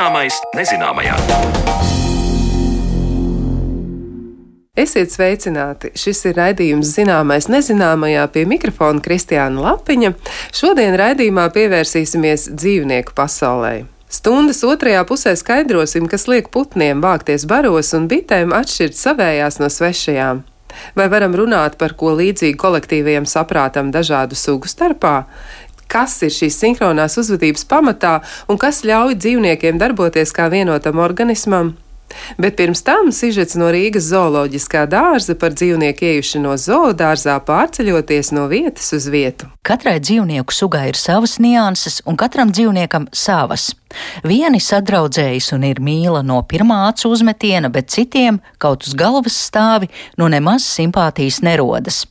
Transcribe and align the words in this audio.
Zināmais 0.00 0.36
nezināmajā. 0.56 1.12
Esiet 4.80 5.12
sveicināti! 5.12 5.90
Šis 5.92 6.22
ir 6.30 6.38
raidījums 6.40 6.94
Zināmais 6.96 7.50
nezināmajā 7.52 8.22
pie 8.32 8.46
mikrofona 8.48 9.04
Kristiāna 9.04 9.60
Lapiņa. 9.60 10.14
Šodien 10.56 10.96
raidījumā 10.96 11.50
pievērsīsimies 11.52 12.46
dzīvnieku 12.54 13.12
pasaulē. 13.12 13.74
Stundas 14.08 14.64
otrajā 14.64 15.04
pusē 15.04 15.34
skaidrosim, 15.36 16.08
kas 16.08 16.24
liek 16.32 16.48
putniem 16.48 17.04
vākties 17.04 17.44
baros 17.44 17.92
un 17.92 18.08
bitēm 18.08 18.56
atšķirt 18.56 18.96
savējās 18.96 19.60
no 19.60 19.68
svešajām. 19.68 20.46
Vai 20.94 21.08
varam 21.10 21.34
runāt 21.36 21.76
par 21.80 21.94
ko 21.98 22.12
līdzīgu 22.18 22.58
kolektīvajam 22.60 23.26
saprātam 23.28 23.90
dažādu 23.94 24.38
sugu 24.38 24.70
starpā? 24.70 25.24
Kas 25.90 26.20
ir 26.22 26.30
šīs 26.30 26.54
sinhronās 26.62 27.18
uzvedības 27.18 27.64
pamatā 27.66 28.20
un 28.46 28.58
kas 28.62 28.84
ļauj 28.86 29.16
dzīvniekiem 29.18 29.78
darboties 29.80 30.30
kā 30.36 30.46
vienotam 30.52 31.02
organismam? 31.02 31.74
Bet 32.38 32.56
pirms 32.58 32.82
tam 32.86 33.10
sižets 33.14 33.56
no 33.58 33.68
Rīgas 33.70 34.08
zooloģiskā 34.10 34.84
dārza 34.90 35.36
par 35.38 35.54
dzīvnieku 35.54 36.06
iejušanos 36.08 36.66
zoodārzā 36.66 37.36
pārceļoties 37.46 38.32
no 38.34 38.46
vietas 38.50 38.90
uz 38.96 39.08
vietu. 39.12 39.46
Katrai 39.66 39.98
dzīvnieku 40.02 40.54
sugai 40.54 40.88
ir 40.90 40.98
savas 40.98 41.38
nianses, 41.42 42.00
un 42.06 42.18
katram 42.20 42.50
dzīvniekam 42.54 43.08
savas. 43.14 43.70
Vieni 44.26 44.62
sadraudzējas 44.62 45.52
un 45.56 45.66
ir 45.70 45.82
mīla 45.82 46.22
no 46.26 46.40
pirmā 46.46 46.84
acu 46.88 47.10
uzmetiena, 47.14 47.70
bet 47.70 47.90
citiem, 47.94 48.40
kaut 48.58 48.86
uz 48.86 48.94
galvas 48.98 49.38
stāvi, 49.50 49.90
no 50.18 50.30
nemaz 50.30 50.66
simpātijas 50.66 51.42
nerodas. 51.46 52.04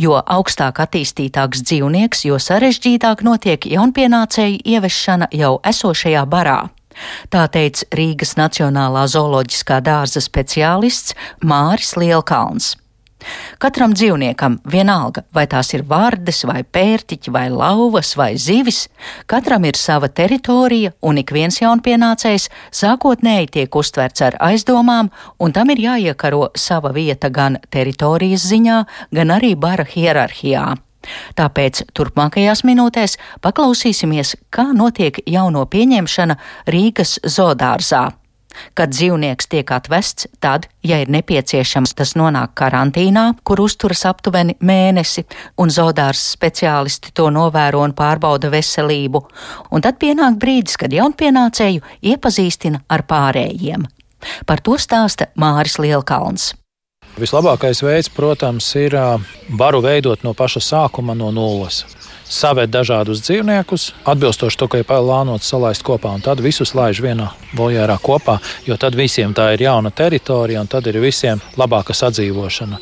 Jo 0.00 0.18
augstāk 0.20 0.82
attīstītāks 0.82 1.64
dzīvnieks, 1.66 2.24
jo 2.28 2.40
sarežģītāk 2.40 3.24
notiek 3.26 3.66
jaunpienācēju 3.70 4.62
ieviešana 4.64 5.30
jau 5.36 5.58
esošajā 5.66 6.26
barā. 6.30 6.60
Tā 7.30 7.46
teica 7.52 7.86
Rīgas 7.96 8.36
Nacionālā 8.40 9.06
zooloģiskā 9.08 9.80
dārza 9.84 10.22
speciālists 10.24 11.16
Māris 11.40 11.94
Lielkalns. 11.96 12.74
Katram 13.60 13.94
dzīvniekam, 13.96 14.58
vienalga, 14.72 15.24
vai 15.34 15.46
tās 15.50 15.72
ir 15.74 15.84
vārdes, 15.88 16.42
vai 16.48 16.62
pērtiķi, 16.64 17.32
vai 17.34 17.46
lauvas, 17.52 18.14
vai 18.16 18.32
zivis, 18.40 18.86
katram 19.30 19.66
ir 19.68 19.78
sava 19.78 20.08
teritorija, 20.08 20.94
un 21.02 21.20
ik 21.20 21.32
viens 21.36 21.60
jaunpienācējs 21.60 22.48
sākotnēji 22.82 23.50
tiek 23.58 23.80
uztverts 23.82 24.24
ar 24.24 24.38
aizdomām, 24.50 25.10
un 25.38 25.52
tam 25.56 25.72
ir 25.74 25.82
jāiekaro 25.86 26.50
sava 26.56 26.94
vieta 26.96 27.30
gan 27.30 27.58
teritorijas 27.70 28.46
ziņā, 28.50 28.84
gan 29.12 29.34
arī 29.36 29.56
bara 29.56 29.84
hierarhijā. 29.84 30.70
Tāpēc 31.36 31.84
turpmākajās 31.96 32.64
minūtēs 32.68 33.16
paklausīsimies, 33.44 34.34
kā 34.52 34.68
notiek 34.76 35.22
jauno 35.26 35.64
pieņemšana 35.70 36.36
Rīgas 36.68 37.18
zoodārzā. 37.24 38.10
Kad 38.74 38.92
dzīvnieks 38.94 39.48
tiek 39.50 39.70
atvests, 39.74 40.28
tad, 40.42 40.66
ja 40.86 41.00
ir 41.02 41.10
nepieciešams, 41.12 41.94
tas 41.98 42.14
nonāk 42.18 42.54
karantīnā, 42.58 43.26
kur 43.44 43.62
uzturas 43.64 44.04
aptuveni 44.10 44.56
mēnesi, 44.60 45.26
un 45.60 45.72
zoodārs 45.72 46.22
speciālisti 46.34 47.14
to 47.14 47.30
novēro 47.34 47.82
un 47.86 47.94
pārbauda 47.96 48.50
veselību, 48.52 49.24
un 49.70 49.86
tad 49.86 50.00
pienāk 50.02 50.38
brīdis, 50.42 50.78
kad 50.80 50.94
jaunpienācēju 50.94 51.84
iepazīstina 52.12 52.84
ar 52.88 53.06
pārējiem. 53.08 53.86
Par 54.46 54.60
to 54.60 54.76
stāsta 54.80 55.30
Māris 55.40 55.78
Lielkalns. 55.80 56.52
Vislabākais 57.20 57.82
veids, 57.82 58.08
protams, 58.12 58.68
ir 58.78 58.94
baru 59.58 59.80
veidot 59.84 60.22
no 60.24 60.34
paša 60.36 60.62
sākuma, 60.62 61.16
no 61.16 61.32
nulles. 61.34 61.82
Savēt 62.30 62.70
dažādus 62.70 63.22
dzīvniekus, 63.26 63.88
atbilstoši 64.06 64.58
to, 64.60 64.68
ka 64.70 64.80
ir 64.80 64.86
plānots 64.86 65.48
salaist 65.50 65.82
kopā, 65.86 66.12
un 66.14 66.22
tad 66.22 66.38
visus 66.44 66.72
laiž 66.78 67.02
vienā 67.02 67.26
voljērā 67.58 67.96
kopā, 68.02 68.36
jo 68.66 68.76
tad 68.78 68.94
visiem 68.98 69.34
tā 69.34 69.48
ir 69.56 69.64
jauna 69.66 69.90
teritorija, 69.90 70.62
un 70.62 70.70
tad 70.70 70.86
ir 70.86 71.00
visiem 71.02 71.42
labāka 71.58 71.96
sadzīvošana. 71.96 72.78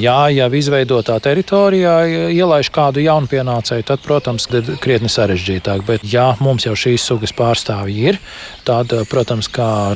Jā, 0.00 0.18
ja 0.32 0.48
izveidotā 0.48 1.18
teritorijā 1.20 1.96
ielaiž 2.32 2.72
kādu 2.72 3.04
jaunu 3.04 3.28
pienācēju, 3.30 3.86
tad, 3.92 4.04
protams, 4.06 4.48
ir 4.56 4.76
krietni 4.80 5.12
sarežģītāk. 5.12 5.84
Bet, 5.88 6.06
ja 6.08 6.30
mums 6.40 6.64
jau 6.64 6.72
šīs 6.72 7.04
sugas 7.12 7.36
pārstāvji 7.36 8.12
ir, 8.12 8.22
tad, 8.64 8.94
protams, 9.12 9.52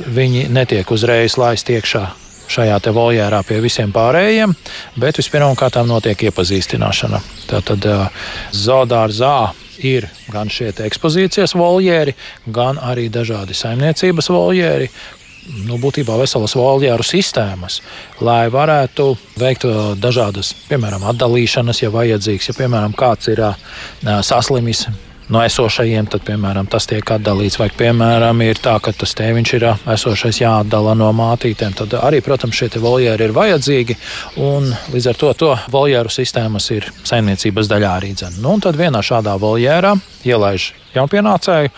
viņi 0.07 0.51
netiek 0.53 0.93
uzreiz 0.93 1.41
laist 1.41 1.73
iekšā 1.73 2.11
šajā 2.51 2.79
voljērā 2.93 3.43
pie 3.47 3.61
visiem 3.63 3.93
pārējiem, 3.95 4.55
bet 5.01 5.21
vispirmkārt 5.21 5.81
notiek 5.87 6.29
iepazīstināšana. 6.29 7.21
Tātad 7.51 7.89
zoodārzā 8.57 9.53
ir 9.83 10.09
gan 10.33 10.51
šie 10.53 10.73
ekspozīcijas 10.85 11.57
voljēri, 11.59 12.15
gan 12.47 12.79
arī 12.83 13.09
dažādi 13.13 13.57
saimniecības 13.57 14.31
voljēri, 14.33 14.89
nu, 15.67 15.79
būtībā 15.83 16.17
veselas 16.21 16.55
voljēru 16.59 17.07
sistēmas, 17.07 17.81
lai 18.23 18.47
varētu 18.53 19.09
veikt 19.41 19.67
dažādas, 20.01 20.53
piemēram, 20.69 21.07
atdalīšanas, 21.13 21.83
ja 21.83 21.91
vajadzīgs, 21.95 22.53
ja, 22.53 22.59
piemēram, 22.59 22.95
kāds 22.99 23.33
ir 23.33 23.43
saslimis 24.23 24.87
no 25.33 25.43
esošajiem, 25.45 26.09
tad, 26.13 26.25
piemēram, 26.27 26.69
tas 26.71 26.87
tiek 26.91 27.15
atdalīts. 27.15 27.59
Vai, 27.61 27.69
piemēram, 27.77 28.43
ir 28.45 28.61
tā, 28.63 28.77
ka 28.83 28.93
tas 28.97 29.15
tēviņš 29.19 29.55
ir 29.59 29.67
esošais 29.95 30.43
jāatdala 30.43 30.95
no 30.99 31.09
mātītēm, 31.17 31.75
tad 31.79 31.97
arī, 32.01 32.23
protams, 32.25 32.59
šie 32.59 32.83
voljēri 32.83 33.29
ir 33.29 33.35
vajadzīgi. 33.37 33.99
Līdz 34.93 35.11
ar 35.13 35.21
to, 35.21 35.33
to 35.39 35.51
voljēru 35.73 36.13
sistēmas 36.13 36.71
ir 36.77 36.89
saimniecības 37.09 37.71
daļā 37.73 37.97
arī 37.99 38.15
dzēna. 38.17 38.41
Nu, 38.45 38.57
tad 38.63 38.79
vienā 38.81 39.03
šādā 39.05 39.37
voljērā 39.41 39.97
ielaiž 40.29 40.73
jaunpienācēju. 40.97 41.73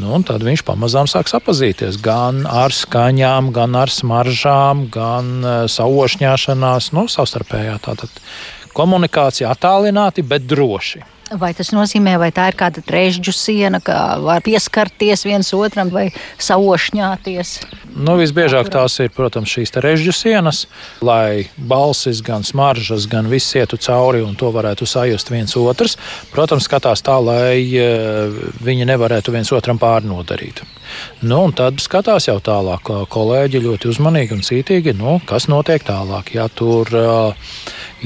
Nu, 0.00 0.20
tad 0.22 0.44
viņš 0.46 0.62
pamazām 0.68 1.08
sāk 1.10 1.26
sapazīties 1.26 1.96
gan 2.04 2.44
ar 2.46 2.70
skaņām, 2.70 3.50
gan 3.56 3.74
ar 3.74 3.90
smaržām, 3.90 4.84
gan 4.94 5.32
uh, 5.42 5.54
saušņāšanās, 5.66 6.92
nu, 6.94 7.08
savstarpējā 7.10 7.74
tātad 7.88 8.20
komunikācija 8.76 9.50
attālināti, 9.50 10.22
bet 10.22 10.46
droši. 10.46 11.02
Vai 11.38 11.52
tas 11.54 11.68
nozīmē, 11.70 12.16
vai 12.18 12.32
tā 12.34 12.48
ir 12.50 12.56
kāda 12.58 12.82
trešģu 12.82 13.32
siena, 13.34 13.78
ka 13.78 14.18
var 14.18 14.42
pieskarties 14.42 15.22
viens 15.28 15.52
otram 15.54 15.92
vai 15.94 16.08
saošņāties? 16.42 17.52
Nu, 17.94 18.16
visbiežāk 18.18 18.70
tās 18.72 18.98
ir, 19.02 19.12
protams, 19.14 19.52
šīs 19.54 19.76
režģu 19.78 20.14
sienas, 20.16 20.64
lai 21.06 21.46
balsis, 21.54 22.18
gan 22.26 22.42
smaržas, 22.46 23.06
gan 23.10 23.30
viss 23.30 23.54
ietu 23.54 23.78
cauri 23.78 24.24
un 24.26 24.34
to 24.34 24.50
varētu 24.50 24.88
sajust 24.90 25.30
viens 25.30 25.54
otrs. 25.60 25.94
Protams, 26.34 26.66
skatās 26.66 27.06
tā, 27.06 27.20
lai 27.22 27.62
eh, 27.78 28.42
viņi 28.66 28.90
nevarētu 28.90 29.34
viens 29.34 29.54
otram 29.54 29.78
pārnodarīt. 29.78 30.64
Nu, 31.20 31.42
tad 31.56 31.80
skatās 31.82 32.28
jau 32.28 32.38
tālāk, 32.44 32.88
kolēģi 33.12 33.64
ļoti 33.66 33.90
uzmanīgi 33.92 34.36
un 34.36 34.44
cītīgi, 34.46 34.96
nu, 34.98 35.18
kas 35.28 35.50
notiek 35.52 35.84
tālāk. 35.84 36.34
Ja 36.36 36.48
tur 36.48 36.88
uh, 36.96 37.50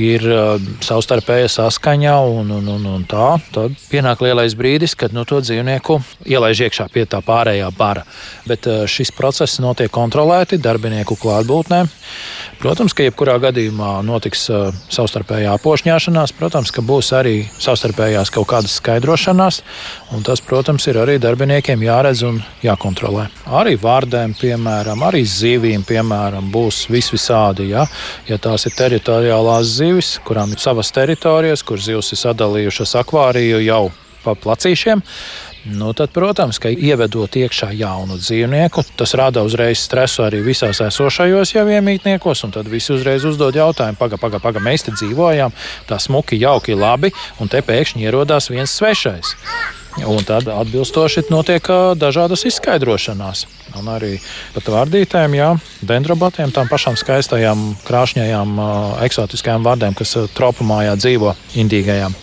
ir 0.00 0.24
uh, 0.26 0.58
savstarpēja 0.82 1.48
saskaņa 1.52 2.14
un, 2.26 2.50
un, 2.58 2.68
un, 2.74 2.86
un 2.96 3.04
tā, 3.08 3.34
tad 3.54 3.74
pienāk 3.90 4.22
lielais 4.24 4.56
brīdis, 4.58 4.96
kad 4.98 5.14
nu, 5.14 5.22
to 5.28 5.40
dzīvnieku 5.44 6.00
ielaiž 6.26 6.64
iekšā 6.66 6.88
pie 6.92 7.06
tā 7.10 7.20
pārējā 7.24 7.70
bara. 7.78 8.04
Bet 8.48 8.66
uh, 8.70 8.84
šis 8.90 9.14
process 9.14 9.60
notiek 9.62 9.92
kontrolēti 9.94 10.58
darbinieku 10.62 11.16
klātbūtnē. 11.20 11.84
Protams, 12.62 12.94
ka 12.96 13.06
jebkurā 13.06 13.36
gadījumā 13.42 13.98
notiks 14.06 14.46
uh, 14.50 14.74
savstarpējā 14.92 15.54
apošņāšanās, 15.58 16.34
protams, 16.38 16.74
ka 16.74 16.84
būs 16.84 17.12
arī 17.16 17.36
savstarpējās 17.62 18.32
kaut 18.34 18.48
kādas 18.50 18.78
skaidrošanās, 18.80 19.62
un 20.16 20.26
tas, 20.26 20.42
protams, 20.44 20.88
ir 20.90 20.98
arī 21.02 21.18
darbiniekiem 21.22 21.82
jāredz 21.84 22.24
un 22.26 22.42
jākontrolē. 22.74 23.28
Arī 23.54 23.78
vārdēm, 23.80 24.36
piemēram, 24.38 25.06
arī 25.06 25.24
zivīm, 25.24 25.86
piemēram, 25.86 26.50
būs 26.52 26.84
visvisādi. 26.92 27.70
Ja, 27.72 27.86
ja 28.28 28.38
tās 28.38 28.66
ir 28.68 28.76
teritoriālās 28.76 29.78
zivis, 29.78 30.18
kurām 30.26 30.52
ir 30.52 30.62
savas 30.62 30.92
teritorijas, 30.94 31.64
kur 31.64 31.80
zivs 31.80 32.12
ir 32.12 32.20
sadalījušas 32.26 32.98
akvāriju 33.00 33.64
jau 33.64 33.88
pa 34.24 34.36
placīšiem, 34.36 35.02
Nu, 35.64 35.92
tad, 35.96 36.10
protams, 36.12 36.58
ka 36.60 36.68
ievedot 36.68 37.38
iekšā 37.40 37.70
jaunu 37.72 38.18
dzīvnieku, 38.20 38.82
tas 39.00 39.14
rada 39.16 39.40
uzreiz 39.48 39.80
stresu 39.80 40.20
arī 40.26 40.42
visās 40.44 40.82
esošajos 40.84 41.54
jau 41.54 41.64
iemītniekos. 41.72 42.44
Tad 42.52 42.68
visi 42.68 42.92
uzreiz 42.92 43.24
uzdod 43.24 43.56
jautājumu, 43.56 43.96
pagaidi, 43.96 44.20
pagaidi, 44.20 44.42
paga, 44.44 44.60
mēs 44.60 44.84
te 44.84 44.92
dzīvojam, 44.92 45.56
tā 45.88 45.96
smuki, 45.96 46.36
jauki, 46.42 46.76
labi, 46.76 47.14
un 47.40 47.48
te 47.48 47.64
pēkšņi 47.64 48.04
ierodās 48.04 48.50
viens 48.52 48.76
svešais. 48.76 49.32
Un 50.02 50.24
tad 50.26 50.48
atbilstoši 50.50 51.28
notiek 51.30 51.68
dažādas 51.94 52.42
izskaidrošanās. 52.48 53.44
Un 53.78 53.86
arī 53.90 54.16
pat 54.54 54.66
vārdītēm, 54.70 55.36
jā, 55.38 55.52
dendrobatiem, 55.86 56.50
tām 56.54 56.66
pašām 56.70 56.98
skaistajām, 56.98 57.62
krāšņajām, 57.86 58.58
eksotiskajām 59.06 59.66
vārdēm, 59.66 59.94
kas 59.98 60.16
tropumājā 60.34 60.96
dzīvo 60.98 61.34
indīgajām. 61.62 62.14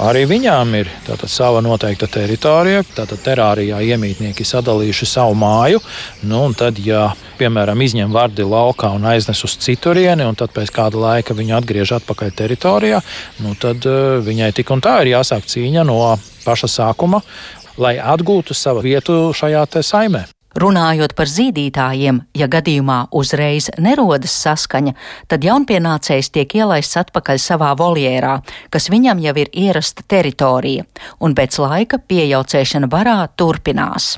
Arī 0.00 0.24
viņām 0.30 0.72
ir 0.80 0.88
tātad, 1.04 1.28
sava 1.28 1.60
noteikta 1.64 2.08
teritorija. 2.08 2.86
Tātad 2.96 3.20
terārijā 3.24 3.82
iemītnieki 3.84 4.46
sadalījuši 4.48 5.08
savu 5.08 5.36
māju. 5.40 5.82
Nu, 6.24 6.46
tad, 6.56 6.80
ja 6.80 7.10
piemēram 7.40 7.84
izņem 7.84 8.12
vārdi 8.16 8.48
laukā 8.48 8.94
un 8.96 9.04
aiznes 9.12 9.44
uz 9.44 9.58
citurieni, 9.60 10.24
un 10.24 10.36
tad 10.40 10.56
pēc 10.56 10.72
kāda 10.72 11.00
laika 11.00 11.36
viņu 11.36 11.56
atgriež 11.60 11.96
atpakaļ 12.00 12.32
teritorijā, 12.36 13.04
nu, 13.44 13.54
tad 13.60 13.84
viņai 14.24 14.52
tik 14.56 14.72
un 14.72 14.84
tā 14.84 15.02
ir 15.04 15.14
jāsāk 15.14 15.48
cīņa 15.48 15.84
no 15.88 16.00
paša 16.44 16.70
sākuma, 16.70 17.22
lai 17.80 17.96
atgūtu 17.98 18.54
savu 18.54 18.84
vietu 18.84 19.30
šajā 19.36 19.66
saimē. 19.82 20.26
Runājot 20.58 21.12
par 21.14 21.28
zīdītājiem, 21.30 22.16
ja 22.34 22.48
gadījumā 22.50 23.04
uzreiz 23.14 23.68
nerodas 23.78 24.32
saskaņa, 24.34 24.96
tad 25.30 25.44
jaunpienācējs 25.46 26.32
tiek 26.34 26.56
ielaists 26.58 26.98
atpakaļ 26.98 27.38
savā 27.38 27.68
voljērā, 27.78 28.32
kas 28.74 28.90
viņam 28.90 29.22
jau 29.22 29.34
ir 29.38 29.52
ierasta 29.54 30.02
teritorija, 30.10 30.88
un 31.22 31.36
pēc 31.38 31.60
laika 31.62 32.00
pieaucēšana 32.02 32.90
barā 32.90 33.20
turpinās. 33.38 34.16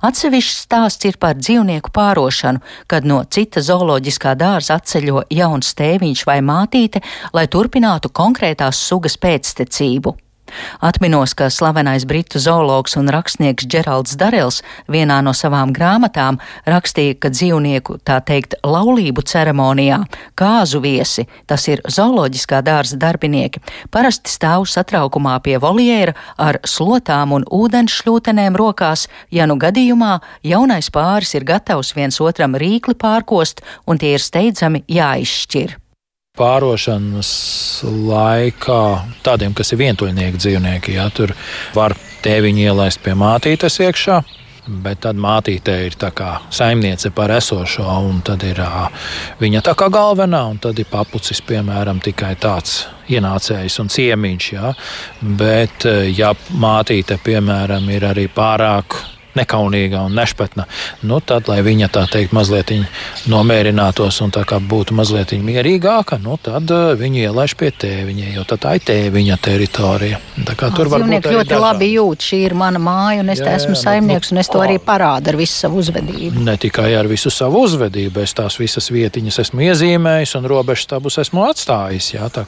Atsevišķs 0.00 0.64
stāsts 0.64 1.06
ir 1.06 1.20
par 1.20 1.36
dzīvnieku 1.36 1.92
pārošanu, 1.92 2.64
kad 2.88 3.04
no 3.04 3.20
cita 3.28 3.60
zooloģiskā 3.60 4.32
dārza 4.40 4.80
atceļo 4.80 5.26
jauns 5.30 5.76
tēviņš 5.76 6.24
vai 6.26 6.40
mātīte, 6.40 7.04
lai 7.36 7.46
turpinātu 7.52 8.10
konkrētās 8.10 8.80
sugas 8.88 9.20
pēctecību. 9.20 10.16
Atminos, 10.80 11.34
ka 11.34 11.50
slavenais 11.50 12.06
britu 12.08 12.40
zoologs 12.42 12.96
un 13.00 13.10
rakstnieks 13.12 13.66
Džeralds 13.66 14.16
Darels 14.20 14.60
vienā 14.90 15.20
no 15.24 15.34
savām 15.36 15.72
grāmatām 15.76 16.40
rakstīja, 16.68 17.18
ka 17.20 17.32
dzīvnieku, 17.34 17.98
tā 18.06 18.20
teikt, 18.26 18.56
laulību 18.64 19.24
ceremonijā 19.26 20.00
kāzu 20.38 20.80
viesi, 20.84 21.26
tas 21.46 21.66
ir 21.68 21.82
zooloģiskā 21.88 22.62
dārza 22.66 22.98
darbinieki, 23.00 23.62
parasti 23.90 24.32
stāv 24.32 24.66
satraukumā 24.70 25.36
pie 25.44 25.58
voljēra 25.62 26.16
ar 26.38 26.60
slotām 26.64 27.36
un 27.36 27.46
ūdenšļūtenēm 27.50 28.58
rokās, 28.60 29.06
ja 29.30 29.48
nu 29.50 29.58
gadījumā 29.60 30.16
jaunais 30.46 30.90
pāris 30.94 31.34
ir 31.36 31.46
gatavs 31.48 31.94
viens 31.96 32.20
otram 32.20 32.58
rīkli 32.58 32.96
pārkost 32.98 33.64
un 33.86 34.00
tie 34.00 34.16
ir 34.16 34.24
steidzami 34.24 34.84
jāizšķir 34.88 35.78
pārošanas 36.38 37.30
laikā 37.84 38.82
tādiem, 39.26 39.54
kas 39.56 39.72
ir 39.74 39.80
vientuļnieki 39.82 40.40
dzīvnieki, 40.40 40.94
ja 40.96 41.08
tur 41.14 41.34
var 41.74 41.96
tēviņu 42.24 42.68
ielaist 42.70 43.02
pie 43.04 43.16
mātītes 43.18 43.80
iekšā. 43.82 44.20
Bet 44.70 45.00
tad 45.02 45.18
mātīte 45.18 45.72
ir 45.86 45.96
tā 45.98 46.12
kā 46.14 46.34
saimniece 46.54 47.10
par 47.16 47.32
esošo, 47.34 47.86
un 48.06 48.20
tad 48.22 48.44
ir 48.46 48.60
viņa 49.40 49.62
tā 49.66 49.74
kā 49.74 49.88
galvenā, 49.90 50.44
un 50.52 50.60
tad 50.62 50.78
ir 50.78 50.86
papucis, 50.86 51.40
piemēram, 51.48 51.98
tikai 52.04 52.34
tāds 52.38 52.84
ienācējs 53.10 53.80
un 53.82 53.90
ciemiņš. 53.90 54.50
Ja? 54.52 54.74
Bet, 55.40 55.88
ja 56.14 56.34
mātīte, 56.52 57.18
piemēram, 57.24 57.88
ir 57.90 58.06
arī 58.12 58.28
pārāk 58.30 59.00
nekaunīga 59.38 60.04
un 60.06 60.16
nešpatna, 60.18 60.66
nu, 61.06 61.20
tad, 61.20 61.48
lai 61.50 61.60
viņa 61.66 61.90
tā 61.94 62.04
teikt, 62.10 62.34
mazliet 62.36 62.72
nomierinātos 63.30 64.20
un 64.24 64.32
būtu 64.70 64.94
mazliet 64.94 65.32
mierīgāka, 65.38 66.18
nu, 66.22 66.36
tad 66.42 66.70
uh, 66.74 66.92
viņu 66.98 67.24
ielaiž 67.28 67.54
pie 67.58 67.70
tēviņa, 67.70 68.32
jo 68.34 68.44
tā 68.50 68.74
ir 68.78 68.84
tēviņa 68.88 69.38
teritorija. 69.42 70.20
Kā 70.50 70.70
tur 70.74 70.90
var 70.90 71.04
būt 71.04 71.26
ļoti 71.26 71.48
dažādi. 71.48 71.60
labi 71.62 71.90
jūt, 71.92 72.26
šī 72.26 72.40
ir 72.48 72.54
mana 72.58 72.80
māja, 72.82 73.22
un 73.22 73.30
es 73.34 73.42
jā, 73.42 73.54
esmu 73.58 73.76
jā, 73.76 73.82
saimnieks, 73.84 74.30
nu, 74.30 74.38
un 74.38 74.42
es 74.42 74.50
to 74.50 74.62
arī 74.62 74.78
parādu 74.82 75.32
ar 75.32 75.38
visu 75.38 75.56
savu 75.56 75.80
uzvedību. 75.82 76.42
Ne 76.46 76.56
tikai 76.60 76.90
ar 76.98 77.08
visu 77.10 77.32
savu 77.34 77.64
uzvedību, 77.66 78.24
es 78.24 78.34
tās 78.36 78.58
visas 78.60 78.90
vietiņas 78.92 79.40
esmu 79.44 79.66
iezīmējis 79.68 80.36
un 80.40 80.50
robežu 80.50 80.86
stabus 80.88 81.20
esmu 81.22 81.46
atstājis. 81.48 82.12
Jā, 82.16 82.30
tā, 82.34 82.44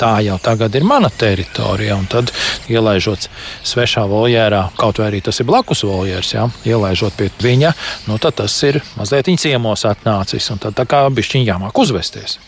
tā 0.00 0.12
jau 0.26 0.38
tagad 0.42 0.74
ir 0.78 0.86
mana 0.86 1.10
teritorija, 1.10 1.98
un 1.98 2.06
tad 2.10 2.32
ielaižot 2.70 3.28
svešā 3.66 4.06
voljērā, 4.10 4.66
kaut 4.78 5.02
vai 5.02 5.10
arī 5.10 5.24
tas 5.26 5.42
ir 5.42 5.48
blakus 5.50 5.84
voljērā 5.88 6.19
amatieris, 6.20 6.34
ja, 6.34 6.48
ielaižot 6.64 7.16
pie 7.16 7.30
viņa, 7.40 7.72
nu, 8.08 8.18
tad 8.18 8.36
tas 8.36 8.62
ir 8.62 8.80
mazliet 8.96 9.28
ciemos 9.40 9.84
atnācis. 9.84 10.50
Tad 10.60 10.74
tā 10.74 10.86
kā 10.86 11.08
bišķiņ 11.08 11.46
jāmāk 11.46 11.78
uzvesties. 11.78 12.38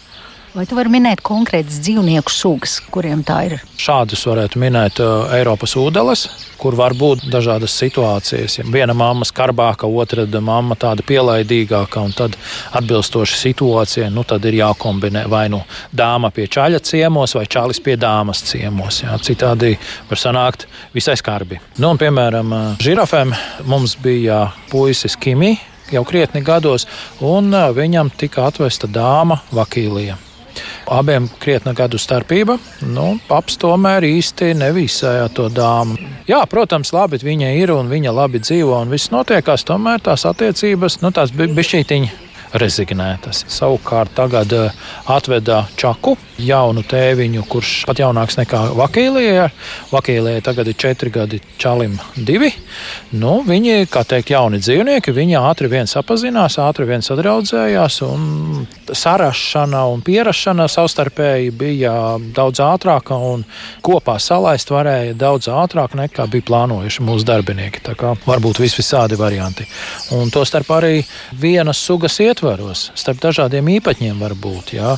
Vai 0.52 0.66
tu 0.69 0.76
vari 0.76 0.90
minēt 0.93 1.22
konkrētas 1.25 1.78
dzīvnieku 1.81 2.28
sugas, 2.28 2.75
kuriem 2.93 3.22
tā 3.25 3.38
ir? 3.46 3.54
Šādus 3.81 4.26
varētu 4.28 4.60
minēt 4.60 4.99
uh, 5.00 5.31
Eiropas 5.32 5.72
ūdeles, 5.81 6.26
kur 6.60 6.75
var 6.76 6.93
būt 6.93 7.22
dažādas 7.32 7.72
situācijas. 7.81 8.58
Ja 8.58 8.64
viena 8.69 8.93
mamma 8.93 9.25
skarbāka, 9.25 9.88
otra 9.88 10.26
mamma 10.44 10.76
tāda 10.76 11.00
pielaidīgāka, 11.08 12.02
un 12.04 12.12
tad 12.12 12.37
atbilstoši 12.76 13.38
situācijai, 13.40 14.10
nu, 14.12 14.26
ir 14.28 14.58
jākombinē 14.58 15.22
vai 15.32 15.46
nu 15.49 15.62
dāma 15.88 16.28
pie 16.28 16.44
čaļa 16.52 16.82
ciemos, 16.84 17.32
vai 17.38 17.46
čalis 17.49 17.81
pie 17.81 17.96
dāmas 17.96 18.44
ciemos. 18.44 19.00
Jā. 19.06 19.16
Citādi 19.25 19.78
var 20.10 20.20
sanākt 20.20 20.66
visai 20.93 21.16
skarbi. 21.16 21.62
Nu, 21.78 21.94
un, 21.94 22.00
piemēram, 22.02 22.52
uh, 22.52 22.82
žirafēm 22.84 23.32
mums 23.64 23.96
bija 24.04 24.50
puisis 24.69 25.16
Kimi 25.16 25.54
jau 25.93 26.04
krietni 26.04 26.44
gados, 26.44 26.84
un 27.25 27.49
uh, 27.54 27.70
viņam 27.72 28.12
tika 28.20 28.50
atvesta 28.50 28.90
dāma 28.90 29.40
Vakīlija. 29.56 30.19
Abiem 30.93 31.28
krietna 31.43 31.75
gadu 31.76 32.00
starpība. 32.00 32.58
Nu, 32.87 33.14
paps 33.28 33.58
tomēr 33.62 34.06
īsti 34.08 34.52
nevisēja 34.58 35.28
to 35.34 35.49
dāmu. 35.52 35.99
Jā, 36.28 36.43
protams, 36.50 36.93
labi 36.94 37.20
viņa 37.22 37.54
ir 37.60 37.75
un 37.75 37.90
viņa 37.93 38.14
labi 38.14 38.43
dzīvo 38.43 38.82
un 38.82 38.93
viss 38.93 39.12
notiekās. 39.14 39.66
Tomēr 39.69 40.02
tās 40.04 40.26
attiecības, 40.28 41.00
nu, 41.04 41.14
tās 41.14 41.34
bija 41.37 41.54
bišķītiņas 41.56 42.22
rezignētas. 42.58 43.44
Savukārt 43.50 44.12
tagad 44.16 44.52
eh, 44.52 44.75
atveda 45.10 45.64
Čaku, 45.78 46.16
jaunu 46.43 46.82
tēviņu, 46.88 47.44
kurš 47.50 47.72
pat 47.88 48.02
jaunāks 48.02 48.37
nekā 48.40 48.62
Vakīlijai. 48.76 49.49
Vakīlijai 49.93 50.43
tagad 50.44 50.69
ir 50.69 50.78
četri 50.78 51.12
gadi, 51.14 51.40
Čalim 51.60 51.99
divi. 52.16 52.50
Nu, 53.16 53.40
viņi, 53.46 53.87
kā 53.93 54.04
teikt, 54.08 54.32
jauni 54.34 54.60
dzīvnieki, 54.62 55.14
viņi 55.14 55.38
ātri 55.40 55.70
vien 55.72 55.90
sapazinās, 55.90 56.58
ātri 56.62 56.88
vien 56.88 57.04
sadraudzējās, 57.04 58.00
un 58.06 58.66
sarašana 58.93 59.84
un 59.93 60.02
pierašana 60.04 60.69
savstarpēji 60.70 61.52
bija 61.56 61.94
daudz 62.34 62.62
ātrāka, 62.64 63.16
un 63.16 63.44
kopā 63.84 64.19
salaist 64.22 64.72
varēja 64.72 65.16
daudz 65.19 65.49
ātrāk 65.52 65.96
nekā 65.99 66.26
bija 66.32 66.49
plānojuši 66.50 67.06
mūsu 67.06 67.28
darbinieki. 67.28 67.84
Tā 67.87 67.96
kā 67.99 68.14
varbūt 68.26 68.60
vis 68.62 68.76
visādi 68.78 69.19
varianti. 69.20 69.66
Un 70.16 70.32
tostarp 70.32 70.69
arī 70.76 71.02
vienas 71.38 71.81
sugas 71.81 72.19
ietvaros 72.20 72.42
ietvaros, 72.43 72.91
starp 72.99 73.21
dažādiem 73.23 73.69
īpaņiem 73.79 74.19
var 74.21 74.35
būt. 74.35 74.75
Jā. 74.75 74.97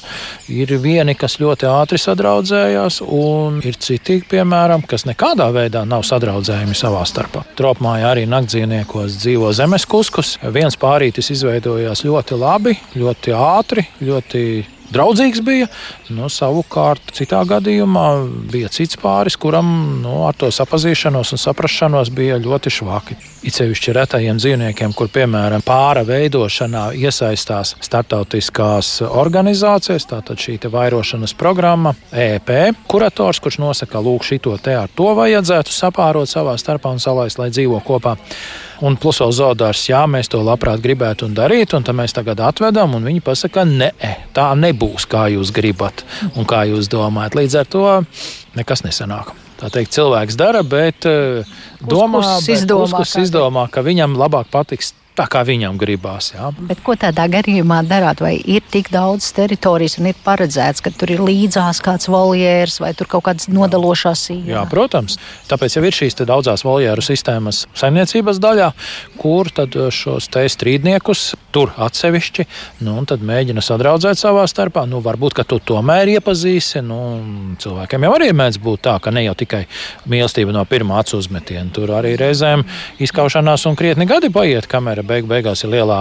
Ir 0.48 0.72
vieni, 0.80 1.14
kas 1.14 1.36
ļoti 1.40 1.68
ātri 1.68 1.98
sadraudzējās, 2.00 3.02
un 3.04 3.60
ir 3.64 3.76
citi, 3.76 4.22
piemēram, 4.30 4.84
kas 4.88 5.04
nekādā 5.04 5.50
veidā 5.52 5.84
nav 5.84 6.04
sadraudzējumi 6.08 6.74
savā 6.74 7.04
starpā. 7.04 7.44
Tropmājā 7.58 8.12
arī 8.14 8.24
naktdzīvniekos 8.30 9.18
dzīvo 9.20 9.52
zemes 9.52 9.84
kuskus. 9.84 10.38
Viens 10.54 10.76
pārītis 10.80 11.30
izveidojās 11.34 12.04
ļoti 12.04 12.40
labi, 12.40 12.78
ļoti 12.96 13.36
ātri, 13.36 13.86
ļoti 14.00 14.44
draudzīgs 14.92 15.40
bija. 15.44 15.68
Nu, 16.12 16.28
savukārt, 16.32 17.12
citā 17.16 17.40
gadījumā 17.48 18.06
bija 18.52 18.70
cits 18.72 18.98
pāris, 19.00 19.36
kuram 19.40 19.68
nu, 20.02 20.24
ar 20.28 20.36
to 20.38 20.50
sapazīšanos 20.52 21.34
un 21.34 21.40
saprašanos 21.40 22.12
bija 22.14 22.40
ļoti 22.42 22.72
švaki. 22.74 23.16
It 23.44 23.56
sevišķi 23.58 23.94
retajiem 23.96 24.38
dzīvniekiem, 24.40 24.94
kur 24.96 25.10
piemēram 25.12 25.64
pāra 25.64 26.04
veidošanā 26.08 26.86
iesaistās 26.96 27.74
starptautiskās 27.84 28.96
organizācijas, 29.04 30.08
tātad 30.08 30.40
šī 30.40 30.56
vairošanas 30.72 31.34
programma, 31.36 31.94
EP, 32.10 32.50
kurators, 32.88 33.42
kurš 33.44 33.60
nosaka, 33.60 34.00
lūk, 34.00 34.24
šito 34.24 34.56
te 34.62 34.76
ar 34.78 34.92
to 34.96 35.10
vajadzētu 35.16 35.74
sapārot 35.74 36.30
savā 36.30 36.56
starpā 36.60 36.94
un 36.94 37.02
salaist, 37.02 37.40
lai 37.42 37.50
dzīvo 37.52 37.82
kopā. 37.84 38.16
Un 38.82 38.96
plus 38.98 39.20
vēl 39.22 39.32
zoodārs, 39.36 39.84
jā, 39.86 40.02
mēs 40.10 40.30
to 40.32 40.40
labprāt 40.42 40.82
gribētu 40.82 41.28
un 41.28 41.36
darīt, 41.36 41.76
un 41.76 41.86
tad 41.86 41.94
mēs 41.98 42.16
tagad 42.16 42.42
atvedam, 42.42 42.96
un 42.98 43.06
viņi 43.06 43.22
pasaka, 43.24 43.62
nē, 43.68 43.92
tā 44.34 44.48
nebūs, 44.58 45.06
kā 45.10 45.28
jūs 45.34 45.54
gribat 45.54 46.02
un 46.34 46.48
kā 46.48 46.64
jūs 46.70 46.90
domājat. 46.90 47.38
Līdz 47.38 47.60
ar 47.60 47.70
to 47.70 47.86
nekas 48.58 48.82
nesanāk. 48.86 49.30
Tā 49.60 49.70
teikt, 49.70 49.94
cilvēks 49.94 50.34
dara, 50.36 50.64
bet 50.66 51.06
uh, 51.06 51.46
domā, 51.78 52.24
izdomā, 52.50 52.90
bet 52.98 53.16
izdomā, 53.22 53.68
ka 53.70 53.84
viņam 53.86 54.18
labāk 54.18 54.50
patiks 54.50 54.90
tā 55.18 55.26
kā 55.30 55.44
viņam 55.46 55.78
gribās. 55.78 56.32
Jā. 56.34 56.50
Bet 56.68 56.82
ko 56.84 56.96
tādā 56.98 57.26
gadījumā 57.30 57.80
darāt? 57.86 58.22
Vai 58.24 58.34
ir 58.38 58.64
tik 58.70 58.90
daudz 58.94 59.28
teritorijas 59.36 59.98
un 60.00 60.10
ir 60.10 60.18
paredzēts, 60.24 60.82
ka 60.84 60.90
tur 60.94 61.14
ir 61.14 61.22
līdzās 61.22 61.80
kāds 61.84 62.10
voljērs 62.10 62.80
vai 62.82 62.92
tur 62.98 63.10
kaut 63.10 63.26
kādas 63.28 63.48
nodalošās 63.52 64.26
sīkās? 64.28 64.50
Jā, 64.50 64.64
protams. 64.70 65.18
Tāpēc 65.50 65.78
jau 65.78 65.84
ir 65.86 65.94
šīs 65.94 66.18
daudzās 66.24 66.66
voljēru 66.66 67.04
sistēmas 67.04 67.64
saimniecības 67.78 68.40
daļā, 68.42 68.70
kur 69.20 69.50
tad 69.54 69.76
šos 69.94 70.28
te 70.34 70.44
strīdniekus 70.50 71.34
tur 71.54 71.70
atsevišķi, 71.78 72.46
nu, 72.82 72.96
un 72.98 73.06
tad 73.06 73.22
mēģina 73.22 73.62
sadraudzēt 73.62 74.18
savā 74.18 74.48
starpā. 74.50 74.82
Nu, 74.90 74.98
varbūt, 75.04 75.36
ka 75.38 75.46
tu 75.46 75.60
tomēr 75.62 76.16
iepazīsi. 76.16 76.82
Nu, 76.82 76.98
cilvēkiem 77.62 78.08
jau 78.08 78.12
arī 78.16 78.32
mēdz 78.34 78.58
būt 78.64 78.84
tā, 78.88 78.96
ka 79.02 79.14
ne 79.14 79.22
jau 79.28 79.36
tikai 79.38 79.62
mīlestība 80.10 80.54
no 80.54 80.64
pirmā 80.66 80.98
acu 81.04 81.20
uzmetiena. 81.20 81.70
Tur 81.74 81.94
arī 81.94 82.16
reizēm 82.18 82.66
izkaušanās 83.04 83.68
un 83.70 83.78
krietni 83.78 84.08
gadi 84.10 84.32
paiet, 84.34 84.66
kamēr 84.70 85.03
beig 85.06 85.28
beigās 85.28 85.64
ir 85.64 85.74
lielā 85.74 85.98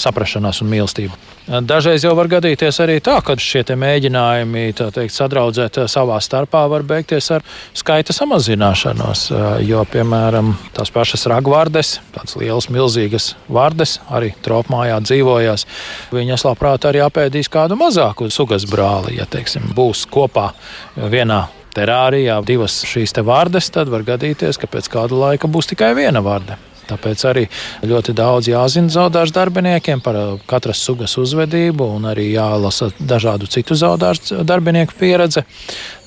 saprašanās 0.00 0.62
un 0.64 0.72
mīlestība. 0.72 1.18
Dažreiz 1.50 2.04
jau 2.04 2.12
var 2.14 2.28
gadīties 2.30 2.76
arī 2.84 3.00
tā, 3.02 3.16
ka 3.26 3.34
šie 3.40 3.64
mēģinājumi 3.74 4.68
teikt, 4.78 5.14
sadraudzēt 5.16 5.80
savā 5.90 6.20
starpā 6.22 6.62
var 6.70 6.84
beigties 6.86 7.30
ar 7.34 7.42
skaita 7.74 8.14
samazināšanos. 8.14 9.24
Jo, 9.66 9.82
piemēram, 9.90 10.52
tās 10.76 10.92
pašas 10.94 11.26
ragvārdes, 11.32 11.96
tādas 12.14 12.38
lielas, 12.38 12.70
milzīgas 12.70 13.32
vārdes, 13.50 13.98
arī 14.14 14.30
tropmājā 14.46 15.00
dzīvojās, 15.08 15.66
viņas 16.14 16.46
labprāt 16.46 16.86
arī 16.86 17.02
apēdīs 17.08 17.50
kādu 17.50 17.78
mazāku 17.80 18.30
sugas 18.30 18.68
brāli, 18.70 19.18
ja 19.18 19.26
teiksim, 19.26 19.72
būs 19.74 20.06
kopā 20.12 20.52
vienā 20.94 21.48
terārijā 21.74 22.38
divas 22.46 22.82
šīs 22.86 23.16
vārdes, 23.26 23.72
tad 23.74 23.90
var 23.90 24.06
gadīties, 24.06 24.58
ka 24.60 24.70
pēc 24.70 24.90
kāda 24.92 25.18
laika 25.18 25.50
būs 25.50 25.74
tikai 25.74 25.94
viena 25.98 26.22
vārda. 26.22 26.58
Tāpēc 26.90 27.24
arī 27.30 27.46
ļoti 27.86 28.14
daudz 28.16 28.50
jāzina 28.50 28.92
zaudāšu 28.92 29.34
darbiniekiem 29.36 30.02
par 30.04 30.18
katras 30.50 30.82
sugas 30.82 31.16
uzvedību 31.20 31.86
un 31.96 32.08
arī 32.10 32.30
jālasa 32.32 32.90
dažādu 32.98 33.48
citu 33.50 33.76
zaudāšu 33.78 34.42
darbinieku 34.46 34.96
pieredze, 34.98 35.44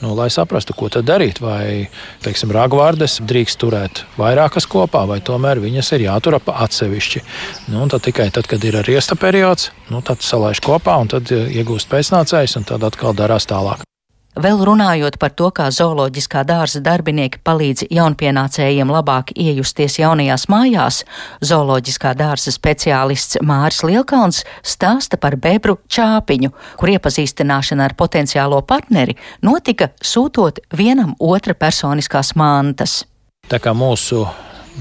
nu, 0.03 0.13
lai 0.17 0.29
saprastu, 0.33 0.75
ko 0.77 0.89
tad 0.93 1.07
darīt. 1.07 1.41
Vai, 1.43 1.87
teiksim, 2.25 2.51
ragvārdes 2.55 3.19
drīkst 3.23 3.59
turēt 3.63 4.03
vairākas 4.19 4.67
kopā, 4.69 5.05
vai 5.09 5.21
tomēr 5.23 5.63
viņas 5.63 5.93
ir 5.97 6.07
jātur 6.09 6.39
atsevišķi. 6.43 7.23
Nu, 7.73 7.87
tad 7.91 8.05
tikai 8.09 8.29
tad, 8.33 8.49
kad 8.51 8.63
ir 8.67 8.81
riesta 8.87 9.17
periods, 9.19 9.71
nu, 9.93 10.03
tad 10.05 10.25
salaiž 10.25 10.63
kopā 10.63 10.99
un 11.01 11.11
tad 11.15 11.31
iegūst 11.31 11.91
pēcnācējs 11.91 12.59
un 12.59 12.69
tad 12.73 12.85
atkal 12.91 13.15
darās 13.17 13.47
tālāk. 13.49 13.87
Vēl 14.33 14.63
runājot 14.65 15.19
par 15.21 15.29
to, 15.37 15.51
kā 15.53 15.67
zooloģiskā 15.69 16.41
dārza 16.49 16.79
darbinieki 16.81 17.37
palīdz 17.45 17.85
jaunpienācējiem 17.93 18.89
labāk 18.89 19.29
iejusties 19.37 19.99
jaunajās 19.99 20.47
mājās, 20.49 21.03
zooloģiskā 21.45 22.15
dārza 22.17 22.49
speciālists 22.55 23.37
Māris 23.45 23.83
Lielkalns 23.85 24.41
stāsta 24.65 25.19
par 25.21 25.37
bebru 25.37 25.77
čāpiņu, 25.85 26.49
kur 26.81 26.93
iepazīstināšana 26.95 27.85
ar 27.85 27.93
potenciālo 27.99 28.63
partneri 28.65 29.13
notika 29.45 29.91
sūtot 30.01 30.63
vienam 30.73 31.13
otra 31.19 31.53
personiskās 31.53 32.33
mantas. 32.33 33.03
Tā 33.45 33.61
kā 33.61 33.75
mūsu 33.77 34.23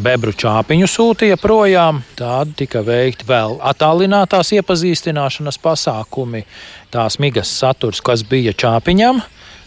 bebru 0.00 0.32
čāpiņu 0.32 0.88
sūtīja 0.88 1.36
projām. 1.36 2.00
Tāda 2.16 2.56
tika 2.56 2.80
veikta 2.86 3.28
vēl 3.28 3.58
attālinātās 3.60 4.54
iepazīstināšanas 4.56 5.60
pasākumi. 5.60 6.46
Tās 6.92 7.18
migas 7.20 7.52
saturs, 7.52 8.00
kas 8.00 8.24
bija 8.24 8.56
čāpiņām, 8.56 9.20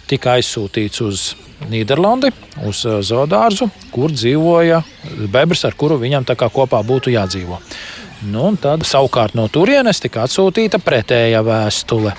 tika 0.10 0.38
aizsūtīts 0.38 1.02
uz 1.06 1.26
Nīderlandi, 1.72 2.32
uz 2.68 2.84
uh, 2.86 3.00
zoodārzu, 3.06 3.70
kur 3.94 4.14
dzīvoja 4.14 4.82
bebrs, 5.32 5.66
ar 5.66 5.78
kuru 5.78 5.98
viņam 6.02 6.28
kopā 6.52 6.82
būtu 6.84 7.14
jādzīvo. 7.16 7.62
Nu, 8.24 8.48
tad 8.62 8.86
savukārt 8.88 9.36
no 9.36 9.50
turienes 9.52 10.00
tika 10.00 10.24
atsūtīta 10.24 10.80
pretēja 10.84 11.42
vēstule. 11.46 12.14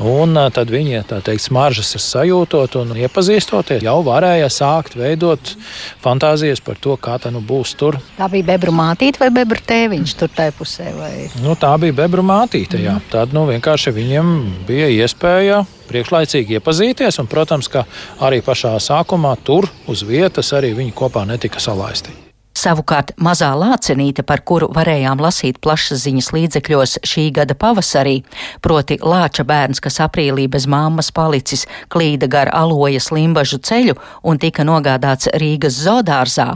Un 0.00 0.36
tad 0.54 0.70
viņi, 0.72 1.02
teikt, 1.10 1.42
smaržas 1.44 1.92
sajūtot 2.00 2.78
un 2.80 2.94
iepazīstoties, 2.96 3.82
jau 3.84 3.98
varēja 4.04 4.48
sākt 4.52 4.96
veidot 4.96 5.52
fantāzijas 6.00 6.62
par 6.64 6.80
to, 6.80 6.96
kā 7.00 7.18
tā 7.20 7.32
nu 7.32 7.42
būs 7.44 7.74
tur. 7.80 7.98
Tā 8.16 8.30
bija 8.32 8.48
bebru 8.52 8.72
mātīte 8.76 9.20
vai 9.20 9.28
bebru 9.34 9.60
tēviņš 9.68 10.16
tur 10.22 10.32
tajā 10.36 10.54
pusē? 10.56 10.88
Vai? 10.96 11.12
Nu, 11.44 11.52
tā 11.52 11.74
bija 11.82 11.98
bebru 12.00 12.24
mātīte, 12.24 12.80
jā. 12.80 12.96
Mm. 12.96 13.10
Tad 13.12 13.36
nu, 13.36 13.44
vienkārši 13.50 13.92
viņiem 13.96 14.32
bija 14.68 14.88
iespēja 15.02 15.60
priekšlaicīgi 15.90 16.60
iepazīties, 16.60 17.20
un, 17.20 17.28
protams, 17.28 17.68
ka 17.68 17.84
arī 18.24 18.40
pašā 18.46 18.76
sākumā 18.80 19.36
tur 19.44 19.68
uz 19.90 20.06
vietas 20.06 20.54
arī 20.56 20.72
viņi 20.80 20.96
kopā 20.96 21.26
netika 21.28 21.60
salaisti. 21.60 22.29
Savukārt 22.60 23.14
mazā 23.16 23.48
lācenīte, 23.56 24.20
par 24.26 24.42
kuru 24.44 24.66
varējām 24.76 25.20
lasīt 25.24 25.60
plašsaziņas 25.64 26.28
līdzekļos 26.36 26.98
šī 27.08 27.24
gada 27.38 27.56
pavasarī, 27.56 28.18
proti 28.60 28.98
lāča 29.00 29.46
bērns, 29.48 29.80
kas 29.80 29.96
aprīlī 30.04 30.44
bez 30.52 30.66
mammas 30.68 31.08
palicis, 31.16 31.64
klīda 31.88 32.28
gar 32.28 32.52
alojas 32.52 33.08
limbažu 33.16 33.62
ceļu 33.64 33.96
un 34.28 34.40
tika 34.42 34.66
nogādāts 34.68 35.32
Rīgas 35.40 35.80
zodārzā, 35.86 36.50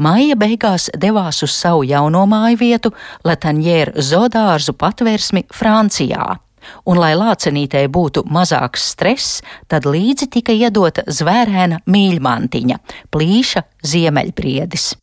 maija 0.00 0.38
beigās 0.40 0.88
devās 0.96 1.42
uz 1.44 1.52
savu 1.52 1.84
jauno 1.84 2.24
māju 2.30 2.62
vietu 2.64 2.94
Latanjēra 3.28 4.00
zodārzu 4.00 4.78
patvērsmi 4.80 5.44
Francijā. 5.52 6.38
Un, 6.84 7.00
lai 7.00 7.12
lācenītei 7.18 7.86
būtu 7.92 8.24
mazāks 8.30 8.90
stress, 8.92 9.40
tad 9.68 9.88
līdzi 9.88 10.30
tika 10.38 10.52
iedota 10.52 11.04
zvērēna 11.06 11.82
mīļmantiņa- 11.86 12.80
plīša 13.12 13.64
ziemeļbriedis. 13.86 14.94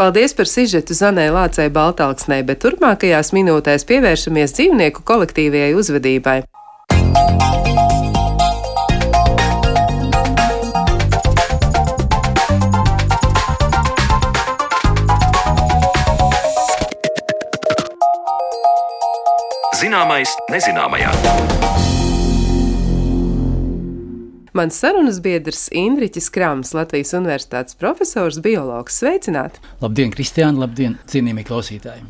Paldies 0.00 0.32
par 0.32 0.48
sižetu 0.48 0.94
Zanē 0.96 1.26
Lācei 1.28 1.68
Baltāksnē, 1.68 2.38
bet 2.48 2.62
turpmākajās 2.62 3.34
minūtēs 3.36 3.84
pievēršamies 3.84 4.56
dzīvnieku 4.56 5.04
kolektīvajai 5.04 5.74
uzvedībai. 5.76 6.38
Zināmais 19.90 20.30
nezināmajā. 20.46 21.08
Mans 24.54 24.78
sarunas 24.78 25.18
biedrs 25.24 25.64
Indriķis 25.74 26.30
Krams, 26.30 26.70
Latvijas 26.78 27.10
Universitātes 27.18 27.74
profesors, 27.80 28.38
biologs. 28.38 29.02
Sveicināti! 29.02 29.58
Labdien, 29.82 30.14
Kristiāna! 30.14 30.62
Labdien, 30.62 30.94
cienījamie 31.10 31.42
klausītāji! 31.50 32.06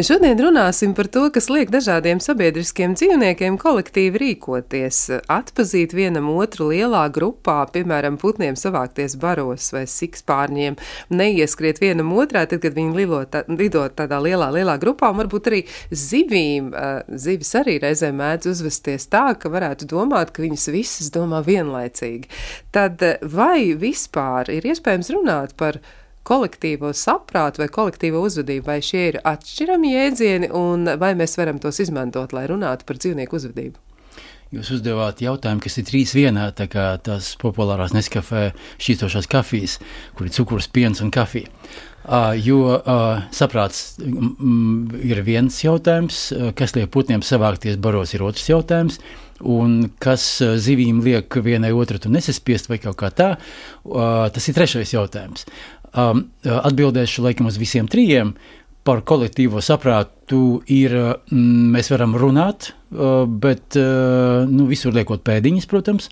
Šodien 0.00 0.38
runāsim 0.40 0.94
par 0.96 1.08
to, 1.12 1.26
kas 1.34 1.50
liek 1.52 1.70
dažādiem 1.72 2.20
sabiedriskiem 2.22 2.94
dzīvniekiem 2.96 3.58
kolektīvi 3.60 4.20
rīkoties, 4.22 5.00
atpazīt 5.32 5.92
vienam 5.96 6.30
otru 6.32 6.70
lielā 6.70 7.02
grupā, 7.12 7.58
piemēram, 7.74 8.16
putniem 8.20 8.56
savākties 8.56 9.18
baros 9.20 9.70
vai 9.74 9.84
sikspārņiem, 9.90 10.78
neieskriet 11.12 11.82
vienam 11.82 12.12
otrā, 12.16 12.46
tad, 12.48 12.62
kad 12.64 12.76
viņi 12.76 12.96
lido, 12.96 13.22
tā, 13.28 13.44
lido 13.52 13.84
tādā 13.92 14.20
lielā, 14.24 14.48
lielā 14.56 14.78
grupā, 14.82 15.12
un 15.12 15.20
varbūt 15.22 15.50
arī 15.52 15.62
zivīm. 15.92 16.72
Zivis 17.20 17.52
arī 17.60 17.78
reizēm 17.82 18.16
mēdz 18.20 18.48
uzvesties 18.52 19.08
tā, 19.12 19.26
ka 19.38 19.52
varētu 19.52 19.88
domāt, 19.92 20.32
ka 20.32 20.44
viņas 20.44 20.68
visas 20.72 21.12
domā 21.14 21.42
vienlaicīgi. 21.46 22.30
Tad 22.72 23.02
vai 23.28 23.74
vispār 23.78 24.52
ir 24.56 24.72
iespējams 24.72 25.12
runāt 25.12 25.56
par 25.60 25.82
kolektīvo 26.28 26.92
saprātu 26.96 27.62
vai 27.62 27.70
kolektīvo 27.72 28.22
uzvedību, 28.26 28.66
vai 28.66 28.80
šie 28.84 29.06
ir 29.12 29.22
atšķirami 29.26 29.94
jēdzieni, 29.94 30.52
un 30.56 30.94
vai 31.00 31.14
mēs 31.18 31.38
varam 31.40 31.62
tos 31.62 31.82
izmantot, 31.82 32.34
lai 32.36 32.46
runātu 32.50 32.88
par 32.88 33.00
dzīvnieku 33.02 33.38
uzvedību? 33.40 33.80
Jūs 34.52 34.68
uzdevāt 34.74 35.22
jautājumu, 35.24 35.62
kas 35.64 35.78
ir 35.80 35.86
trīs 35.88 36.10
vienā, 36.12 36.50
tā 36.52 36.66
kā 36.68 36.90
tās 37.00 37.30
populārās 37.40 37.94
neskafē 37.96 38.50
šķīstošās 38.76 39.28
kafijas, 39.32 39.78
kur 40.18 40.28
ir 40.28 40.34
cukurs, 40.36 40.68
piens 40.68 41.00
un 41.00 41.08
kafija. 41.14 41.48
Uh, 42.02 42.34
jo 42.36 42.74
uh, 42.74 43.22
saprāts 43.32 43.94
mm, 44.02 44.98
ir 45.06 45.22
viens 45.24 45.56
jautājums, 45.62 46.20
kas 46.58 46.74
liek 46.76 46.90
putniem 46.92 47.22
savākties 47.24 47.78
baros, 47.80 48.12
ir 48.12 48.26
otrs 48.26 48.48
jautājums, 48.50 48.98
un 49.40 49.86
kas 50.02 50.26
zivīm 50.66 51.00
liek 51.06 51.32
vienai 51.46 51.70
otru 51.72 52.12
nesaspiest 52.12 52.68
vai 52.68 52.80
kaut 52.82 52.98
kā 53.00 53.08
tā, 53.14 53.30
uh, 53.38 54.26
tas 54.34 54.50
ir 54.50 54.58
trešais 54.58 54.92
jautājums. 54.92 55.46
Um, 55.92 56.30
atbildēšu 56.48 57.20
laikam 57.26 57.50
uz 57.50 57.58
visiem 57.60 57.88
trijiem. 57.90 58.32
Par 58.82 59.02
kolektīvo 59.04 59.60
saprātu 59.62 60.62
ir, 60.72 60.94
mm, 61.28 61.66
mēs 61.74 61.90
varam 61.92 62.16
runāt, 62.16 62.70
uh, 62.72 63.26
bet 63.28 63.76
uh, 63.76 64.48
nu, 64.48 64.64
visur 64.70 64.96
liekot 64.96 65.20
pēdiņas, 65.22 65.68
protams, 65.68 66.08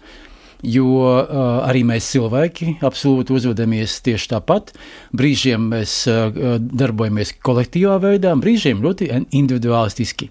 jo 0.61 0.91
uh, 1.01 1.41
arī 1.65 1.81
mēs 1.89 2.11
cilvēki 2.13 2.77
absolūti 2.85 3.33
uzvedamies 3.39 3.97
tieši 4.05 4.35
tāpat. 4.35 4.75
Brīžiem 5.17 5.71
mēs 5.73 5.97
uh, 6.13 6.29
darbojamies 6.61 7.33
kolektīvā 7.41 7.97
veidā, 8.05 8.37
brīžiem 8.37 8.85
ļoti 8.85 9.09
individualistiski. 9.33 10.29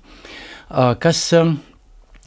Uh, 0.69 0.93
kas, 1.01 1.25
uh, 1.33 1.55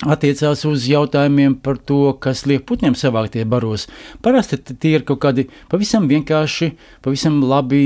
attiecās 0.02 0.64
uz 0.66 0.86
jautājumiem 0.90 1.56
par 1.62 1.78
to, 1.78 2.12
kas 2.22 2.44
liek 2.48 2.64
putniem 2.66 2.96
savāktie 2.98 3.44
baros. 3.48 3.86
Parasti 4.22 4.58
tie 4.72 4.96
ir 4.96 5.06
kaut 5.06 5.22
kādi 5.22 5.46
pavisam 5.70 6.08
vienkārši, 6.10 6.72
pavisam 7.04 7.40
labi 7.46 7.82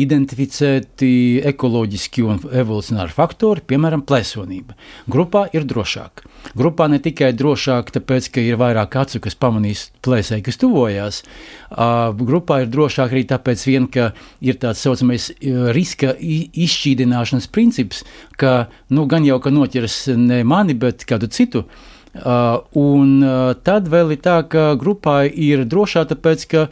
identificēti 0.00 1.12
ekoloģiski 1.52 2.24
un 2.24 2.40
evolucionāri 2.48 3.12
faktori, 3.12 3.64
piemēram, 3.68 4.04
plēsonība. 4.08 4.76
Grupā 5.12 5.46
ir 5.52 5.68
drošāk. 5.68 6.24
Grupā 6.58 6.88
ne 6.90 6.98
tikai 7.02 7.30
drošāk, 7.36 7.92
tāpēc, 7.94 8.30
ka 8.34 8.42
ir 8.42 8.58
vairāk 8.60 8.96
acu, 8.98 9.20
kas 9.22 9.36
pamanīs 9.38 9.86
plēsēji, 10.02 10.46
kas 10.48 10.58
tuvojās. 10.58 11.20
Uh, 11.70 12.10
grupā 12.16 12.62
ir 12.64 12.72
drošāk 12.72 13.12
arī 13.14 13.22
tāpēc, 13.30 13.66
vien, 13.68 13.86
ka 13.92 14.10
ir 14.42 14.58
tāds 14.62 14.82
saucamais 14.82 15.30
riska 15.76 16.16
izšķīdināšanas 16.18 17.46
princips, 17.52 18.02
ka 18.40 18.66
nu, 18.90 19.06
gan 19.10 19.26
jau 19.28 19.38
ka 19.42 19.52
noķers 19.54 20.00
ne 20.18 20.42
mani, 20.48 20.74
bet 20.78 21.06
kādu 21.08 21.30
citu. 21.30 21.41
Uh, 22.12 22.60
un 22.76 23.22
uh, 23.24 23.54
tad 23.64 23.86
vēl 23.88 24.12
ir 24.12 24.18
tā, 24.20 24.42
ka 24.44 24.74
grupā 24.76 25.22
ir 25.26 25.64
drošāk, 25.64 26.10
tāpēc 26.10 26.42
ka 26.50 26.64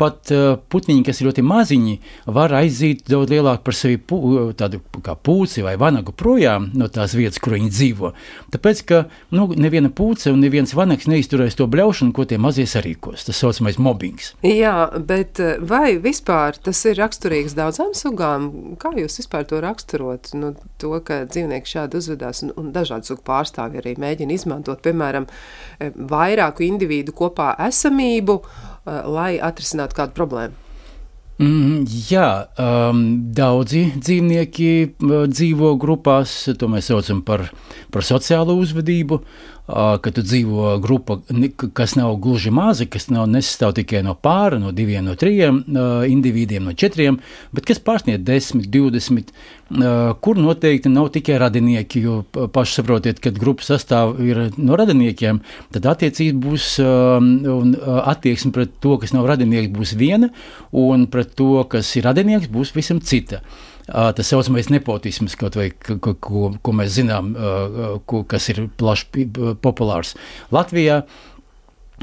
pat 0.00 0.32
uh, 0.34 0.58
putniņi, 0.72 1.04
kas 1.06 1.20
ir 1.20 1.30
ļoti 1.30 1.44
maziņi, 1.46 1.94
var 2.36 2.54
aiziet 2.56 3.04
daudz 3.08 3.32
lielāk 3.32 3.62
par 3.66 3.76
sevi 3.76 3.98
pū, 3.98 4.18
tādu 4.58 4.80
kā 5.04 5.16
pūci 5.16 5.64
vai 5.64 5.76
vanagu 5.80 6.14
projām 6.16 6.70
no 6.76 6.88
tās 6.92 7.16
vietas, 7.16 7.40
kur 7.42 7.56
viņi 7.56 7.72
dzīvo. 7.72 8.12
Tāpēc, 8.54 8.82
ka 8.88 9.02
nu, 9.36 9.48
neviena 9.56 9.90
pūce 9.90 10.32
un 10.32 10.42
neviens 10.44 10.74
vanags 10.76 11.08
neizturēs 11.10 11.58
to 11.58 11.68
bļaušanu, 11.70 12.14
ko 12.16 12.26
tie 12.28 12.38
mazie 12.42 12.66
sarīkos. 12.68 13.26
Tas 13.28 13.40
saucamais 13.40 13.80
mobbings. 13.82 14.32
Jā, 14.46 14.90
bet 15.08 15.40
vai 15.64 15.96
vispār 16.02 16.58
tas 16.62 16.82
ir 16.88 16.98
raksturīgs 17.00 17.56
daudzām 17.56 17.94
sugām? 17.96 18.50
Kā 18.80 18.92
jūs 18.96 19.20
vispār 19.22 19.48
to 19.48 19.60
raksturot? 19.64 20.32
Nu, 20.36 20.52
to, 20.82 20.92
ka 21.06 21.24
dzīvnieki 21.30 21.72
šādi 21.76 22.00
uzvedās 22.00 22.44
un, 22.46 22.52
un 22.60 22.70
dažādu 22.74 23.12
sugu 23.12 23.24
pārstāvji 23.26 23.82
arī 23.82 23.96
mēģina 24.02 24.36
izmantot, 24.36 24.82
piemēram, 24.84 25.28
vairāku 25.96 26.66
individu 26.66 27.14
kopā 27.16 27.54
esamību 27.68 28.40
lai 28.86 29.36
atrisinātu 29.42 29.98
kādu 29.98 30.16
problēmu? 30.16 30.62
Mm, 31.36 31.82
jā, 32.08 32.28
um, 32.56 33.00
daudzi 33.36 33.82
dzīvnieki 33.92 34.68
uh, 34.88 35.26
dzīvo 35.28 35.74
grupās, 35.76 36.32
to 36.56 36.68
mēs 36.72 36.88
saucam 36.88 37.20
par, 37.26 37.50
par 37.92 38.06
sociālo 38.08 38.56
uzvedību 38.56 39.18
ka 39.66 40.10
tu 40.14 40.22
dzīvo 40.22 40.76
grupa, 40.82 41.18
kas 41.74 41.96
nav 41.98 42.14
gluži 42.22 42.52
maza, 42.54 42.86
kas 42.86 43.08
nav 43.10 43.26
nesastāv 43.30 43.74
tikai 43.80 44.04
no 44.06 44.14
pāra, 44.14 44.60
no 44.62 44.70
diviem, 44.74 45.04
no 45.08 45.16
trijiem 45.18 45.58
individiem, 46.06 46.68
no 46.68 46.74
četriem, 46.78 47.18
bet 47.56 47.66
kas 47.66 47.82
pārsniedz 47.82 48.22
10, 48.26 48.68
20, 48.70 49.34
kur 50.22 50.38
noteikti 50.38 50.92
nav 50.92 51.10
tikai 51.16 51.40
radinieki, 51.42 52.04
jo 52.06 52.20
paši 52.54 52.78
saprotiet, 52.78 53.20
kad 53.22 53.38
grupa 53.42 53.66
sastāv 53.66 54.14
no 54.56 54.78
radiniekiem, 54.78 55.42
tad 55.74 55.90
attiecība 55.96 56.46
būs 56.46 56.76
un 56.78 57.74
attieksme 58.06 58.54
pret 58.54 58.78
to, 58.78 59.00
kas 59.02 59.16
nav 59.16 59.26
radinieks, 59.32 59.74
būs 59.74 59.96
viena, 59.98 60.30
un 60.70 61.08
pret 61.10 61.34
to, 61.34 61.56
kas 61.70 61.90
ir 61.98 62.06
radinieks, 62.06 62.52
būs 62.54 62.76
visam 62.78 63.02
cita 63.02 63.42
tas 63.86 64.26
saucamais 64.26 64.70
nepotisms, 64.72 65.36
vai, 65.54 65.70
ko, 65.70 66.14
ko, 66.14 66.50
ko 66.62 66.74
mēs 66.74 66.96
zinām, 66.98 67.32
ko, 68.06 68.24
kas 68.28 68.50
ir 68.52 68.66
plaši 68.78 69.26
populārs 69.62 70.16
Latvijā. 70.54 71.04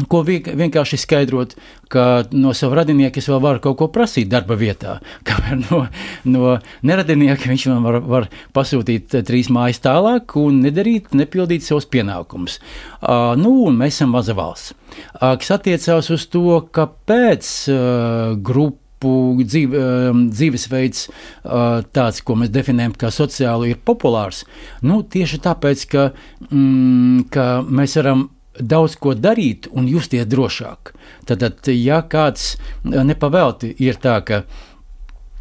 Ko 0.10 0.24
vienkārši 0.26 0.98
skaidrot, 0.98 1.52
ka 1.94 2.24
no 2.34 2.50
sava 2.58 2.80
radinieka 2.80 3.22
es 3.22 3.28
vēl 3.30 3.42
varu 3.44 3.62
kaut 3.62 3.76
ko 3.78 3.88
prasīt 3.94 4.26
darba 4.32 4.56
vietā. 4.58 4.96
Kamēr 5.28 5.60
no, 5.68 5.84
no 6.26 6.56
neradinieka 6.82 7.52
viņš 7.52 7.68
man 7.70 7.86
var, 7.86 8.00
var 8.02 8.26
pasūtīt 8.58 9.14
trīs 9.28 9.52
mājas 9.54 9.84
tālāk 9.86 10.34
un 10.42 10.64
nedarīt, 10.66 11.14
nepildīt 11.14 11.62
savus 11.68 11.86
pienākumus. 11.94 12.58
Uh, 13.04 13.36
nu, 13.38 13.54
un 13.68 13.78
mēs 13.78 14.00
esam 14.00 14.18
maza 14.18 14.34
valsts. 14.34 14.74
Uh, 14.74 15.36
kas 15.38 15.54
attiecās 15.60 16.10
uz 16.16 16.26
to, 16.34 16.58
kāpēc 16.74 17.54
uh, 17.70 18.34
grupa 18.42 18.83
dzīve, 19.44 19.82
um, 20.12 20.28
dzīvesveids, 20.34 21.08
uh, 21.10 21.82
tāds, 21.96 22.22
ko 22.26 22.38
mēs 22.40 22.54
definējam 22.54 22.96
kā 23.00 23.12
sociāli, 23.14 23.74
ir 23.74 23.82
populārs. 23.86 24.44
Nu, 24.86 25.02
tieši 25.04 25.42
tāpēc, 25.44 25.88
ka, 25.92 26.08
mm, 26.50 27.28
ka 27.34 27.48
mēs 27.68 27.98
varam 28.00 28.30
daudz 28.60 28.98
ko 29.02 29.16
darīt 29.18 29.68
un 29.74 29.88
justies 29.90 30.28
drošāk. 30.30 30.94
Tad, 31.30 31.46
ja 31.74 32.04
kāds 32.06 32.54
nepavēlti 32.84 33.74
ir 33.82 33.98
tā, 34.02 34.20
ka 34.26 34.44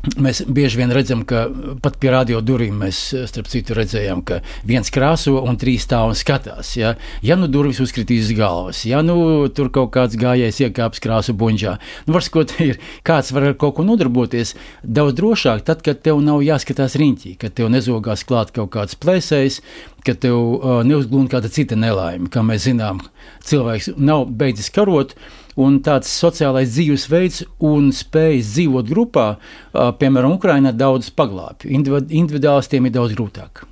Mēs 0.02 0.40
bieži 0.50 0.80
vien 0.80 0.90
redzam, 0.90 1.20
ka 1.22 1.44
pat 1.78 1.94
pie 2.02 2.10
radio 2.10 2.40
durvīm 2.42 2.80
mēs, 2.82 2.98
starp 3.30 3.46
citu, 3.46 3.76
redzējām, 3.78 4.24
ka 4.26 4.40
viens 4.66 4.90
krāso 4.90 5.36
un 5.38 5.54
trīs 5.60 5.84
stāv 5.86 6.08
un 6.10 6.16
skatās. 6.18 6.72
Ja, 6.74 6.96
ja 7.22 7.36
nu 7.38 7.46
durvis 7.46 7.78
uzkritīs 7.84 8.26
uz 8.26 8.32
galvas, 8.34 8.80
ja 8.88 8.98
nu 9.06 9.46
tur 9.54 9.70
kaut 9.70 9.92
kāds 9.94 10.18
gājējs 10.18 10.58
iekāps 10.66 11.02
krāsu 11.04 11.36
buļģā, 11.38 11.74
nu, 12.08 12.14
var 12.16 12.26
skot, 12.26 12.56
ir, 12.66 12.80
kāds 13.06 13.30
var 13.30 13.46
ar 13.52 13.54
kaut 13.60 13.76
ko 13.76 13.86
nodarboties 13.86 14.56
daudz 14.82 15.14
drošāk, 15.20 15.62
tad, 15.70 15.84
kad 15.86 16.02
tev 16.02 16.18
nav 16.26 16.42
jāskatās 16.42 16.98
riņķī, 16.98 17.36
kad 17.44 17.54
tev 17.60 17.70
nezogās 17.70 18.26
klāt 18.26 18.50
kaut 18.56 18.72
kāds 18.74 18.98
plēsējs, 18.98 19.60
ka 20.02 20.16
tev 20.18 20.34
uh, 20.34 20.80
neuzglūna 20.82 21.30
kāda 21.30 21.46
cita 21.52 21.78
nelaime. 21.78 22.26
Kā 22.26 22.42
mēs 22.42 22.66
zinām, 22.66 23.04
cilvēks 23.46 23.92
nav 24.02 24.26
beidzis 24.34 24.74
karot, 24.74 25.14
uh, 25.14 25.41
un 25.60 25.80
tāds 25.84 26.10
sociālais 26.12 26.70
dzīvesveids 26.72 27.42
un 27.68 27.90
spējas 27.94 28.54
dzīvot 28.54 28.88
grupā, 28.92 29.26
piemēram, 29.72 30.38
Ukrainā 30.38 30.72
daudz 30.72 31.10
paglābj. 31.16 31.68
Individuālistiem 31.72 32.88
ir 32.88 32.96
daudz 32.96 33.16
grūtāk. 33.18 33.66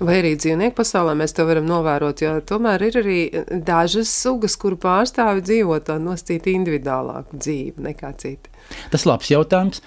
Vai 0.00 0.18
arī 0.20 0.34
dzīvnieku 0.36 0.76
pasaulē 0.76 1.14
mēs 1.18 1.34
to 1.36 1.44
varam 1.48 1.66
novērot, 1.68 2.20
jo 2.22 2.36
tomēr 2.46 2.82
ir 2.88 2.98
arī 3.00 3.18
dažas 3.64 4.12
sugas, 4.12 4.56
kuru 4.60 4.78
pārstāvi 4.80 5.44
dzīvo 5.44 5.80
tā 5.84 5.96
noscīta 6.00 6.52
individuālāku 6.52 7.40
dzīvi 7.40 7.88
nekā 7.88 8.12
citi. 8.20 8.49
Tas 8.90 9.04
ir 9.04 9.10
labs 9.10 9.30
jautājums, 9.30 9.82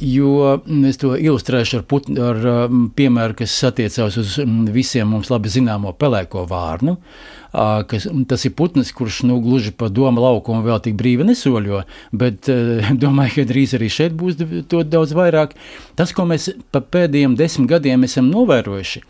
jo 0.00 0.58
es 0.88 0.98
to 1.00 1.14
ilustrēšu 1.18 1.80
ar, 1.80 1.86
put, 1.90 2.10
ar 2.18 2.42
piemēru, 2.98 3.38
kas 3.42 3.54
attiecās 3.70 4.18
uz 4.20 4.36
visiem 4.74 5.10
mums 5.14 5.30
labi 5.32 5.52
zināmo 5.52 5.94
pelēko 5.98 6.46
vārnu. 6.50 6.98
Kas, 7.54 8.08
tas 8.26 8.42
ir 8.48 8.50
putns, 8.58 8.90
kurš 8.90 9.20
nu, 9.28 9.36
gluži 9.42 9.70
pa 9.78 9.86
domu 9.86 10.24
laukumu 10.24 10.64
vēl 10.66 10.80
tik 10.82 10.96
brīvi 10.98 11.26
nesoļo, 11.28 11.84
bet 12.10 12.48
domāju, 13.04 13.36
ka 13.36 13.44
drīz 13.52 13.76
arī 13.78 13.90
šeit 13.94 14.16
būs 14.18 14.40
to 14.70 14.82
daudz 14.82 15.14
vairāk. 15.14 15.54
Tas, 15.94 16.10
ko 16.16 16.26
mēs 16.26 16.50
pa 16.74 16.82
pēdējiem 16.82 17.36
desmit 17.38 17.70
gadiem 17.70 18.08
esam 18.08 18.26
novērojuši, 18.32 19.04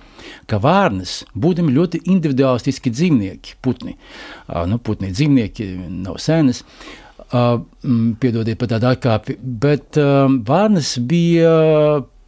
ka 0.51 0.61
vārnas, 0.61 1.23
būdami 1.33 1.73
ļoti 1.73 2.03
individualistiski 2.05 2.93
dzīvnieki, 2.93 3.57
putni, 3.65 3.97
nu, 4.69 4.77
putni 4.77 5.09
dzīvnieki 5.15 5.71
nav 6.05 6.21
senas, 6.21 6.61
Uh, 6.65 7.04
piedodiet 7.33 8.59
par 8.61 8.71
tādu 8.75 8.91
atkāpi, 8.91 9.39
bet 9.41 9.99
uh, 10.01 10.27
Vārnas 10.49 10.97
bija 11.01 11.55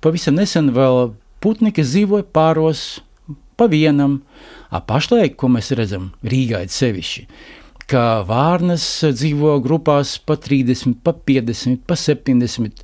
pavisam 0.04 0.38
nesen 0.38 0.72
vēl 0.76 1.12
putni, 1.42 1.72
kas 1.74 1.92
dzīvoja 1.92 2.26
pāros 2.34 2.86
pa 3.56 3.68
vienam, 3.72 4.20
A 4.70 4.80
pašlaik, 4.82 5.36
ko 5.38 5.48
mēs 5.52 5.70
redzam 5.78 6.10
Rīgā 6.26 6.64
sevišķi, 6.72 7.22
ka 7.90 8.22
vārnas 8.26 8.84
dzīvo 9.14 9.56
grupās 9.62 10.16
pa 10.26 10.34
30, 10.42 10.98
pa 11.06 11.12
50, 11.14 11.84
pa 11.86 11.94
70. 11.98 12.82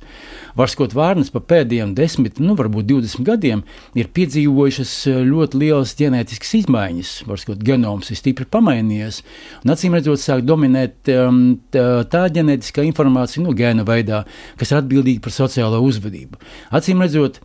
Varskot 0.55 0.93
vārnas 0.95 1.31
pa 1.33 1.41
pēdējiem 1.43 1.91
10, 1.97 2.39
nu 2.43 2.55
varbūt 2.59 2.87
20 2.91 3.25
gadiem 3.27 3.63
ir 3.99 4.11
piedzīvojušas 4.15 4.93
ļoti 5.27 5.59
lielas 5.59 5.95
ģenētiskas 5.99 6.53
izmaiņas. 6.61 7.11
Varskot 7.27 7.63
genoms 7.67 8.13
ir 8.13 8.19
stipri 8.19 8.47
pamainījies, 8.47 9.19
un 9.65 9.75
acīm 9.75 9.97
redzot 9.97 10.23
sāk 10.23 10.45
dominēt 10.47 11.11
um, 11.17 11.43
tā, 11.73 12.23
ģenētiskā 12.37 12.85
informācija, 12.87 13.43
nu 13.43 13.55
gēnu 13.57 13.87
veidā, 13.87 14.23
kas 14.61 14.71
ir 14.71 14.79
atbildīga 14.79 15.25
par 15.27 15.35
sociālo 15.35 15.83
uzvedību. 15.83 16.39
Acīm 16.79 17.03
redzot, 17.03 17.41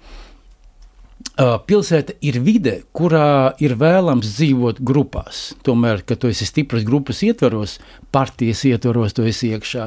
Pilsēta 1.38 2.16
ir 2.26 2.40
vide, 2.42 2.72
kurā 2.90 3.52
ir 3.62 3.76
vēlams 3.78 4.26
dzīvot 4.26 4.80
grupās. 4.82 5.52
Tomēr, 5.62 6.00
kad 6.02 6.18
tu 6.18 6.32
esi 6.32 6.42
stipras 6.48 6.82
grupas 6.82 7.20
ietvaros, 7.22 7.76
partijas 8.10 8.64
ietvaros, 8.66 9.14
tu 9.14 9.22
esi 9.22 9.52
iekšā. 9.54 9.84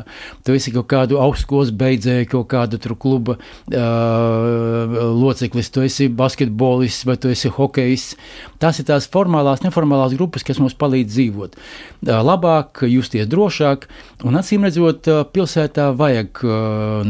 Tu 0.48 0.56
esi 0.56 0.72
kaut 0.72 0.88
kādu 0.94 1.20
augstskolas 1.20 1.74
beidzēju, 1.76 2.30
kaut 2.32 2.48
kādu 2.54 2.80
kluba 2.96 3.36
uh, 3.36 4.96
loceklis, 5.12 5.74
tu 5.76 5.84
esi 5.84 6.08
basketbolists 6.08 7.04
vai 7.10 7.18
tu 7.20 7.34
esi 7.34 7.52
hokejists. 7.52 8.16
Tās 8.64 8.80
ir 8.80 8.88
tās 8.88 9.10
formālās, 9.12 9.66
neformālās 9.66 10.16
grupas, 10.16 10.48
kas 10.48 10.62
mums 10.64 10.78
palīdz 10.80 11.12
dzīvot 11.12 11.60
uh, 11.60 12.16
labāk, 12.24 12.86
justies 12.88 13.28
drošāk. 13.28 13.90
Un 14.24 14.40
acīm 14.40 14.64
redzot, 14.70 15.12
pilsētā 15.36 15.90
vajag 16.00 16.46
uh, 16.48 16.56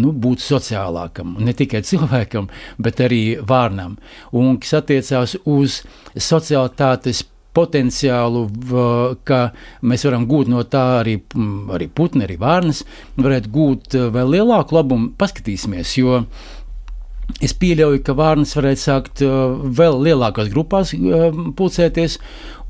nu, 0.01 0.15
būt 0.17 0.41
sociālākam. 0.41 1.37
Ne 1.45 1.53
tikai 1.53 1.85
cilvēkam, 1.85 2.49
bet 2.81 3.05
arī 3.05 3.23
vārnam 3.37 3.99
un 4.31 4.57
kas 4.61 4.79
attiecās 4.81 5.35
uz 5.45 5.81
sociālitātes 6.15 7.25
potenciālu, 7.51 8.45
ka 9.27 9.41
mēs 9.83 10.05
varam 10.07 10.23
gūt 10.29 10.47
no 10.51 10.63
tā 10.63 10.85
arī, 11.01 11.17
arī 11.75 11.89
putni, 11.91 12.23
arī 12.23 12.37
vārnas, 12.39 12.85
varētu 13.19 13.51
gūt 13.51 13.97
vēl 14.15 14.37
lielāku 14.37 14.77
labumu. 14.77 15.11
Paskatīsimies, 15.19 15.97
jo 15.99 16.21
Es 17.39 17.53
pieļauju, 17.55 18.01
ka 18.03 18.15
vārnas 18.17 18.51
varētu 18.57 18.81
sākt 18.81 19.21
uh, 19.23 19.53
vēl 19.77 20.01
lielākās 20.07 20.49
grupās 20.51 20.91
uh, 20.97 21.29
pulcēties, 21.57 22.17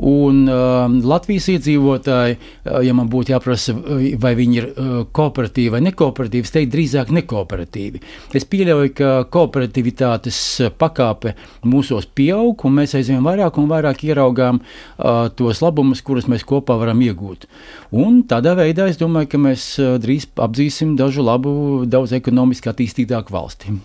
un 0.08 0.44
uh, 0.50 0.88
Latvijas 1.06 1.48
iedzīvotāji, 1.54 2.38
uh, 2.38 2.80
ja 2.86 2.96
man 2.98 3.10
būtu 3.12 3.36
jāprasa, 3.36 3.76
uh, 3.76 4.04
vai 4.22 4.34
viņi 4.40 4.60
ir 4.60 4.68
uh, 4.72 4.92
kooperatīvi 5.14 5.74
vai 5.76 5.84
nekooperatīvi, 5.88 6.48
es 6.48 6.56
teiktu 6.56 6.76
drīzāk 6.76 7.14
nekooperatīvi. 7.20 8.02
Es 8.38 8.48
pieļauju, 8.50 8.94
ka 8.98 9.12
kooperativitātes 9.34 10.40
pakāpe 10.82 11.36
mūsos 11.68 12.08
pieaug, 12.08 12.66
un 12.66 12.78
mēs 12.80 12.96
aizvien 12.98 13.22
vairāk 13.26 13.60
un 13.62 13.70
vairāk 13.72 14.06
ieraugām 14.10 14.62
uh, 14.62 15.28
tos 15.38 15.62
labumus, 15.64 16.04
kurus 16.06 16.30
mēs 16.32 16.46
kopā 16.48 16.80
varam 16.82 17.02
iegūt. 17.06 17.48
Un 17.92 18.24
tādā 18.30 18.56
veidā 18.58 18.88
es 18.90 19.00
domāju, 19.02 19.34
ka 19.34 19.42
mēs 19.42 19.68
uh, 19.82 19.96
drīz 20.02 20.30
apdzīsim 20.42 20.96
dažu 21.00 21.26
labu, 21.26 21.52
daudz 21.90 22.16
ekonomiski 22.18 22.72
attīstītāku 22.72 23.34
valsti. 23.34 23.76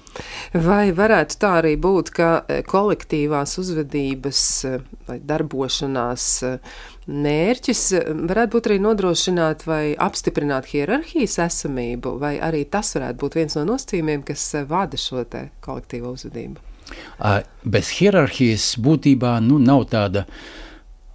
Vai 0.66 0.90
varētu 0.96 1.38
tā 1.40 1.52
arī 1.60 1.74
būt, 1.80 2.10
ka 2.16 2.28
e, 2.48 2.60
kolektīvās 2.66 3.56
uzvedības 3.60 4.40
e, 4.64 4.72
vai 5.08 5.18
darbošanās 5.26 6.05
e, 6.46 6.52
mērķis 7.06 7.82
varētu 8.30 8.56
būt 8.56 8.70
arī 8.70 8.78
nodrošināt 8.84 9.66
vai 9.68 9.82
apstiprināt 9.94 10.70
hierarhijas 10.72 11.38
esamību, 11.46 12.16
vai 12.22 12.36
arī 12.42 12.64
tas 12.70 12.94
varētu 12.98 13.22
būt 13.22 13.40
viens 13.40 13.58
no 13.58 13.66
nosacījumiem, 13.72 14.24
kas 14.26 14.48
vada 14.68 15.00
šo 15.00 15.24
kolektīvo 15.64 16.14
uzvedību? 16.16 16.62
Bez 17.66 17.90
hierarhijas 17.98 18.74
būtībā 18.82 19.38
nu, 19.42 19.58
nav 19.62 19.88
tāda. 19.90 20.26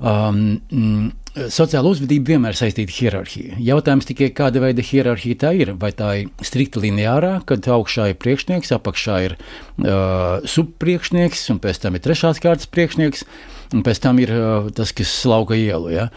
Um, 0.01 0.61
mm, 0.73 1.09
Sociāla 1.31 1.87
uzvedība 1.93 2.33
vienmēr 2.33 2.57
saistīta 2.59 2.89
ar 2.89 2.95
hierarhiju. 2.97 3.57
Jautājums 3.63 4.07
tikai, 4.09 4.27
kāda 4.35 4.59
veida 4.59 4.83
hierarhija 4.83 5.37
tā 5.45 5.51
ir. 5.55 5.69
Vai 5.79 5.93
tā 5.95 6.09
ir 6.19 6.31
strikta 6.43 6.81
lineārā, 6.83 7.37
kad 7.47 7.69
augšā 7.71 8.09
ir 8.11 8.17
priekšnieks, 8.19 8.73
apakšā 8.75 9.19
ir 9.29 9.37
uh, 9.37 10.43
subpriekšnieks, 10.43 11.45
un 11.53 11.61
pēc 11.63 11.79
tam 11.85 11.95
ir 11.95 12.03
trešās 12.03 12.41
kārtas 12.43 12.67
priekšnieks, 12.67 13.23
un 13.75 13.83
pēc 13.85 14.01
tam 14.03 14.19
ir 14.21 14.33
uh, 14.35 14.69
tas, 14.75 14.93
kas 14.95 15.11
slauka 15.23 15.57
ielu. 15.57 15.91
Ja? 15.93 16.09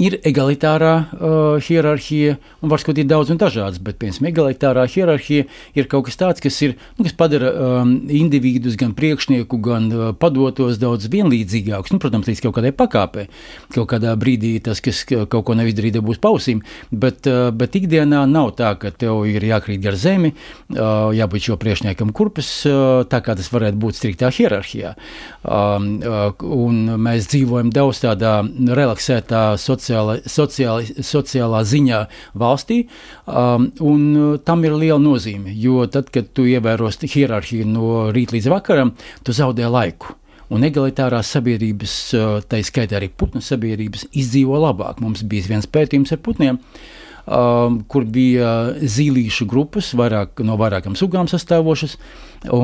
Ir 0.00 0.14
egalitārā 0.28 0.92
uh, 1.00 1.60
hierarhija, 1.60 2.34
un 2.60 2.70
var 2.72 2.80
skatīt 2.80 3.08
daudz 3.08 3.30
un 3.32 3.38
dažādas, 3.40 3.80
bet, 3.84 3.96
piemēram, 4.00 4.26
egalitārā 4.28 4.84
hierarhija 4.88 5.46
ir 5.76 5.88
kaut 5.92 6.06
kas 6.06 6.16
tāds, 6.20 6.40
kas, 6.44 6.56
ir, 6.64 6.74
nu, 6.98 7.04
kas 7.04 7.14
padara 7.16 7.50
um, 7.52 7.94
individus, 8.12 8.76
gan 8.80 8.92
priekšnieku, 8.96 9.60
gan 9.64 9.88
uh, 9.92 10.10
padotos 10.16 10.76
daudz 10.80 11.08
vienlīdzīgākus. 11.12 11.92
Nu, 11.92 12.00
protams, 12.00 12.28
līdz 12.28 12.42
kaut 12.44 12.58
kādai 12.58 12.72
pakāpei. 12.76 13.26
Kaut 13.72 13.88
kādā 13.92 14.12
brīdī 14.20 14.54
tas, 14.64 14.82
kas 14.84 15.02
kaut 15.08 15.46
ko 15.48 15.56
neizdarīja, 15.56 16.04
būs 16.04 16.20
pausīm, 16.20 16.60
bet, 16.92 17.28
uh, 17.28 17.48
bet 17.52 17.76
ikdienā 17.80 18.26
nav 18.28 18.52
tā, 18.60 18.74
ka 18.80 18.92
tev 18.92 19.24
ir 19.28 19.48
jākrīt 19.48 19.84
gar 19.84 19.96
zemi, 20.00 20.32
uh, 20.32 21.08
jābūt 21.16 21.48
šo 21.48 21.58
priekšniekam 21.60 22.12
kurpes, 22.16 22.52
uh, 22.68 23.02
tā 23.08 23.22
kā 23.24 23.36
tas 23.36 23.48
varētu 23.52 23.80
būt 23.80 24.00
striktā 24.00 24.32
hierarhijā. 24.32 24.92
Um, 25.40 25.90
uh, 26.04 26.28
un 26.40 26.84
mēs 27.00 27.32
dzīvojam 27.32 27.72
daudz 27.72 28.04
tādā 28.04 28.38
relaksētā 28.44 29.44
sociāla, 29.70 30.18
sociāla, 30.26 31.02
sociālā 31.06 31.62
ziņā 31.72 32.00
valstī, 32.42 32.82
um, 33.26 33.70
un 33.80 34.06
uh, 34.12 34.38
tam 34.44 34.64
ir 34.66 34.76
liela 34.76 35.00
nozīme, 35.02 35.54
jo 35.54 35.86
tad, 35.86 36.12
kad 36.14 36.32
tu 36.36 36.46
ievērosi 36.50 37.10
hierarhiju 37.14 37.68
no 37.70 37.90
rīta 38.14 38.36
līdz 38.36 38.50
vakaram, 38.52 38.94
tu 39.24 39.36
zaudē 39.36 39.70
laiku. 39.70 40.16
Un 40.50 40.66
egalitārās 40.66 41.30
sabiedrības, 41.30 41.98
uh, 42.18 42.38
tā 42.42 42.58
skaitā 42.66 42.98
arī 42.98 43.12
putnu 43.14 43.42
sabiedrības, 43.44 44.08
izdzīvo 44.18 44.58
labāk. 44.58 44.98
Mums 45.02 45.22
bija 45.22 45.52
viens 45.52 45.70
pētījums 45.70 46.10
ar 46.16 46.18
putniem, 46.24 46.58
uh, 46.58 46.88
um, 47.30 47.80
kur 47.88 48.04
bija 48.04 48.50
zīlīšu 48.80 49.46
grupas, 49.50 49.92
vairāk, 49.96 50.42
no 50.46 50.56
vairākām 50.60 50.96
sugām 50.98 51.28
sastāvošas, 51.30 51.96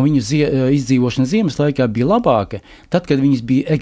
viņu 0.07 0.23
zie, 0.25 0.43
uh, 0.49 0.69
izdzīvošana 0.75 1.29
ziemas 1.31 1.59
laikā 1.61 1.87
bija 1.93 2.09
labāka, 2.15 2.61
tad, 2.93 3.07
kad, 3.09 3.23
bija 3.47 3.77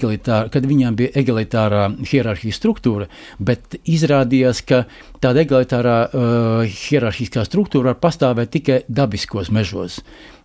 kad 0.53 0.67
viņām 0.67 0.97
bija 0.99 1.13
egalitārā 1.21 1.87
hierarhijas 2.05 2.59
struktūra, 2.59 3.09
bet 3.39 3.77
izrādījās, 3.81 4.61
ka 4.67 4.83
tāda 5.23 5.45
egalitārā 5.45 5.97
uh, 6.05 6.75
hierarhiskā 6.85 7.45
struktūra 7.47 7.93
var 7.93 8.01
pastāvēt 8.03 8.53
tikai 8.57 8.81
dabiskos 8.87 9.51
mežos. 9.55 10.01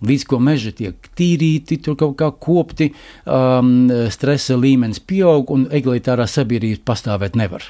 Līdz 0.07 0.25
ko 0.31 0.41
meži 0.41 0.73
tiek 0.77 1.11
tīrīti, 1.19 1.83
tur 1.85 1.99
kaut 2.01 2.17
kā 2.21 2.31
kopti, 2.33 2.93
um, 3.27 3.91
stresa 4.13 4.57
līmenis 4.57 5.03
pieaug 5.05 5.53
un 5.53 5.69
egalitārā 5.69 6.29
sabiedrība 6.31 6.87
pastāvēt 6.95 7.37
nevar. 7.37 7.69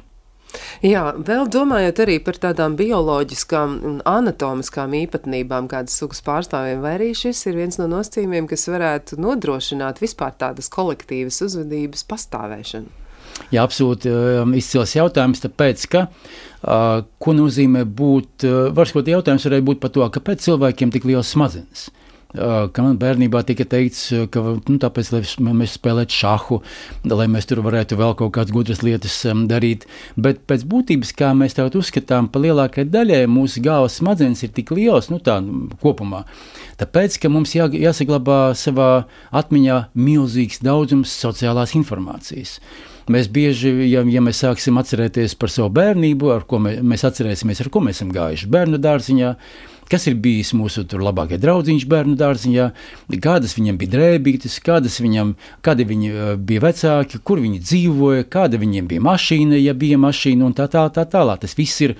Jā, 0.85 1.03
vēl 1.15 1.49
domājot 1.53 2.01
arī 2.05 2.17
par 2.25 2.39
tādām 2.41 2.77
bioloģiskām 2.79 3.77
un 3.87 3.99
anatomiskām 4.09 4.95
īpatnībām, 5.03 5.69
kādas 5.71 5.99
sugas 6.01 6.23
pārstāvjiem, 6.27 6.81
vai 6.85 6.97
arī 6.97 7.11
šis 7.17 7.45
ir 7.51 7.59
viens 7.61 7.79
no 7.81 7.87
nosacījumiem, 7.91 8.49
kas 8.51 8.67
varētu 8.73 9.21
nodrošināt 9.21 10.01
vispār 10.03 10.35
tādas 10.41 10.71
kolektīvas 10.73 11.43
uzvedības 11.47 12.07
pastāvēšanu. 12.11 12.97
Jā, 13.51 13.63
absolūti 13.65 14.11
um, 14.13 14.53
izcils 14.59 14.93
jautājums, 14.97 15.41
tāpēc, 15.45 15.87
ka 15.93 16.05
uh, 16.11 17.07
ko 17.23 17.35
nozīmē 17.37 17.87
būt, 17.87 18.45
uh, 18.45 18.69
varbūt 18.77 19.09
jautājums 19.11 19.47
varētu 19.49 19.67
būt 19.71 19.81
par 19.83 19.95
to, 19.95 20.05
kāpēc 20.19 20.45
cilvēkiem 20.45 20.93
tik 20.95 21.09
liels 21.09 21.31
smadzenes. 21.35 21.89
Ka 22.35 22.85
man 22.85 22.99
bērnībā 23.01 23.43
tika 23.47 23.65
teikts, 23.67 24.05
ka 24.31 24.43
nu, 24.57 24.77
tāpēc, 24.83 25.11
lai 25.15 25.55
mēs 25.57 25.77
spēlētu 25.79 26.15
šāhu, 26.15 26.61
lai 27.11 27.27
mēs 27.31 27.49
tur 27.51 27.63
varētu 27.67 27.99
vēl 27.99 28.15
kaut 28.19 28.35
kādas 28.37 28.55
gudras 28.55 28.85
lietas 28.87 29.17
darīt. 29.51 29.87
Bet 30.21 30.45
pēc 30.51 30.67
būtības, 30.71 31.13
kā 31.19 31.33
mēs 31.37 31.59
tagad 31.59 31.81
uzskatām, 31.81 32.31
pa 32.31 32.43
lielākajai 32.43 32.91
daļai 32.91 33.25
mūsu 33.31 33.65
galvas 33.65 33.99
smadzenes 33.99 34.45
ir 34.47 34.55
tik 34.55 34.71
liels, 34.77 35.11
nu 35.11 35.19
tā 35.19 35.41
kopumā. 35.83 36.23
Tāpēc, 36.81 37.19
ka 37.21 37.33
mums 37.33 37.57
jā, 37.57 37.67
jāsaglabā 37.67 38.55
savā 38.59 38.93
atmiņā 39.37 39.83
milzīgs 39.99 40.63
daudzums 40.65 41.13
sociālās 41.25 41.75
informācijas. 41.79 42.61
Mēs 43.11 43.27
bieži, 43.33 43.73
ja, 43.91 44.05
ja 44.07 44.21
mēs 44.23 44.45
sāksim 44.45 44.79
atcerēties 44.79 45.35
par 45.41 45.51
savu 45.51 45.73
bērnību, 45.75 46.31
ar 46.31 46.45
ko 46.47 46.61
mē, 46.63 46.77
mēs 46.87 47.03
atcerēsimies, 47.09 47.65
ar 47.65 47.71
ko 47.73 47.83
mēs 47.83 47.99
esam 47.99 48.13
gājuši 48.15 48.51
bērnu 48.55 48.79
dārziņā, 48.79 49.33
kas 49.91 50.07
ir 50.11 50.17
bijis 50.23 50.53
mūsu 50.57 50.85
labākie 51.01 51.39
draugiņš 51.41 51.87
bērnu 51.91 52.17
dārziņā, 52.21 52.71
kādas 53.23 53.57
viņam 53.59 53.79
bija 53.81 53.95
drēbītes, 53.97 54.61
kādas 54.65 55.01
viņam, 55.03 55.35
kādi 55.67 55.87
viņi 55.89 56.11
eh, 56.11 56.33
bija 56.39 56.65
vecāki, 56.69 57.23
kur 57.27 57.43
viņi 57.43 57.63
dzīvoja, 57.65 58.29
kāda 58.31 58.61
viņiem 58.61 58.91
bija 58.91 59.05
mašīna, 59.05 59.59
ja 59.61 59.75
bija 59.75 60.01
mašīna 60.01 60.47
un 60.47 60.57
tā 60.57 60.69
tā 60.71 60.87
tā 60.95 61.07
tālāk. 61.11 61.43
Tas 61.45 61.57
viss 61.59 61.83
ir 61.87 61.97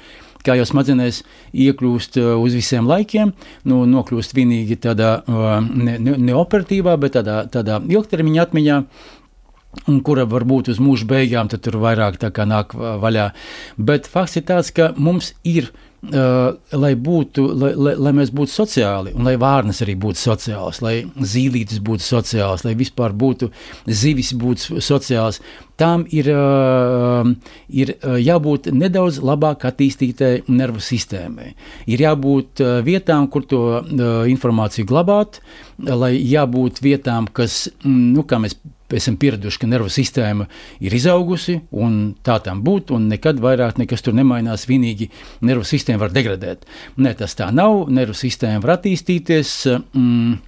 kā 0.47 0.55
jau 0.57 0.65
smadzenēs 0.69 1.23
iekļūst 1.67 2.21
eh, 2.23 2.33
uz 2.39 2.59
visiem 2.59 2.89
laikiem, 2.91 3.35
nu, 3.69 3.85
nokļūst 3.91 4.37
vienīgi 4.39 4.81
tādā 4.87 5.17
eh, 5.21 5.71
ne, 5.71 5.99
ne, 5.99 6.19
ne 6.31 6.37
operatīvā, 6.39 6.97
bet 7.01 7.19
tādā, 7.19 7.43
tādā 7.51 7.83
ilgtermiņa 7.91 8.47
atmiņā. 8.49 8.83
Un 9.87 10.01
kura 10.03 10.25
varbūt 10.27 10.73
uz 10.73 10.81
mūža 10.83 11.07
beigām 11.07 11.47
tur 11.47 11.77
vairāk 11.79 12.17
nāk 12.43 12.73
vaļā. 12.75 13.29
Bet 13.79 14.09
fakts 14.11 14.41
ir 14.41 14.43
tāds, 14.49 14.73
ka 14.75 14.89
mums 14.99 15.31
ir 15.47 15.69
Uh, 15.71 15.90
lai, 16.01 16.95
būtu, 16.97 17.43
lai, 17.61 17.73
lai, 17.77 17.95
lai 18.01 18.13
mēs 18.17 18.31
būtu 18.33 18.55
sociāli, 18.55 19.13
un 19.13 19.27
lai 19.29 19.35
vārnas 19.41 19.83
arī 19.85 19.99
būtu 20.01 20.17
sociāls, 20.17 20.81
lai 20.81 20.95
zīlītes 21.05 21.83
būtu 21.85 22.07
sociāls, 22.07 22.65
lai 22.65 22.73
vispār 22.79 23.13
būtu 23.13 23.51
zivis 23.85 24.33
būtu 24.33 24.81
sociāls, 24.81 25.43
tām 25.81 26.05
ir, 26.13 26.29
uh, 26.33 27.29
ir 27.69 27.95
uh, 27.97 28.17
jābūt 28.21 28.71
nedaudz 28.73 29.21
labāk 29.25 29.65
attīstītai 29.69 30.33
nervu 30.49 30.83
sistēmai. 30.85 31.55
Ir 31.91 32.05
jābūt 32.05 32.65
uh, 32.65 32.81
vietām, 32.87 33.29
kur 33.33 33.47
to 33.49 33.63
uh, 33.81 34.11
informāciju 34.31 34.89
glabāt, 34.91 35.41
lai 35.79 36.15
jābūt 36.17 36.83
vietām, 36.85 37.29
kas, 37.33 37.67
mm, 37.85 38.13
nu, 38.17 38.27
kā 38.29 38.41
mēs 38.43 38.57
esam 38.97 39.17
pieraduši, 39.21 39.61
ka 39.63 39.71
nervu 39.71 39.91
sistēma 39.93 40.47
ir 40.83 40.95
izaugusi, 40.97 41.61
un 41.71 42.15
tā 42.27 42.41
tam 42.45 42.65
būtu, 42.67 42.97
un 42.99 43.09
nekad 43.13 43.41
vairāk 43.43 43.81
nekas 43.81 44.05
tur 44.07 44.17
nemainās. 44.19 44.67
Vienīgi 44.71 45.11
nervu 45.47 45.67
sistēma 45.69 46.07
var 46.07 46.15
degradēt. 46.15 46.67
Nē, 47.01 47.15
tas 47.19 47.37
tā 47.39 47.51
nav. 47.55 47.87
Nervu 47.91 48.17
sistēma 48.19 48.63
var 48.65 48.79
attīstīties. 48.79 49.57
Mm, 49.95 50.39